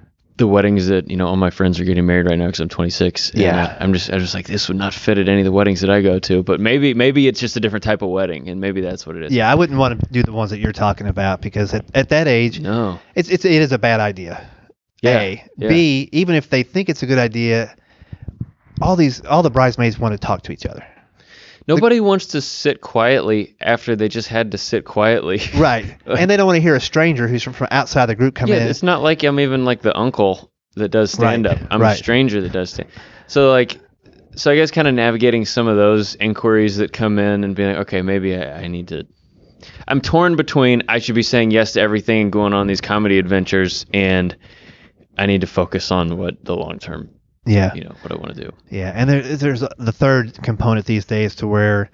the 0.41 0.47
weddings 0.47 0.87
that 0.87 1.09
you 1.09 1.15
know 1.15 1.27
all 1.27 1.37
my 1.37 1.49
friends 1.49 1.79
are 1.79 1.83
getting 1.85 2.05
married 2.05 2.25
right 2.25 2.37
now 2.37 2.47
because 2.47 2.59
I'm 2.59 2.67
26. 2.69 3.29
and 3.31 3.39
Yeah. 3.41 3.77
I- 3.79 3.83
I'm 3.83 3.93
just 3.93 4.11
I'm 4.11 4.19
just 4.19 4.33
like 4.33 4.47
this 4.47 4.67
would 4.67 4.77
not 4.77 4.93
fit 4.93 5.17
at 5.17 5.29
any 5.29 5.39
of 5.39 5.45
the 5.45 5.51
weddings 5.51 5.81
that 5.81 5.89
I 5.89 6.01
go 6.01 6.19
to. 6.19 6.43
But 6.43 6.59
maybe 6.59 6.93
maybe 6.93 7.27
it's 7.27 7.39
just 7.39 7.55
a 7.55 7.59
different 7.59 7.83
type 7.83 8.01
of 8.01 8.09
wedding, 8.09 8.49
and 8.49 8.59
maybe 8.59 8.81
that's 8.81 9.07
what 9.07 9.15
it 9.15 9.23
is. 9.23 9.31
Yeah, 9.31 9.49
I 9.51 9.55
wouldn't 9.55 9.79
want 9.79 9.99
to 9.99 10.07
do 10.11 10.23
the 10.23 10.33
ones 10.33 10.51
that 10.51 10.59
you're 10.59 10.71
talking 10.73 11.07
about 11.07 11.41
because 11.41 11.73
at, 11.73 11.85
at 11.95 12.09
that 12.09 12.27
age, 12.27 12.59
No. 12.59 12.99
it's 13.15 13.29
it's 13.29 13.45
it 13.45 13.51
is 13.53 13.71
a 13.71 13.79
bad 13.79 13.99
idea. 13.99 14.45
Yeah, 15.01 15.19
A. 15.19 15.43
yeah. 15.57 15.69
B. 15.69 16.09
Even 16.11 16.35
if 16.35 16.49
they 16.49 16.63
think 16.63 16.89
it's 16.89 17.01
a 17.01 17.05
good 17.07 17.17
idea, 17.17 17.75
all 18.81 18.95
these 18.95 19.23
all 19.25 19.43
the 19.43 19.49
bridesmaids 19.49 19.97
want 19.97 20.13
to 20.13 20.17
talk 20.19 20.43
to 20.43 20.51
each 20.51 20.65
other. 20.65 20.85
Nobody 21.67 21.99
wants 21.99 22.27
to 22.27 22.41
sit 22.41 22.81
quietly 22.81 23.55
after 23.61 23.95
they 23.95 24.07
just 24.07 24.27
had 24.27 24.51
to 24.51 24.57
sit 24.57 24.85
quietly. 24.85 25.41
Right. 25.53 25.95
and 26.05 26.29
they 26.29 26.37
don't 26.37 26.47
want 26.47 26.57
to 26.57 26.61
hear 26.61 26.75
a 26.75 26.81
stranger 26.81 27.27
who's 27.27 27.43
from, 27.43 27.53
from 27.53 27.67
outside 27.69 28.07
the 28.07 28.15
group 28.15 28.33
come 28.33 28.49
yeah, 28.49 28.57
in. 28.57 28.67
it's 28.67 28.81
not 28.81 29.03
like 29.03 29.23
I'm 29.23 29.39
even 29.39 29.63
like 29.63 29.81
the 29.81 29.95
uncle 29.95 30.51
that 30.75 30.89
does 30.89 31.11
stand 31.11 31.45
up. 31.45 31.59
I'm 31.69 31.81
right. 31.81 31.93
a 31.93 31.97
stranger 31.97 32.41
that 32.41 32.51
does 32.51 32.71
stand. 32.73 32.89
So 33.27 33.51
like, 33.51 33.79
so 34.35 34.51
I 34.51 34.55
guess 34.55 34.71
kind 34.71 34.87
of 34.87 34.93
navigating 34.93 35.45
some 35.45 35.67
of 35.67 35.77
those 35.77 36.15
inquiries 36.15 36.77
that 36.77 36.93
come 36.93 37.19
in 37.19 37.43
and 37.43 37.55
being 37.55 37.69
like, 37.69 37.79
okay, 37.79 38.01
maybe 38.01 38.35
I, 38.35 38.63
I 38.63 38.67
need 38.67 38.87
to. 38.89 39.05
I'm 39.87 40.01
torn 40.01 40.35
between 40.35 40.83
I 40.89 40.99
should 40.99 41.15
be 41.15 41.23
saying 41.23 41.51
yes 41.51 41.73
to 41.73 41.81
everything 41.81 42.21
and 42.21 42.31
going 42.31 42.53
on 42.53 42.67
these 42.67 42.81
comedy 42.81 43.19
adventures, 43.19 43.85
and 43.93 44.35
I 45.17 45.27
need 45.27 45.41
to 45.41 45.47
focus 45.47 45.91
on 45.91 46.17
what 46.17 46.43
the 46.43 46.55
long 46.55 46.79
term, 46.79 47.09
yeah. 47.45 47.73
you 47.73 47.83
know, 47.83 47.95
what 48.01 48.11
I 48.11 48.15
want 48.15 48.35
to 48.35 48.41
do. 48.43 48.51
Yeah. 48.69 48.91
And 48.95 49.09
there, 49.09 49.21
there's 49.21 49.61
the 49.61 49.91
third 49.91 50.41
component 50.43 50.85
these 50.85 51.05
days 51.05 51.35
to 51.35 51.47
where 51.47 51.89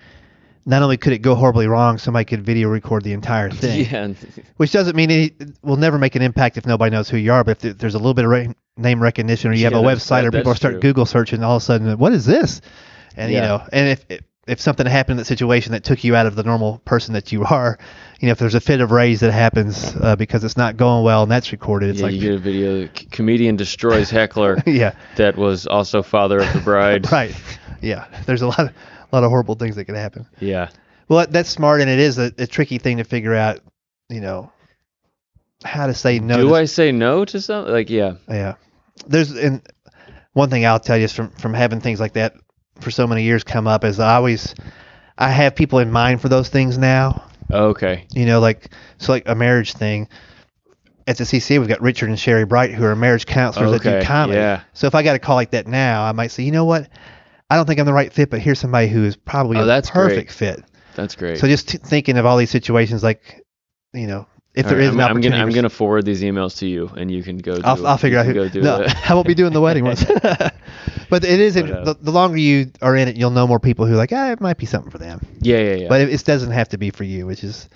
not 0.65 0.81
only 0.81 0.97
could 0.97 1.13
it 1.13 1.19
go 1.19 1.33
horribly 1.35 1.67
wrong, 1.67 1.97
somebody 1.97 2.25
could 2.25 2.45
video 2.45 2.67
record 2.67 3.03
the 3.03 3.13
entire 3.13 3.49
thing. 3.51 3.85
Yeah, 3.89 4.13
Which 4.57 4.71
doesn't 4.71 4.95
mean 4.95 5.09
it 5.11 5.33
will 5.61 5.77
never 5.77 5.97
make 5.97 6.15
an 6.15 6.21
impact 6.21 6.57
if 6.57 6.65
nobody 6.65 6.91
knows 6.91 7.09
who 7.09 7.17
you 7.17 7.31
are. 7.31 7.43
But 7.43 7.63
if 7.63 7.77
there's 7.77 7.95
a 7.95 7.99
little 7.99 8.13
bit 8.13 8.25
of 8.25 8.31
re- 8.31 8.53
name 8.75 9.01
recognition, 9.01 9.51
or 9.51 9.53
you 9.53 9.63
have 9.63 9.73
Yeah, 9.73 9.79
a 9.79 9.83
website, 9.83 10.21
that- 10.23 10.25
or 10.25 10.31
people 10.31 10.53
start 10.55 10.73
true. 10.73 10.81
Google 10.81 11.05
searching, 11.05 11.43
all 11.43 11.55
of 11.57 11.61
a 11.61 11.65
sudden, 11.65 11.97
what 11.97 12.11
is 12.13 12.25
this? 12.25 12.61
And 13.15 13.31
you 13.31 13.39
know, 13.39 13.65
and 13.71 13.89
if, 13.89 14.05
if 14.09 14.21
if 14.47 14.61
something 14.61 14.85
happened 14.85 15.13
in 15.13 15.17
that 15.17 15.25
situation 15.25 15.73
that 15.73 15.83
took 15.83 16.03
you 16.03 16.15
out 16.15 16.25
of 16.25 16.35
the 16.35 16.43
normal 16.43 16.79
person 16.85 17.13
that 17.13 17.31
you 17.31 17.43
are, 17.43 17.77
you 18.19 18.27
know, 18.27 18.31
if 18.31 18.39
there's 18.39 18.55
a 18.55 18.61
fit 18.61 18.81
of 18.81 18.91
rage 18.91 19.19
that 19.19 19.31
happens 19.31 19.95
uh, 20.01 20.15
because 20.15 20.43
it's 20.43 20.57
not 20.57 20.77
going 20.77 21.03
well 21.03 21.23
and 21.23 21.31
that's 21.31 21.51
recorded, 21.51 21.89
it's 21.89 21.99
yeah, 21.99 22.05
like, 22.05 22.15
you 22.15 22.21
get 22.21 22.33
a 22.33 22.37
video. 22.37 22.85
C- 22.85 23.07
comedian 23.11 23.55
destroys 23.55 24.09
heckler 24.09 24.57
yeah, 24.65 24.95
that 25.17 25.35
was 25.35 25.67
also 25.67 26.01
father 26.01 26.39
of 26.39 26.53
the 26.53 26.61
bride. 26.61 27.11
right, 27.11 27.35
yeah. 27.81 28.07
There's 28.25 28.41
a 28.41 28.47
lot 28.47 28.59
of 28.59 28.67
a 28.69 29.15
lot 29.15 29.23
of 29.23 29.29
horrible 29.29 29.55
things 29.55 29.75
that 29.75 29.85
could 29.85 29.95
happen. 29.95 30.25
Yeah. 30.39 30.69
Well, 31.09 31.25
that's 31.29 31.49
smart, 31.49 31.81
and 31.81 31.89
it 31.89 31.99
is 31.99 32.17
a, 32.17 32.33
a 32.37 32.47
tricky 32.47 32.77
thing 32.79 32.97
to 32.97 33.03
figure 33.03 33.35
out. 33.35 33.59
You 34.09 34.21
know, 34.21 34.51
how 35.63 35.87
to 35.87 35.93
say 35.93 36.19
no. 36.19 36.37
do 36.37 36.47
to 36.49 36.55
I 36.55 36.65
say 36.65 36.91
no 36.91 37.25
to 37.25 37.41
something? 37.41 37.73
Like, 37.73 37.89
yeah. 37.89 38.15
Yeah. 38.29 38.55
There's 39.05 39.31
and 39.31 39.61
one 40.33 40.49
thing 40.49 40.65
I'll 40.65 40.79
tell 40.79 40.97
you 40.97 41.05
is 41.05 41.13
from 41.13 41.31
from 41.31 41.53
having 41.53 41.81
things 41.81 41.99
like 41.99 42.13
that 42.13 42.35
for 42.81 42.91
so 42.91 43.07
many 43.07 43.23
years 43.23 43.43
come 43.43 43.67
up 43.67 43.83
is 43.83 43.99
I 43.99 44.15
always 44.15 44.53
I 45.17 45.29
have 45.31 45.55
people 45.55 45.79
in 45.79 45.91
mind 45.91 46.21
for 46.21 46.29
those 46.29 46.49
things 46.49 46.77
now. 46.77 47.23
Oh, 47.49 47.67
okay. 47.69 48.05
You 48.13 48.25
know, 48.25 48.39
like 48.39 48.71
so 48.97 49.11
like 49.11 49.27
a 49.27 49.35
marriage 49.35 49.73
thing. 49.73 50.07
At 51.07 51.17
the 51.17 51.23
CCA, 51.23 51.57
we've 51.59 51.69
got 51.69 51.81
Richard 51.81 52.09
and 52.09 52.19
Sherry 52.19 52.43
Bright, 52.45 52.71
who 52.73 52.83
are 52.83 52.93
marriage 52.93 53.25
counselors 53.25 53.71
that 53.71 53.79
Okay, 53.79 53.99
do 54.01 54.05
comedy. 54.05 54.39
yeah. 54.39 54.63
So 54.73 54.87
if 54.87 54.93
I 54.95 55.03
got 55.03 55.15
a 55.15 55.19
call 55.19 55.35
like 55.35 55.51
that 55.51 55.65
now, 55.65 56.03
I 56.03 56.11
might 56.11 56.31
say, 56.31 56.43
you 56.43 56.51
know 56.51 56.65
what, 56.65 56.89
I 57.49 57.55
don't 57.55 57.65
think 57.65 57.79
I'm 57.79 57.85
the 57.85 57.93
right 57.93 58.11
fit, 58.11 58.29
but 58.29 58.41
here's 58.41 58.59
somebody 58.59 58.89
who 58.89 59.05
is 59.05 59.15
probably 59.15 59.57
Oh, 59.57 59.63
a 59.63 59.65
that's 59.65 59.89
perfect 59.89 60.37
great. 60.37 60.55
fit. 60.57 60.65
That's 60.95 61.15
great. 61.15 61.37
So 61.37 61.47
just 61.47 61.69
t- 61.69 61.77
thinking 61.77 62.17
of 62.17 62.25
all 62.25 62.35
these 62.35 62.49
situations, 62.49 63.03
like, 63.03 63.41
you 63.93 64.05
know, 64.05 64.27
if 64.57 64.65
All 64.65 64.71
there 64.71 64.79
right, 64.79 64.85
is 64.85 64.89
I'm, 64.89 64.95
an 64.95 65.01
I'm 65.01 65.11
opportunity, 65.11 65.29
gonna 65.29 65.43
I'm 65.43 65.53
gonna 65.53 65.69
forward 65.69 66.03
these 66.03 66.23
emails 66.23 66.57
to 66.57 66.67
you, 66.67 66.87
and 66.97 67.11
you 67.11 67.21
can 67.21 67.37
go. 67.37 67.57
Do, 67.57 67.61
I'll, 67.63 67.85
I'll 67.85 67.97
figure 67.99 68.17
out 68.17 68.25
who. 68.25 68.33
Go 68.33 68.49
do 68.49 68.61
no, 68.61 68.81
it. 68.81 69.09
I 69.09 69.13
won't 69.13 69.27
be 69.27 69.35
doing 69.35 69.53
the 69.53 69.61
wedding 69.61 69.83
ones. 69.83 70.03
but 71.09 71.23
it 71.23 71.39
is 71.39 71.53
But, 71.53 71.69
uh, 71.69 71.83
the, 71.83 71.93
the 71.93 72.11
longer 72.11 72.37
you 72.37 72.71
are 72.81 72.95
in 72.95 73.07
it, 73.07 73.17
you'll 73.17 73.29
know 73.29 73.45
more 73.45 73.59
people 73.59 73.85
who 73.85 73.93
are 73.93 73.97
like, 73.97 74.11
ah, 74.11 74.31
it 74.31 74.41
might 74.41 74.57
be 74.57 74.65
something 74.65 74.89
for 74.89 74.97
them. 74.97 75.21
yeah, 75.41 75.59
yeah, 75.59 75.73
yeah. 75.75 75.89
But 75.89 76.01
it, 76.01 76.09
it 76.11 76.25
doesn't 76.25 76.49
have 76.49 76.69
to 76.69 76.79
be 76.79 76.89
for 76.89 77.03
you, 77.03 77.27
which 77.27 77.43
is 77.43 77.69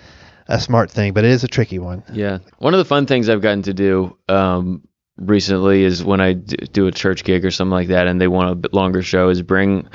a 0.48 0.60
smart 0.60 0.90
thing. 0.90 1.14
But 1.14 1.24
it 1.24 1.30
is 1.30 1.44
a 1.44 1.48
tricky 1.48 1.78
one. 1.78 2.04
Yeah. 2.12 2.40
One 2.58 2.74
of 2.74 2.80
the 2.80 2.86
fun 2.86 3.06
things 3.06 3.30
I've 3.30 3.42
gotten 3.42 3.62
to 3.64 3.76
do 3.76 4.18
um, 4.28 4.88
recently 5.18 5.84
is 5.84 6.04
when 6.04 6.20
I 6.20 6.34
do 6.34 6.88
a 6.88 6.92
church 6.92 7.24
gig 7.24 7.46
or 7.46 7.52
something 7.52 7.74
like 7.74 7.90
that 7.90 8.08
and 8.08 8.20
they 8.20 8.28
want 8.28 8.50
a 8.50 8.56
bit 8.56 8.74
longer 8.74 9.04
show 9.04 9.30
is 9.30 9.44
bring 9.44 9.88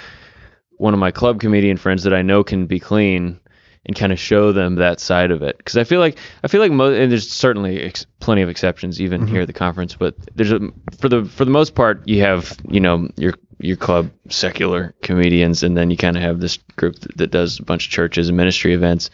one 0.76 0.94
of 0.94 1.00
my 1.00 1.10
club 1.10 1.40
comedian 1.40 1.78
friends 1.78 2.04
that 2.04 2.14
I 2.14 2.22
know 2.22 2.44
can 2.44 2.66
be 2.66 2.78
clean 2.78 3.40
and 3.86 3.96
kind 3.96 4.12
of 4.12 4.18
show 4.18 4.52
them 4.52 4.74
that 4.76 5.00
side 5.00 5.30
of 5.30 5.42
it 5.42 5.56
because 5.56 5.76
I 5.76 5.84
feel 5.84 6.00
like 6.00 6.18
I 6.42 6.48
feel 6.48 6.60
like 6.60 6.72
mo- 6.72 6.92
and 6.92 7.10
there's 7.10 7.30
certainly 7.30 7.80
ex- 7.82 8.06
plenty 8.20 8.42
of 8.42 8.48
exceptions 8.48 9.00
even 9.00 9.22
mm-hmm. 9.22 9.30
here 9.30 9.40
at 9.42 9.46
the 9.46 9.52
conference 9.52 9.94
but 9.94 10.14
there's 10.34 10.52
a 10.52 10.60
for 10.98 11.08
the 11.08 11.24
for 11.24 11.44
the 11.44 11.50
most 11.50 11.74
part 11.74 12.06
you 12.06 12.20
have 12.22 12.56
you 12.68 12.80
know 12.80 13.08
your 13.16 13.34
your 13.58 13.76
club 13.76 14.10
secular 14.28 14.94
comedians 15.02 15.62
and 15.62 15.76
then 15.76 15.90
you 15.90 15.96
kind 15.96 16.16
of 16.16 16.22
have 16.22 16.40
this 16.40 16.58
group 16.76 16.98
that, 16.98 17.16
that 17.16 17.30
does 17.30 17.58
a 17.58 17.62
bunch 17.62 17.86
of 17.86 17.92
churches 17.92 18.28
and 18.28 18.36
ministry 18.36 18.74
events 18.74 19.10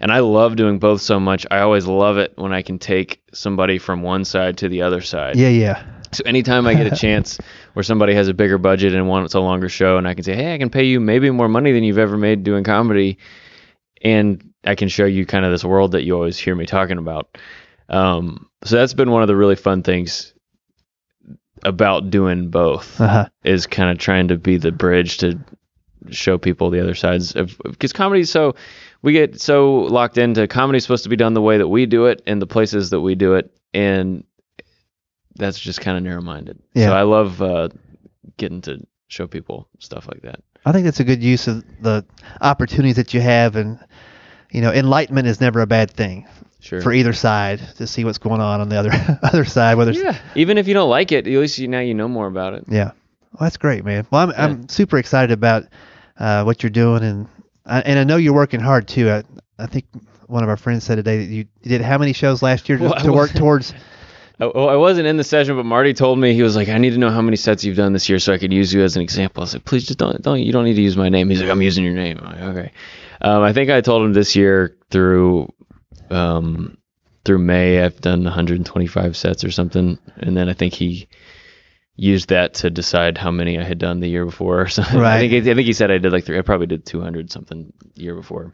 and 0.00 0.12
I 0.12 0.18
love 0.20 0.56
doing 0.56 0.78
both 0.78 1.00
so 1.00 1.18
much. 1.18 1.46
I 1.50 1.60
always 1.60 1.86
love 1.86 2.18
it 2.18 2.32
when 2.36 2.52
I 2.52 2.62
can 2.62 2.78
take 2.78 3.22
somebody 3.32 3.78
from 3.78 4.02
one 4.02 4.24
side 4.24 4.58
to 4.58 4.68
the 4.68 4.82
other 4.82 5.00
side. 5.00 5.36
Yeah, 5.36 5.48
yeah. 5.48 5.84
So 6.12 6.22
anytime 6.26 6.66
I 6.66 6.74
get 6.74 6.92
a 6.92 6.96
chance 6.96 7.38
where 7.72 7.82
somebody 7.82 8.14
has 8.14 8.28
a 8.28 8.34
bigger 8.34 8.58
budget 8.58 8.94
and 8.94 9.08
wants 9.08 9.34
a 9.34 9.40
longer 9.40 9.68
show, 9.68 9.96
and 9.96 10.06
I 10.06 10.14
can 10.14 10.24
say, 10.24 10.34
hey, 10.34 10.54
I 10.54 10.58
can 10.58 10.70
pay 10.70 10.84
you 10.84 11.00
maybe 11.00 11.30
more 11.30 11.48
money 11.48 11.72
than 11.72 11.84
you've 11.84 11.98
ever 11.98 12.16
made 12.16 12.44
doing 12.44 12.64
comedy, 12.64 13.18
and 14.02 14.52
I 14.64 14.74
can 14.74 14.88
show 14.88 15.04
you 15.04 15.26
kind 15.26 15.44
of 15.44 15.50
this 15.52 15.64
world 15.64 15.92
that 15.92 16.02
you 16.04 16.14
always 16.14 16.38
hear 16.38 16.54
me 16.54 16.66
talking 16.66 16.98
about. 16.98 17.36
Um, 17.88 18.48
so 18.64 18.76
that's 18.76 18.94
been 18.94 19.10
one 19.10 19.22
of 19.22 19.28
the 19.28 19.36
really 19.36 19.56
fun 19.56 19.82
things 19.82 20.32
about 21.64 22.10
doing 22.10 22.50
both 22.50 23.00
Uh-huh. 23.00 23.28
is 23.44 23.66
kind 23.66 23.90
of 23.90 23.98
trying 23.98 24.28
to 24.28 24.36
be 24.36 24.56
the 24.58 24.72
bridge 24.72 25.18
to 25.18 25.38
show 26.10 26.38
people 26.38 26.70
the 26.70 26.80
other 26.80 26.94
sides 26.94 27.34
of 27.34 27.58
because 27.64 27.92
comedy 27.92 28.20
is 28.20 28.30
so 28.30 28.54
we 29.02 29.12
get 29.12 29.40
so 29.40 29.74
locked 29.80 30.18
into 30.18 30.46
comedy 30.46 30.76
is 30.76 30.84
supposed 30.84 31.02
to 31.02 31.08
be 31.10 31.16
done 31.16 31.34
the 31.34 31.42
way 31.42 31.58
that 31.58 31.66
we 31.66 31.84
do 31.86 32.06
it 32.06 32.22
and 32.26 32.40
the 32.40 32.46
places 32.46 32.90
that 32.90 33.00
we 33.00 33.16
do 33.16 33.34
it 33.34 33.50
and 33.74 34.22
that's 35.34 35.58
just 35.58 35.80
kind 35.80 35.96
of 35.96 36.04
narrow-minded 36.04 36.60
Yeah. 36.74 36.88
so 36.88 36.92
i 36.94 37.02
love 37.02 37.42
uh, 37.42 37.70
getting 38.36 38.60
to 38.62 38.86
show 39.08 39.26
people 39.26 39.68
stuff 39.80 40.06
like 40.06 40.22
that 40.22 40.40
I 40.66 40.72
think 40.72 40.84
that's 40.84 40.98
a 40.98 41.04
good 41.04 41.22
use 41.22 41.46
of 41.46 41.64
the 41.80 42.04
opportunities 42.40 42.96
that 42.96 43.14
you 43.14 43.20
have, 43.20 43.54
and 43.54 43.78
you 44.50 44.60
know, 44.60 44.72
enlightenment 44.72 45.28
is 45.28 45.40
never 45.40 45.60
a 45.60 45.66
bad 45.66 45.92
thing 45.92 46.26
sure 46.60 46.80
for 46.80 46.92
either 46.92 47.12
side 47.12 47.60
to 47.76 47.86
see 47.86 48.04
what's 48.04 48.18
going 48.18 48.40
on 48.40 48.60
on 48.60 48.68
the 48.68 48.76
other 48.76 48.90
other 49.22 49.44
side. 49.44 49.76
Whether 49.76 49.92
yeah 49.92 50.18
even 50.34 50.58
if 50.58 50.66
you 50.66 50.74
don't 50.74 50.90
like 50.90 51.12
it 51.12 51.26
at 51.28 51.32
least 51.32 51.58
you, 51.58 51.68
now 51.68 51.78
you 51.78 51.94
know 51.94 52.08
more 52.08 52.26
about 52.26 52.54
it 52.54 52.64
Yeah. 52.68 52.90
Well, 53.32 53.46
that's 53.46 53.58
great, 53.58 53.84
man. 53.84 54.06
Well, 54.10 54.22
I'm 54.22 54.34
I'm 54.36 54.68
super 54.68 54.98
excited 54.98 55.30
about 55.30 55.64
uh, 56.18 56.42
what 56.44 56.62
you're 56.62 56.70
doing, 56.70 57.02
and 57.02 57.28
I, 57.64 57.80
and 57.82 57.98
I 57.98 58.04
know 58.04 58.16
you're 58.16 58.32
working 58.32 58.60
hard 58.60 58.88
too. 58.88 59.10
I 59.10 59.22
I 59.58 59.66
think 59.66 59.84
one 60.26 60.42
of 60.42 60.48
our 60.48 60.56
friends 60.56 60.84
said 60.84 60.96
today 60.96 61.18
that 61.18 61.32
you 61.32 61.44
did 61.62 61.80
how 61.80 61.98
many 61.98 62.12
shows 62.12 62.42
last 62.42 62.68
year 62.68 62.78
to, 62.78 62.84
Well, 62.84 62.94
to 62.94 63.12
work 63.12 63.32
towards. 63.32 63.72
I, 64.38 64.44
I 64.44 64.76
wasn't 64.76 65.06
in 65.06 65.16
the 65.16 65.24
session, 65.24 65.56
but 65.56 65.64
Marty 65.64 65.94
told 65.94 66.18
me 66.18 66.34
he 66.34 66.42
was 66.42 66.56
like, 66.56 66.68
"I 66.68 66.78
need 66.78 66.90
to 66.90 66.98
know 66.98 67.10
how 67.10 67.22
many 67.22 67.36
sets 67.36 67.64
you've 67.64 67.76
done 67.76 67.92
this 67.92 68.08
year, 68.08 68.18
so 68.18 68.32
I 68.32 68.38
could 68.38 68.52
use 68.52 68.72
you 68.72 68.82
as 68.82 68.96
an 68.96 69.02
example." 69.02 69.42
I 69.42 69.44
was 69.44 69.54
like, 69.54 69.64
"Please, 69.64 69.86
just 69.86 69.98
don't, 69.98 70.20
don't. 70.20 70.40
You 70.40 70.52
don't 70.52 70.64
need 70.64 70.74
to 70.74 70.82
use 70.82 70.96
my 70.96 71.08
name." 71.08 71.28
He's 71.30 71.40
like, 71.40 71.50
"I'm 71.50 71.62
using 71.62 71.84
your 71.84 71.94
name." 71.94 72.18
I'm 72.18 72.24
like, 72.24 72.56
okay. 72.56 72.72
Um, 73.20 73.42
I 73.42 73.52
think 73.52 73.70
I 73.70 73.80
told 73.80 74.04
him 74.04 74.12
this 74.12 74.36
year 74.36 74.76
through, 74.90 75.52
um, 76.10 76.76
through 77.24 77.38
May, 77.38 77.82
I've 77.82 78.00
done 78.00 78.24
125 78.24 79.16
sets 79.16 79.42
or 79.42 79.50
something, 79.50 79.98
and 80.16 80.36
then 80.36 80.48
I 80.48 80.52
think 80.52 80.74
he 80.74 81.08
used 81.96 82.28
that 82.28 82.54
to 82.54 82.68
decide 82.68 83.16
how 83.16 83.30
many 83.30 83.58
I 83.58 83.64
had 83.64 83.78
done 83.78 84.00
the 84.00 84.08
year 84.08 84.26
before. 84.26 84.60
Or 84.60 84.68
something. 84.68 84.98
Right. 84.98 85.16
I 85.16 85.28
think 85.28 85.46
I 85.46 85.54
think 85.54 85.66
he 85.66 85.72
said 85.72 85.90
I 85.90 85.98
did 85.98 86.12
like 86.12 86.24
three. 86.24 86.38
I 86.38 86.42
probably 86.42 86.66
did 86.66 86.84
200 86.84 87.32
something 87.32 87.72
the 87.94 88.02
year 88.02 88.14
before. 88.14 88.52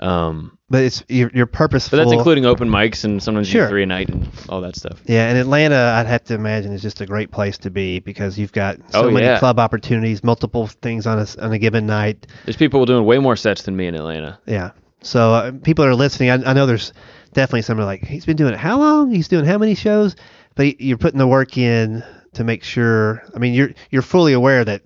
Um, 0.00 0.56
But 0.70 0.82
it's 0.84 1.04
you're, 1.08 1.30
you're 1.34 1.46
purposeful. 1.46 1.98
but 1.98 2.04
that's 2.04 2.12
including 2.14 2.46
open 2.46 2.68
mics 2.68 3.04
and 3.04 3.22
sometimes 3.22 3.48
Sure. 3.48 3.68
three 3.68 3.82
a 3.82 3.86
night 3.86 4.08
and 4.08 4.28
all 4.48 4.60
that 4.62 4.74
stuff. 4.76 5.00
Yeah, 5.06 5.28
and 5.28 5.36
Atlanta, 5.36 5.76
I'd 5.76 6.06
have 6.06 6.24
to 6.24 6.34
imagine, 6.34 6.72
is 6.72 6.80
just 6.82 7.00
a 7.02 7.06
great 7.06 7.30
place 7.30 7.58
to 7.58 7.70
be 7.70 7.98
because 8.00 8.38
you've 8.38 8.52
got 8.52 8.78
so 8.92 9.06
Oh, 9.06 9.10
many 9.10 9.26
yeah. 9.26 9.38
club 9.38 9.58
opportunities, 9.58 10.24
multiple 10.24 10.66
things 10.68 11.06
on 11.06 11.18
a 11.18 11.26
on 11.44 11.52
a 11.52 11.58
given 11.58 11.86
night. 11.86 12.26
There's 12.46 12.56
people 12.56 12.84
doing 12.86 13.04
way 13.04 13.18
more 13.18 13.36
sets 13.36 13.62
than 13.62 13.76
me 13.76 13.86
in 13.88 13.94
Atlanta. 13.94 14.38
Yeah. 14.46 14.70
So 15.02 15.32
uh, 15.34 15.52
people 15.62 15.84
that 15.84 15.90
are 15.90 15.94
listening, 15.94 16.30
I, 16.30 16.34
I 16.50 16.52
know 16.54 16.66
there's 16.66 16.92
definitely 17.32 17.62
some 17.62 17.78
are 17.80 17.84
like, 17.84 18.04
he's 18.04 18.24
been 18.26 18.36
doing 18.36 18.52
it 18.54 18.58
how 18.58 18.78
long? 18.78 19.10
He's 19.10 19.28
doing 19.28 19.44
how 19.44 19.58
many 19.58 19.74
shows? 19.74 20.16
But 20.54 20.66
he- 20.66 20.76
you're 20.78 20.98
putting 20.98 21.18
the 21.18 21.26
work 21.26 21.56
in 21.58 22.02
to 22.34 22.44
make 22.44 22.64
sure. 22.64 23.22
I 23.34 23.38
mean, 23.38 23.54
you're 23.54 23.70
you're 23.90 24.02
fully 24.02 24.32
aware 24.34 24.64
that, 24.64 24.82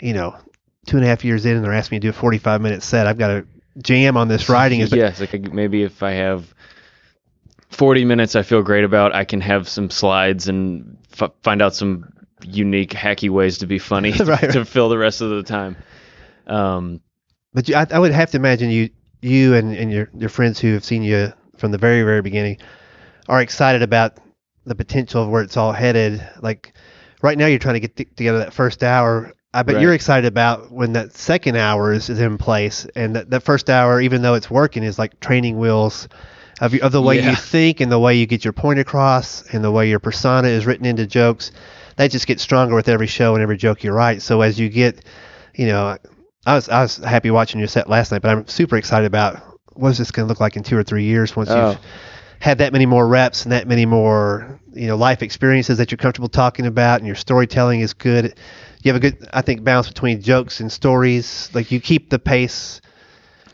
you 0.00 0.12
know, 0.14 0.36
two 0.86 0.96
and 0.96 1.04
a 1.04 1.08
half 1.08 1.24
years 1.24 1.44
in, 1.46 1.56
and 1.56 1.64
they're 1.64 1.72
asking 1.72 1.96
me 1.96 2.00
to 2.00 2.06
do 2.06 2.10
a 2.10 2.12
45 2.12 2.60
minute 2.60 2.82
set. 2.82 3.06
I've 3.06 3.18
got 3.18 3.28
to 3.28 3.46
jam 3.78 4.16
on 4.16 4.28
this 4.28 4.48
writing. 4.48 4.80
Is 4.80 4.92
yes, 4.92 5.20
like 5.20 5.34
I- 5.34 5.38
maybe 5.52 5.82
if 5.82 6.02
I 6.02 6.12
have 6.12 6.54
40 7.70 8.04
minutes 8.04 8.36
I 8.36 8.42
feel 8.42 8.62
great 8.62 8.84
about, 8.84 9.14
I 9.14 9.24
can 9.24 9.40
have 9.40 9.68
some 9.68 9.90
slides 9.90 10.48
and 10.48 10.96
f- 11.18 11.32
find 11.42 11.60
out 11.62 11.74
some 11.74 12.12
unique 12.42 12.90
hacky 12.90 13.30
ways 13.30 13.58
to 13.58 13.66
be 13.66 13.78
funny 13.78 14.12
Right, 14.12 14.20
right. 14.42 14.52
to 14.52 14.64
fill 14.64 14.88
the 14.88 14.98
rest 14.98 15.20
of 15.20 15.30
the 15.30 15.42
time. 15.42 15.76
Um, 16.46 17.00
But 17.52 17.68
you, 17.68 17.74
I, 17.74 17.86
I 17.90 17.98
would 17.98 18.12
have 18.12 18.30
to 18.32 18.36
imagine 18.36 18.70
you, 18.70 18.90
you 19.22 19.54
and, 19.54 19.74
and 19.74 19.90
your, 19.90 20.10
your 20.16 20.28
friends 20.28 20.60
who 20.60 20.74
have 20.74 20.84
seen 20.84 21.02
you 21.02 21.32
from 21.56 21.70
the 21.72 21.78
very, 21.78 22.02
very 22.02 22.20
beginning 22.20 22.58
are 23.28 23.40
excited 23.40 23.82
about 23.82 24.18
the 24.66 24.74
potential 24.74 25.22
of 25.22 25.28
where 25.30 25.42
it's 25.42 25.56
all 25.56 25.72
headed. 25.72 26.26
Like 26.42 26.74
right 27.22 27.38
now, 27.38 27.46
you're 27.46 27.58
trying 27.58 27.74
to 27.74 27.80
get 27.80 27.96
t- 27.96 28.04
together 28.04 28.38
that 28.38 28.52
first 28.52 28.82
hour. 28.82 29.32
I 29.54 29.62
bet 29.62 29.76
Right. 29.76 29.82
you're 29.82 29.94
excited 29.94 30.26
about 30.26 30.70
when 30.72 30.92
that 30.94 31.16
second 31.16 31.56
hour 31.56 31.92
is, 31.92 32.10
is 32.10 32.20
in 32.20 32.36
place. 32.38 32.86
And 32.96 33.14
that, 33.16 33.30
that 33.30 33.42
first 33.44 33.70
hour, 33.70 34.00
even 34.00 34.20
though 34.22 34.34
it's 34.34 34.50
working, 34.50 34.82
is 34.82 34.98
like 34.98 35.20
training 35.20 35.58
wheels 35.58 36.08
of, 36.60 36.74
of 36.74 36.92
the 36.92 37.00
way 37.00 37.18
Yeah. 37.20 37.30
you 37.30 37.36
think 37.36 37.80
and 37.80 37.90
the 37.90 37.98
way 37.98 38.16
you 38.16 38.26
get 38.26 38.44
your 38.44 38.52
point 38.52 38.80
across 38.80 39.42
and 39.54 39.62
the 39.64 39.70
way 39.70 39.88
your 39.88 40.00
persona 40.00 40.48
is 40.48 40.66
written 40.66 40.84
into 40.86 41.06
jokes. 41.06 41.52
That 41.96 42.10
just 42.10 42.26
gets 42.26 42.42
stronger 42.42 42.74
with 42.74 42.88
every 42.88 43.06
show 43.06 43.34
and 43.34 43.42
every 43.42 43.56
joke 43.56 43.84
you 43.84 43.92
write. 43.92 44.22
So 44.22 44.40
as 44.42 44.58
you 44.58 44.68
get, 44.68 45.04
you 45.54 45.66
know, 45.68 45.96
I 46.46 46.54
was 46.56 46.68
I 46.68 46.82
was 46.82 46.96
happy 46.96 47.30
watching 47.30 47.60
your 47.60 47.68
set 47.68 47.88
last 47.88 48.10
night, 48.12 48.22
but 48.22 48.30
I'm 48.32 48.46
super 48.48 48.76
excited 48.76 49.06
about 49.06 49.40
what 49.74 49.90
is 49.90 49.98
this 49.98 50.10
going 50.10 50.26
to 50.26 50.28
look 50.28 50.40
like 50.40 50.56
in 50.56 50.62
two 50.64 50.76
or 50.76 50.82
three 50.82 51.04
years 51.04 51.34
once 51.36 51.50
Oh. 51.50 51.70
you've 51.70 51.78
had 52.40 52.58
that 52.58 52.72
many 52.72 52.84
more 52.86 53.06
reps 53.06 53.44
and 53.44 53.52
that 53.52 53.66
many 53.68 53.86
more 53.86 54.60
you 54.74 54.88
know 54.88 54.96
life 54.96 55.22
experiences 55.22 55.78
that 55.78 55.90
you're 55.92 55.96
comfortable 55.98 56.28
talking 56.28 56.66
about, 56.66 56.98
and 56.98 57.06
your 57.06 57.14
storytelling 57.16 57.80
is 57.80 57.94
good. 57.94 58.34
You 58.84 58.92
have 58.92 59.02
a 59.02 59.10
good, 59.10 59.28
I 59.32 59.40
think, 59.40 59.64
balance 59.64 59.88
between 59.88 60.20
jokes 60.20 60.60
and 60.60 60.70
stories. 60.70 61.50
Like 61.54 61.72
you 61.72 61.80
keep 61.80 62.10
the 62.10 62.18
pace. 62.18 62.82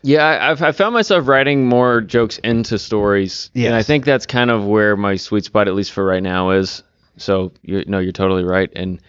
yeah, 0.03 0.25
I, 0.25 0.51
I've 0.51 0.61
I 0.61 0.71
found 0.73 0.93
myself 0.93 1.27
writing 1.27 1.65
more 1.67 2.01
jokes 2.01 2.37
into 2.39 2.77
stories, 2.77 3.49
and 3.55 3.73
I 3.73 3.81
think 3.81 4.03
that's 4.05 4.25
kind 4.25 4.51
of 4.51 4.65
where 4.65 4.97
my 4.97 5.15
sweet 5.15 5.45
spot, 5.45 5.67
at 5.69 5.73
least 5.73 5.93
for 5.93 6.05
right 6.05 6.21
now, 6.21 6.51
is. 6.51 6.83
So 7.17 7.53
you 7.61 7.83
no, 7.87 7.99
you're 7.99 8.11
totally 8.11 8.43
right, 8.43 8.69
and 8.75 8.99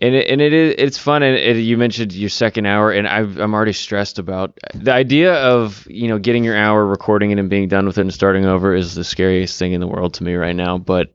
and 0.00 0.14
it, 0.14 0.28
and 0.28 0.40
it 0.40 0.52
is 0.52 0.74
it's 0.78 0.98
fun. 0.98 1.22
And 1.22 1.36
it, 1.36 1.56
you 1.58 1.76
mentioned 1.76 2.12
your 2.12 2.28
second 2.28 2.66
hour, 2.66 2.90
and 2.90 3.06
I've, 3.06 3.38
I'm 3.38 3.54
already 3.54 3.72
stressed 3.72 4.18
about 4.18 4.58
the 4.74 4.92
idea 4.92 5.34
of 5.34 5.86
you 5.88 6.08
know 6.08 6.18
getting 6.18 6.44
your 6.44 6.56
hour, 6.56 6.84
recording 6.84 7.30
it, 7.30 7.38
and 7.38 7.48
being 7.48 7.68
done 7.68 7.86
with 7.86 7.98
it, 7.98 8.02
and 8.02 8.12
starting 8.12 8.46
over 8.46 8.74
is 8.74 8.94
the 8.94 9.04
scariest 9.04 9.58
thing 9.58 9.72
in 9.72 9.80
the 9.80 9.86
world 9.86 10.14
to 10.14 10.24
me 10.24 10.34
right 10.34 10.56
now. 10.56 10.76
But 10.76 11.14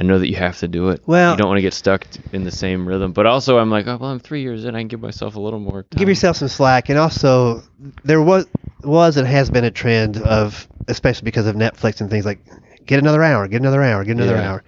I 0.00 0.04
know 0.04 0.18
that 0.18 0.28
you 0.28 0.36
have 0.36 0.58
to 0.58 0.68
do 0.68 0.90
it. 0.90 1.02
Well- 1.06 1.32
you 1.32 1.36
don't 1.36 1.48
want 1.48 1.58
to 1.58 1.62
get 1.62 1.74
stuck 1.74 2.06
in 2.32 2.44
the 2.44 2.50
same 2.52 2.86
rhythm. 2.86 3.12
But 3.12 3.26
also, 3.26 3.58
I'm 3.58 3.70
like, 3.70 3.86
oh 3.88 3.96
well, 3.96 4.10
I'm 4.10 4.20
three 4.20 4.42
years 4.42 4.64
in. 4.64 4.74
I 4.76 4.80
can 4.80 4.88
give 4.88 5.00
myself 5.00 5.34
a 5.36 5.40
little 5.40 5.58
more. 5.60 5.82
Time. 5.82 5.98
Give 5.98 6.08
yourself 6.08 6.36
some 6.36 6.48
slack, 6.48 6.88
and 6.88 6.98
also 6.98 7.62
there 8.04 8.22
was 8.22 8.46
was 8.84 9.16
and 9.16 9.26
has 9.26 9.50
been 9.50 9.64
a 9.64 9.72
trend 9.72 10.18
of, 10.18 10.68
especially 10.86 11.24
because 11.24 11.46
of 11.46 11.56
Netflix 11.56 12.00
and 12.00 12.08
things 12.08 12.24
like, 12.24 12.38
get 12.86 13.00
another 13.00 13.24
hour, 13.24 13.48
get 13.48 13.60
another 13.60 13.82
hour, 13.82 14.04
get 14.04 14.12
another 14.12 14.36
Yeah. 14.36 14.50
hour. 14.50 14.64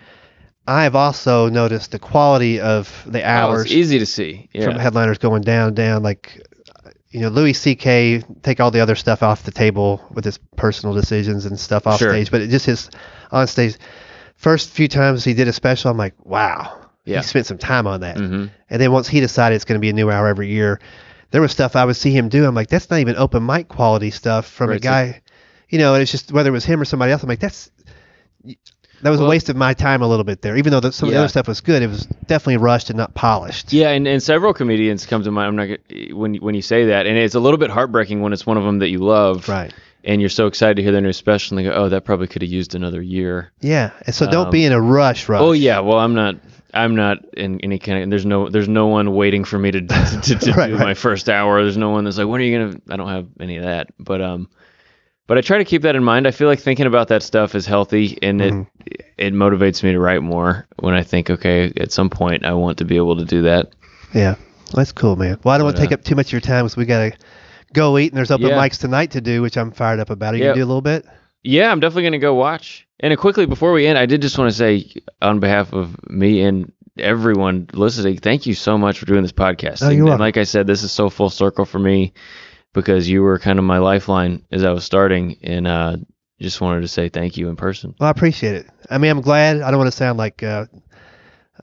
I've 0.67 0.97
also 0.97 1.49
noticed 1.49 1.93
the 1.93 2.01
quality 2.01 2.59
of 2.61 3.05
the 3.07 3.23
Oh, 3.23 3.27
hours. 3.27 3.63
it's 3.67 3.73
easy 3.73 4.01
to 4.01 4.07
see. 4.07 4.49
Yeah. 4.53 4.65
from 4.65 4.79
headliners 4.81 5.19
going 5.19 5.43
down, 5.43 5.75
down. 5.75 6.03
Like, 6.03 6.43
you 7.11 7.21
know, 7.21 7.29
Louis 7.29 7.53
C.K. 7.53 8.23
take 8.43 8.59
all 8.61 8.71
the 8.73 8.81
other 8.81 8.97
stuff 8.97 9.23
off 9.23 9.45
the 9.45 9.51
table 9.53 10.01
with 10.13 10.25
his 10.25 10.39
personal 10.57 10.93
decisions 10.95 11.47
and 11.47 11.59
stuff 11.59 11.87
off 11.87 11.99
Sure. 12.01 12.11
stage, 12.11 12.33
but 12.33 12.41
it 12.41 12.49
just 12.51 12.67
his 12.67 12.91
on 13.31 13.47
stage. 13.47 13.77
First 14.41 14.71
few 14.71 14.89
times 14.89 15.23
he 15.23 15.35
did 15.35 15.49
a 15.49 15.53
special, 15.53 15.91
I'm 15.91 15.99
like, 15.99 16.15
wow, 16.25 16.81
Yeah. 17.05 17.19
he 17.19 17.25
spent 17.25 17.45
some 17.45 17.59
time 17.59 17.87
on 17.87 18.01
that. 18.01 18.17
hmm 18.17 18.47
And 18.71 18.81
then 18.81 18.91
once 18.91 19.07
he 19.07 19.21
decided 19.21 19.55
it's 19.57 19.67
going 19.67 19.79
to 19.79 19.83
be 19.83 19.91
a 19.91 19.93
new 19.93 20.11
hour 20.11 20.29
every 20.29 20.49
year, 20.49 20.81
there 21.31 21.43
was 21.43 21.53
stuff 21.53 21.77
I 21.77 21.85
would 21.85 21.97
see 21.97 22.11
him 22.11 22.31
do. 22.31 22.47
I'm 22.47 22.55
like, 22.55 22.69
that's 22.69 22.89
not 22.89 23.01
even 23.01 23.17
open 23.17 23.45
mic 23.45 23.69
quality 23.69 24.11
stuff 24.11 24.47
from 24.47 24.71
a 24.71 24.73
Right, 24.73 24.83
so- 24.83 24.89
guy, 24.89 25.21
you 25.69 25.79
know. 25.79 25.93
And 25.93 26.01
it's 26.03 26.11
just 26.11 26.33
whether 26.33 26.49
it 26.49 26.53
was 26.53 26.65
him 26.65 26.81
or 26.81 26.87
somebody 26.87 27.13
else. 27.13 27.23
I'm 27.23 27.29
like, 27.29 27.39
that's 27.41 27.71
that 29.03 29.11
was 29.11 29.21
a 29.21 29.27
waste 29.27 29.49
of 29.51 29.57
my 29.57 29.75
time 29.75 30.01
a 30.03 30.09
little 30.09 30.25
bit 30.25 30.41
there. 30.43 30.57
Even 30.57 30.73
though 30.73 30.81
the, 30.81 30.91
some 30.93 31.09
of 31.09 31.13
the 31.13 31.19
other 31.19 31.29
stuff 31.29 31.47
was 31.47 31.61
good, 31.61 31.83
it 31.83 31.87
was 31.89 32.07
definitely 32.27 32.57
rushed 32.57 32.89
and 32.91 32.97
not 32.97 33.13
polished. 33.15 33.73
Yeah, 33.75 33.91
and, 33.91 34.07
and 34.09 34.23
several 34.23 34.53
comedians 34.55 35.05
come 35.07 35.23
to 35.23 35.31
mind. 35.31 35.49
I'm 35.49 35.69
not 35.69 35.79
when 36.17 36.35
when 36.37 36.55
you 36.55 36.63
say 36.63 36.87
that, 36.87 37.07
and 37.07 37.19
it's 37.19 37.35
a 37.35 37.41
little 37.41 37.59
bit 37.59 37.69
heartbreaking 37.71 38.23
when 38.23 38.33
it's 38.33 38.47
one 38.47 38.57
of 38.57 38.65
them 38.65 38.79
that 38.81 38.89
you 38.89 38.99
love, 39.01 39.49
Right. 39.49 39.73
And 40.05 40.21
you're 40.21 40.31
so 40.31 40.47
excited 40.47 40.77
to 40.77 40.83
hear 40.83 40.93
their 40.93 41.01
new 41.01 41.13
special, 41.13 41.57
and 41.59 41.65
they 41.67 41.71
go, 41.71 41.77
"Oh, 41.77 41.89
that 41.91 42.05
probably 42.05 42.27
could 42.27 42.43
have 42.43 42.51
used 42.51 42.75
another 42.75 43.03
year." 43.03 43.53
Yeah. 43.61 43.91
And 44.07 44.15
so 44.15 44.31
don't 44.31 44.47
Um, 44.47 44.51
be 44.51 44.65
in 44.65 44.73
a 44.73 44.81
rush. 44.81 45.29
Rush. 45.29 45.41
Oh 45.43 45.53
yeah, 45.53 45.81
well 45.81 45.99
I'm 45.99 46.15
not. 46.15 46.37
I'm 46.73 46.95
not 46.95 47.19
in 47.35 47.61
any 47.63 47.79
kind 47.79 48.03
of. 48.05 48.11
There's 48.11 48.25
no. 48.25 48.49
There's 48.49 48.69
no 48.69 48.87
one 48.87 49.15
waiting 49.15 49.45
for 49.45 49.59
me 49.59 49.71
to 49.73 49.81
to, 49.87 50.21
to, 50.23 50.35
to 50.37 50.53
Right, 50.57 50.69
do 50.69 50.77
right. 50.77 50.85
my 50.85 50.95
first 50.95 51.29
hour. 51.29 51.63
There's 51.63 51.77
no 51.77 51.91
one 51.91 52.05
that's 52.05 52.17
like, 52.19 52.29
when 52.29 52.41
are 52.41 52.45
you 52.45 52.59
gonna? 52.59 52.81
I 52.89 52.97
don't 52.97 53.09
have 53.09 53.27
any 53.41 53.57
of 53.59 53.65
that. 53.65 53.89
But 53.99 54.23
um, 54.23 54.49
but 55.27 55.37
I 55.37 55.43
try 55.43 55.59
to 55.59 55.65
keep 55.65 55.83
that 55.83 55.97
in 55.97 56.03
mind. 56.05 56.27
I 56.27 56.31
feel 56.31 56.49
like 56.49 56.61
thinking 56.61 56.87
about 56.87 57.09
that 57.09 57.23
stuff 57.23 57.55
is 57.55 57.67
healthy, 57.67 58.19
and 58.23 58.41
Mhm. 58.41 58.67
it 58.87 59.05
it 59.19 59.35
motivates 59.35 59.83
me 59.83 59.93
to 59.93 59.99
write 59.99 60.23
more 60.23 60.67
when 60.79 60.95
I 60.95 61.03
think, 61.03 61.29
okay, 61.29 61.73
at 61.77 61.93
some 61.93 62.09
point 62.09 62.45
I 62.47 62.55
want 62.55 62.79
to 62.79 62.85
be 62.87 62.97
able 62.97 63.17
to 63.17 63.25
do 63.27 63.43
that. 63.43 63.73
Yeah. 64.15 64.37
That's 64.73 64.93
cool, 64.93 65.17
man. 65.17 65.37
Well, 65.43 65.53
I 65.53 65.59
don't 65.59 65.65
want 65.65 65.77
to 65.79 65.83
take 65.83 65.91
uh, 65.91 65.95
up 65.95 66.05
too 66.05 66.15
much 66.15 66.29
of 66.29 66.33
your 66.33 66.41
time 66.41 66.65
because 66.65 66.77
we 66.77 66.85
gotta 66.87 67.13
go 67.73 67.99
eat, 67.99 68.13
and 68.13 68.17
there's 68.17 68.31
open 68.31 68.49
Yeah. 68.49 68.59
mics 68.59 68.79
tonight 68.79 69.13
to 69.13 69.21
do, 69.21 69.43
which 69.43 69.57
I'm 69.57 69.71
fired 69.71 70.01
up 70.01 70.11
about. 70.11 70.35
Are 70.35 70.37
you 70.37 70.45
gonna 70.45 70.55
do 70.55 70.65
a 70.65 70.67
little 70.67 70.81
bit? 70.81 71.07
Yeah, 71.43 71.71
I'm 71.71 71.81
definitely 71.81 72.05
gonna 72.05 72.19
go 72.19 72.35
watch. 72.35 72.87
And 73.01 73.17
quickly 73.19 73.47
before 73.47 73.73
we 73.73 73.87
end, 73.87 73.99
I 73.99 74.07
did 74.07 74.23
just 74.23 74.37
want 74.39 74.51
to 74.51 74.57
say, 74.57 74.93
on 75.23 75.41
behalf 75.41 75.73
of 75.73 75.97
me 76.11 76.43
and 76.43 76.73
everyone 76.99 77.67
listening, 77.73 78.19
thank 78.19 78.47
you 78.47 78.55
so 78.55 78.77
much 78.77 78.99
for 78.99 79.07
doing 79.07 79.23
this 79.23 79.33
podcast. 79.33 79.83
Oh, 79.83 79.91
you're 79.91 80.11
and, 80.11 80.21
like 80.21 80.37
I 80.37 80.45
said, 80.45 80.67
this 80.67 80.83
is 80.83 80.93
so 80.93 81.09
full 81.09 81.31
circle 81.31 81.65
for 81.65 81.79
me 81.79 82.13
because 82.75 83.09
you 83.09 83.23
were 83.23 83.39
kind 83.39 83.59
of 83.59 83.65
my 83.65 83.79
lifeline 83.79 84.45
as 84.53 84.65
I 84.65 84.73
was 84.73 84.85
starting, 84.85 85.39
and 85.43 85.67
uh, 85.67 85.97
just 86.41 86.61
wanted 86.61 86.83
to 86.83 86.89
say 86.89 87.09
thank 87.09 87.37
you 87.37 87.49
in 87.49 87.57
person. 87.57 87.95
Well, 87.99 88.09
I 88.09 88.11
appreciate 88.11 88.55
it. 88.55 88.67
I 88.91 88.99
mean, 88.99 89.11
I'm 89.11 89.21
glad. 89.23 89.63
I 89.63 89.71
don't 89.71 89.79
want 89.79 89.91
to 89.91 89.97
sound 89.97 90.19
like 90.19 90.43
uh, 90.43 90.67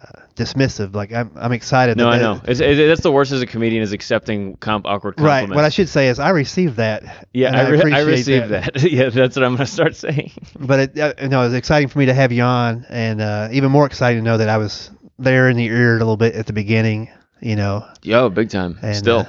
uh, 0.01 0.21
dismissive. 0.37 0.95
Like 0.95 1.11
I'm, 1.11 1.31
I'm 1.35 1.51
excited. 1.51 1.97
No, 1.97 2.05
that 2.05 2.13
I 2.13 2.17
know. 2.19 2.41
It's, 2.45 2.59
it, 2.59 2.87
that's 2.87 3.01
the 3.01 3.11
worst 3.11 3.31
as 3.31 3.41
a 3.41 3.45
comedian 3.45 3.81
is 3.83 3.91
accepting 3.91 4.55
comp 4.57 4.85
awkward 4.85 5.15
compliments. 5.17 5.49
Right. 5.49 5.55
What 5.55 5.65
I 5.65 5.69
should 5.69 5.89
say 5.89 6.07
is 6.07 6.19
I 6.19 6.29
received 6.29 6.77
that. 6.77 7.27
yeah, 7.33 7.57
I, 7.57 7.67
re- 7.67 7.77
I 7.93 7.99
appreciate 7.99 8.05
received 8.05 8.49
that. 8.49 8.83
yeah, 8.91 9.09
that's 9.09 9.35
what 9.35 9.43
I'm 9.43 9.53
gonna 9.55 9.65
start 9.65 9.95
saying. 9.95 10.31
But 10.59 10.79
it, 10.79 10.99
uh, 10.99 11.27
know, 11.27 11.41
it 11.41 11.45
was 11.45 11.53
exciting 11.53 11.89
for 11.89 11.99
me 11.99 12.05
to 12.05 12.13
have 12.13 12.31
you 12.31 12.43
on, 12.43 12.85
and 12.89 13.19
uh, 13.19 13.49
even 13.51 13.71
more 13.71 13.85
exciting 13.85 14.23
to 14.23 14.23
know 14.23 14.37
that 14.37 14.49
I 14.49 14.57
was 14.57 14.91
there 15.19 15.49
in 15.49 15.57
the 15.57 15.65
ear 15.65 15.95
a 15.95 15.99
little 15.99 16.17
bit 16.17 16.35
at 16.35 16.45
the 16.45 16.53
beginning. 16.53 17.09
You 17.41 17.55
know, 17.55 17.85
Yo, 18.03 18.29
big 18.29 18.49
time. 18.49 18.79
and 18.81 18.95
Still. 18.95 19.19
uh, 19.19 19.25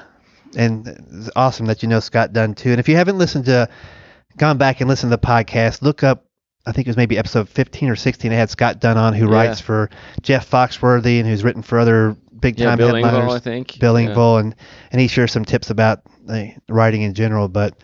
and 0.56 0.86
it's 0.86 1.30
awesome 1.36 1.66
that 1.66 1.82
you 1.82 1.88
know 1.88 2.00
Scott 2.00 2.32
Dunn 2.32 2.54
too. 2.54 2.70
And 2.70 2.80
if 2.80 2.88
you 2.88 2.96
haven't 2.96 3.18
listened 3.18 3.44
to, 3.46 3.68
gone 4.38 4.56
back 4.56 4.80
and 4.80 4.88
listened 4.88 5.10
to 5.10 5.16
the 5.16 5.26
podcast, 5.26 5.82
look 5.82 6.02
up. 6.02 6.24
I 6.66 6.72
think 6.72 6.86
it 6.86 6.90
was 6.90 6.96
maybe 6.96 7.16
episode 7.18 7.48
15 7.48 7.88
or 7.88 7.96
16. 7.96 8.30
They 8.30 8.36
had 8.36 8.50
Scott 8.50 8.80
Dunn 8.80 8.98
on, 8.98 9.14
who 9.14 9.26
Yeah. 9.28 9.32
writes 9.34 9.60
for 9.60 9.88
Jeff 10.22 10.50
Foxworthy 10.50 11.18
and 11.18 11.26
who's 11.28 11.42
written 11.44 11.62
for 11.62 11.78
other 11.78 12.16
big 12.38 12.58
yeah, 12.58 12.66
time 12.66 12.78
Bill 12.78 12.94
headliners. 12.94 13.20
Engvall, 13.24 13.36
I 13.36 13.38
think. 13.38 13.78
Bill 13.80 13.98
Yeah. 13.98 14.08
Engvall, 14.10 14.40
and 14.40 14.54
and 14.92 15.00
he 15.00 15.08
shares 15.08 15.32
some 15.32 15.44
tips 15.44 15.70
about 15.70 16.02
uh, 16.28 16.44
writing 16.68 17.02
in 17.02 17.14
general. 17.14 17.48
But 17.48 17.74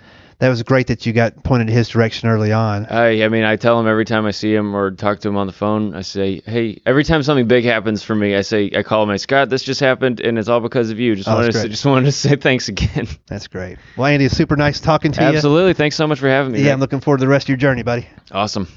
that 0.41 0.49
was 0.49 0.63
great 0.63 0.89
that 0.89 1.07
you 1.07 1.13
got 1.13 1.43
pointed 1.45 1.69
his 1.69 1.89
direction 1.89 2.29
early 2.29 2.53
on. 2.53 2.87
I 2.87 3.23
I 3.25 3.29
mean 3.29 3.45
I 3.45 3.57
tell 3.57 3.79
him 3.81 3.87
every 3.87 4.05
time 4.05 4.27
I 4.27 4.31
see 4.33 4.55
him 4.55 4.75
or 4.75 4.91
talk 4.91 5.21
to 5.21 5.29
him 5.29 5.37
on 5.37 5.47
the 5.47 5.53
phone 5.53 5.95
I 5.95 6.03
say 6.03 6.43
hey 6.45 6.81
every 6.85 7.05
time 7.05 7.23
something 7.23 7.47
big 7.47 7.65
happens 7.65 8.03
for 8.03 8.15
me 8.15 8.35
I 8.35 8.41
say 8.43 8.71
I 8.77 8.83
call 8.83 9.03
him 9.05 9.11
I 9.11 9.17
say, 9.17 9.23
Scott 9.25 9.49
this 9.51 9.63
just 9.63 9.81
happened 9.81 10.21
and 10.21 10.39
it's 10.39 10.49
all 10.49 10.61
because 10.61 10.91
of 10.91 10.99
you 11.01 11.15
just 11.17 11.29
Oh, 11.29 11.35
wanted 11.37 11.53
to 11.53 11.59
say, 11.61 11.69
just 11.69 11.87
wanted 11.87 12.07
to 12.07 12.13
say 12.13 12.37
thanks 12.37 12.69
again 12.69 13.07
That's 13.27 13.47
great. 13.47 13.79
Well, 13.97 14.07
Andy, 14.07 14.25
it's 14.27 14.37
super 14.37 14.57
nice 14.57 14.81
talking 14.81 15.13
to 15.13 15.21
you. 15.23 15.27
absolutely 15.29 15.75
thanks 15.75 15.97
so 15.97 16.07
much 16.07 16.19
for 16.19 16.29
having 16.29 16.53
me 16.53 16.59
Yeah, 16.59 16.65
Rick. 16.67 16.73
I'm 16.75 16.81
looking 16.81 17.01
forward 17.01 17.19
to 17.19 17.25
the 17.25 17.29
rest 17.29 17.45
of 17.47 17.49
your 17.51 17.57
journey, 17.59 17.83
buddy. 17.83 18.07
awesome 18.33 18.69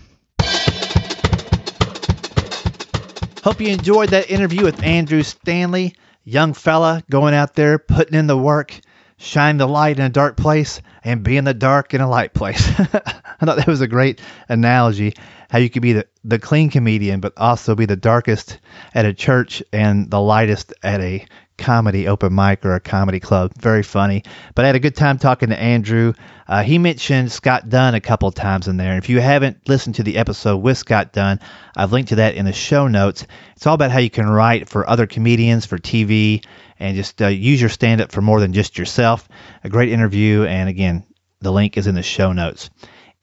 Hope 3.43 3.62
you 3.62 3.70
enjoyed 3.70 4.10
that 4.10 4.30
interview 4.30 4.64
with 4.66 4.84
Andrew 4.84 5.24
Stanley, 5.24 5.95
young 6.26 6.53
fella 6.53 7.01
going 7.10 7.34
out 7.34 7.53
there 7.55 7.80
putting 7.80 8.14
in 8.20 8.28
the 8.28 8.38
work, 8.38 8.78
shining 9.18 9.58
the 9.58 9.68
light 9.68 9.99
in 9.99 10.05
a 10.05 10.10
dark 10.10 10.36
place, 10.36 10.82
and 11.08 11.24
be 11.24 11.38
in 11.38 11.45
the 11.45 11.53
dark 11.53 11.93
in 11.93 12.01
a 12.01 12.10
light 12.10 12.34
place. 12.34 12.68
I 12.80 13.45
thought 13.45 13.58
that 13.58 13.68
was 13.68 13.80
a 13.80 13.88
great 13.88 14.20
analogy. 14.49 15.14
How 15.49 15.60
you 15.60 15.70
could 15.70 15.82
be 15.82 15.93
the, 15.93 16.08
the 16.26 16.38
clean 16.38 16.70
comedian, 16.70 17.22
but 17.22 17.34
also 17.38 17.76
be 17.76 17.86
the 17.86 17.95
darkest 17.95 18.60
at 18.93 19.05
a 19.05 19.14
church 19.14 19.64
and 19.72 20.12
the 20.12 20.20
lightest 20.20 20.74
at 20.84 20.99
a 20.99 21.26
comedy 21.58 22.10
open 22.10 22.36
mic 22.36 22.66
or 22.66 22.76
a 22.76 22.82
comedy 22.82 23.22
club. 23.22 23.53
Very 23.58 23.84
funny. 23.84 24.24
But 24.53 24.66
I 24.66 24.68
had 24.68 24.76
a 24.76 24.82
good 24.82 24.97
time 24.97 25.18
talking 25.18 25.49
to 25.49 25.58
Andrew. 25.58 26.14
Uh, 26.45 26.64
he 26.64 26.78
mentioned 26.78 27.32
Scott 27.32 27.70
Dunn 27.70 27.95
a 27.95 28.01
couple 28.01 28.30
times 28.32 28.68
in 28.68 28.76
there. 28.76 28.91
And 28.91 29.01
if 29.01 29.10
you 29.10 29.22
haven't 29.22 29.68
listened 29.68 29.95
to 29.95 30.03
the 30.03 30.18
episode 30.18 30.58
with 30.58 30.78
Scott 30.78 31.14
Dunn, 31.14 31.39
I've 31.76 31.93
linked 31.93 32.10
to 32.10 32.16
that 32.18 32.36
in 32.36 32.45
the 32.45 32.53
show 32.53 32.88
notes. 32.88 33.26
It's 33.55 33.66
all 33.66 33.76
about 33.76 33.91
how 33.91 33.99
you 33.99 34.10
can 34.10 34.30
write 34.30 34.68
for 34.68 34.88
other 34.88 35.08
comedians, 35.08 35.66
for 35.66 35.78
TV, 35.78 36.43
and 36.80 36.95
just 36.95 37.21
uh, 37.21 37.28
use 37.28 37.59
your 37.59 37.69
stand 37.69 38.01
up 38.01 38.11
for 38.11 38.21
more 38.21 38.39
than 38.39 38.53
just 38.53 38.78
yourself. 38.78 39.28
A 39.63 39.69
great 39.69 39.89
interview. 39.89 40.43
And 40.43 40.69
again, 40.69 41.05
the 41.39 41.51
link 41.51 41.78
is 41.78 41.88
in 41.88 41.95
the 41.95 42.03
show 42.03 42.34
notes. 42.34 42.69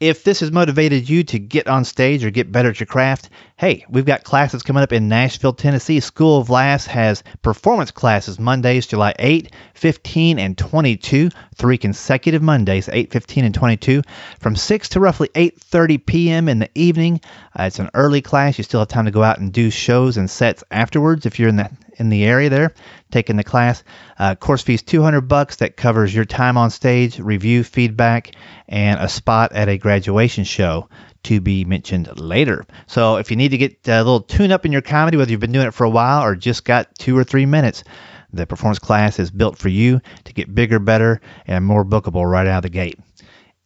If 0.00 0.24
this 0.24 0.40
has 0.40 0.50
motivated 0.50 1.08
you 1.08 1.22
to 1.24 1.38
get 1.38 1.68
on 1.68 1.84
stage 1.84 2.24
or 2.24 2.30
get 2.30 2.50
better 2.50 2.70
at 2.70 2.80
your 2.80 2.86
craft, 2.86 3.30
hey, 3.56 3.86
we've 3.88 4.04
got 4.04 4.24
classes 4.24 4.64
coming 4.64 4.82
up 4.82 4.92
in 4.92 5.08
Nashville, 5.08 5.52
Tennessee. 5.52 6.00
School 6.00 6.40
of 6.40 6.50
Laughs 6.50 6.86
has 6.86 7.22
performance 7.40 7.92
classes 7.92 8.40
Mondays, 8.40 8.88
July 8.88 9.14
8, 9.16 9.52
15, 9.74 10.40
and 10.40 10.58
22, 10.58 11.30
three 11.54 11.78
consecutive 11.78 12.42
Mondays, 12.42 12.88
8, 12.92 13.12
15, 13.12 13.44
and 13.44 13.54
22, 13.54 14.02
from 14.40 14.56
6 14.56 14.88
to 14.90 15.00
roughly 15.00 15.28
8:30 15.36 16.04
p.m. 16.04 16.48
in 16.48 16.58
the 16.58 16.70
evening. 16.74 17.20
Uh, 17.56 17.64
it's 17.64 17.78
an 17.78 17.90
early 17.94 18.22
class. 18.22 18.58
You 18.58 18.64
still 18.64 18.80
have 18.80 18.88
time 18.88 19.04
to 19.04 19.12
go 19.12 19.22
out 19.22 19.38
and 19.38 19.52
do 19.52 19.70
shows 19.70 20.16
and 20.16 20.28
sets 20.28 20.64
afterwards 20.72 21.24
if 21.24 21.38
you're 21.38 21.48
in 21.48 21.56
the 21.56 21.70
in 21.96 22.08
the 22.08 22.24
area 22.24 22.50
there 22.50 22.74
taking 23.12 23.36
the 23.36 23.44
class. 23.44 23.84
Uh, 24.18 24.34
course 24.34 24.62
fees 24.62 24.82
200 24.82 25.22
bucks. 25.22 25.56
That 25.56 25.76
covers 25.76 26.12
your 26.12 26.24
time 26.24 26.56
on 26.56 26.70
stage, 26.70 27.20
review, 27.20 27.62
feedback, 27.62 28.32
and 28.68 28.98
a 28.98 29.08
spot 29.08 29.52
at 29.52 29.68
a 29.68 29.78
graduation 29.78 30.42
show 30.42 30.88
to 31.24 31.40
be 31.40 31.64
mentioned 31.64 32.20
later. 32.20 32.64
So 32.86 33.16
if 33.16 33.30
you 33.30 33.36
need 33.36 33.50
to 33.50 33.58
get 33.58 33.76
a 33.86 33.98
little 33.98 34.22
tune 34.22 34.52
up 34.52 34.64
in 34.64 34.72
your 34.72 34.82
comedy, 34.82 35.16
whether 35.16 35.30
you've 35.30 35.40
been 35.40 35.52
doing 35.52 35.66
it 35.66 35.74
for 35.74 35.84
a 35.84 35.90
while 35.90 36.22
or 36.22 36.36
just 36.36 36.64
got 36.64 36.94
two 36.98 37.16
or 37.16 37.24
three 37.24 37.46
minutes, 37.46 37.84
the 38.32 38.46
performance 38.46 38.78
class 38.78 39.18
is 39.18 39.30
built 39.30 39.58
for 39.58 39.68
you 39.68 40.00
to 40.24 40.32
get 40.32 40.54
bigger, 40.54 40.78
better, 40.78 41.20
and 41.46 41.64
more 41.64 41.84
bookable 41.84 42.28
right 42.28 42.46
out 42.46 42.58
of 42.58 42.62
the 42.62 42.68
gate. 42.68 42.98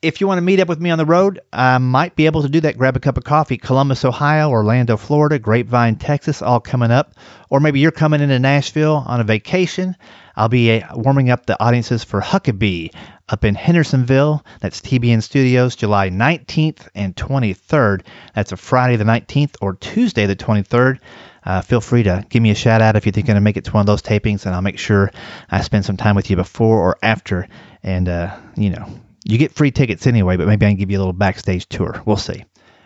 If 0.00 0.20
you 0.20 0.28
want 0.28 0.38
to 0.38 0.42
meet 0.42 0.60
up 0.60 0.68
with 0.68 0.80
me 0.80 0.90
on 0.90 0.98
the 0.98 1.04
road, 1.04 1.40
I 1.52 1.76
might 1.78 2.14
be 2.14 2.26
able 2.26 2.42
to 2.42 2.48
do 2.48 2.60
that. 2.60 2.78
Grab 2.78 2.96
a 2.96 3.00
cup 3.00 3.18
of 3.18 3.24
coffee. 3.24 3.56
Columbus, 3.56 4.04
Ohio, 4.04 4.48
Orlando, 4.48 4.96
Florida, 4.96 5.40
Grapevine, 5.40 5.96
Texas, 5.96 6.40
all 6.40 6.60
coming 6.60 6.92
up. 6.92 7.14
Or 7.50 7.58
maybe 7.58 7.80
you're 7.80 7.90
coming 7.90 8.20
into 8.20 8.38
Nashville 8.38 9.02
on 9.06 9.20
a 9.20 9.24
vacation. 9.24 9.96
I'll 10.36 10.48
be 10.48 10.80
uh, 10.80 10.94
warming 10.94 11.30
up 11.30 11.46
the 11.46 11.60
audiences 11.60 12.04
for 12.04 12.20
Huckabee 12.20 12.94
up 13.28 13.44
in 13.44 13.54
Hendersonville. 13.54 14.44
That's 14.60 14.80
TBN 14.80 15.22
Studios, 15.22 15.76
July 15.76 16.10
19th 16.10 16.88
and 16.94 17.14
23rd. 17.14 18.02
That's 18.34 18.52
a 18.52 18.56
Friday 18.56 18.96
the 18.96 19.04
19th 19.04 19.56
or 19.60 19.74
Tuesday 19.74 20.26
the 20.26 20.36
23rd. 20.36 20.98
Uh, 21.44 21.60
feel 21.62 21.80
free 21.80 22.02
to 22.02 22.24
give 22.28 22.42
me 22.42 22.50
a 22.50 22.54
shout 22.54 22.82
out 22.82 22.96
if 22.96 23.06
you 23.06 23.12
think 23.12 23.26
you're 23.26 23.34
going 23.34 23.40
to 23.40 23.44
make 23.44 23.56
it 23.56 23.64
to 23.64 23.72
one 23.72 23.80
of 23.80 23.86
those 23.86 24.02
tapings, 24.02 24.44
and 24.44 24.54
I'll 24.54 24.62
make 24.62 24.78
sure 24.78 25.10
I 25.50 25.62
spend 25.62 25.84
some 25.84 25.96
time 25.96 26.14
with 26.14 26.28
you 26.30 26.36
before 26.36 26.78
or 26.78 26.98
after. 27.02 27.48
And, 27.82 28.08
uh, 28.08 28.36
you 28.56 28.70
know, 28.70 28.86
you 29.24 29.38
get 29.38 29.52
free 29.52 29.70
tickets 29.70 30.06
anyway, 30.06 30.36
but 30.36 30.46
maybe 30.46 30.66
I 30.66 30.70
can 30.70 30.78
give 30.78 30.90
you 30.90 30.98
a 30.98 31.00
little 31.00 31.12
backstage 31.12 31.66
tour. 31.68 32.02
We'll 32.04 32.16
see. 32.16 32.44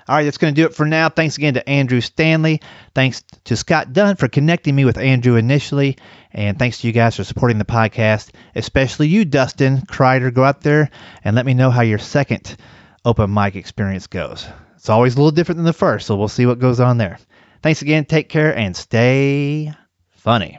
All 0.09 0.16
right, 0.16 0.24
that's 0.24 0.38
going 0.38 0.55
to 0.55 0.61
do 0.61 0.66
it 0.66 0.74
for 0.74 0.86
now. 0.86 1.09
Thanks 1.09 1.36
again 1.38 1.55
to 1.55 1.68
Andrew 1.68 2.00
Stanley. 2.00 2.61
Thanks 2.94 3.22
to 3.44 3.57
Scott 3.57 3.92
Dunn 3.92 4.16
for 4.16 4.28
connecting 4.28 4.74
me 4.74 4.84
with 4.84 4.98
Andrew 4.98 5.36
initially. 5.36 5.96
And 6.32 6.59
thanks 6.59 6.80
to 6.80 6.86
you 6.86 6.92
guys 6.92 7.16
for 7.16 7.24
supporting 7.24 7.59
the 7.59 7.64
podcast, 7.64 8.30
especially 8.55 9.09
you, 9.09 9.24
Dustin 9.24 9.78
Kreider. 9.82 10.32
Go 10.32 10.44
out 10.44 10.62
there 10.62 10.90
and 11.24 11.36
let 11.36 11.46
me 11.46 11.55
know 11.55 11.70
how 11.70 11.82
your 11.82 11.98
second 11.98 12.57
open 13.05 13.32
mic 13.32 13.57
experience 13.57 14.07
goes. 14.07 14.46
It's 14.76 14.88
always 14.88 15.14
a 15.14 15.18
little 15.18 15.30
different 15.30 15.59
than 15.59 15.64
the 15.64 15.72
first, 15.72 16.07
so 16.07 16.16
we'll 16.16 16.28
see 16.28 16.46
what 16.46 16.59
goes 16.59 16.80
on 16.80 16.98
there. 16.98 17.18
Thanks 17.62 17.82
again. 17.82 18.05
Take 18.05 18.28
care 18.28 18.57
and 18.57 18.76
stay 18.76 19.72
funny. 20.11 20.59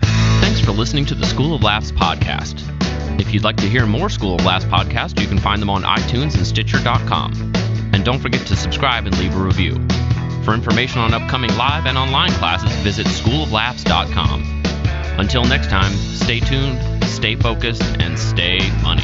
Thanks 0.00 0.60
for 0.60 0.70
listening 0.70 1.06
to 1.06 1.14
the 1.14 1.26
School 1.26 1.54
of 1.54 1.62
Laughs 1.62 1.90
podcast. 1.90 2.77
If 3.18 3.34
you'd 3.34 3.44
like 3.44 3.56
to 3.56 3.68
hear 3.68 3.84
more 3.84 4.08
School 4.08 4.36
of 4.36 4.44
Laughs 4.44 4.64
podcasts, 4.64 5.20
you 5.20 5.26
can 5.26 5.38
find 5.38 5.60
them 5.60 5.70
on 5.70 5.82
iTunes 5.82 6.36
and 6.36 6.46
Stitcher.com. 6.46 7.52
And 7.92 8.04
don't 8.04 8.20
forget 8.20 8.46
to 8.46 8.56
subscribe 8.56 9.06
and 9.06 9.18
leave 9.18 9.34
a 9.34 9.38
review. 9.38 9.74
For 10.44 10.54
information 10.54 11.00
on 11.00 11.12
upcoming 11.12 11.54
live 11.56 11.86
and 11.86 11.98
online 11.98 12.30
classes, 12.32 12.70
visit 12.78 13.06
schooloflaughs.com. 13.06 14.62
Until 15.18 15.44
next 15.44 15.68
time, 15.68 15.92
stay 15.92 16.40
tuned, 16.40 17.04
stay 17.04 17.34
focused, 17.34 17.82
and 17.82 18.18
stay 18.18 18.60
funny. 18.82 19.02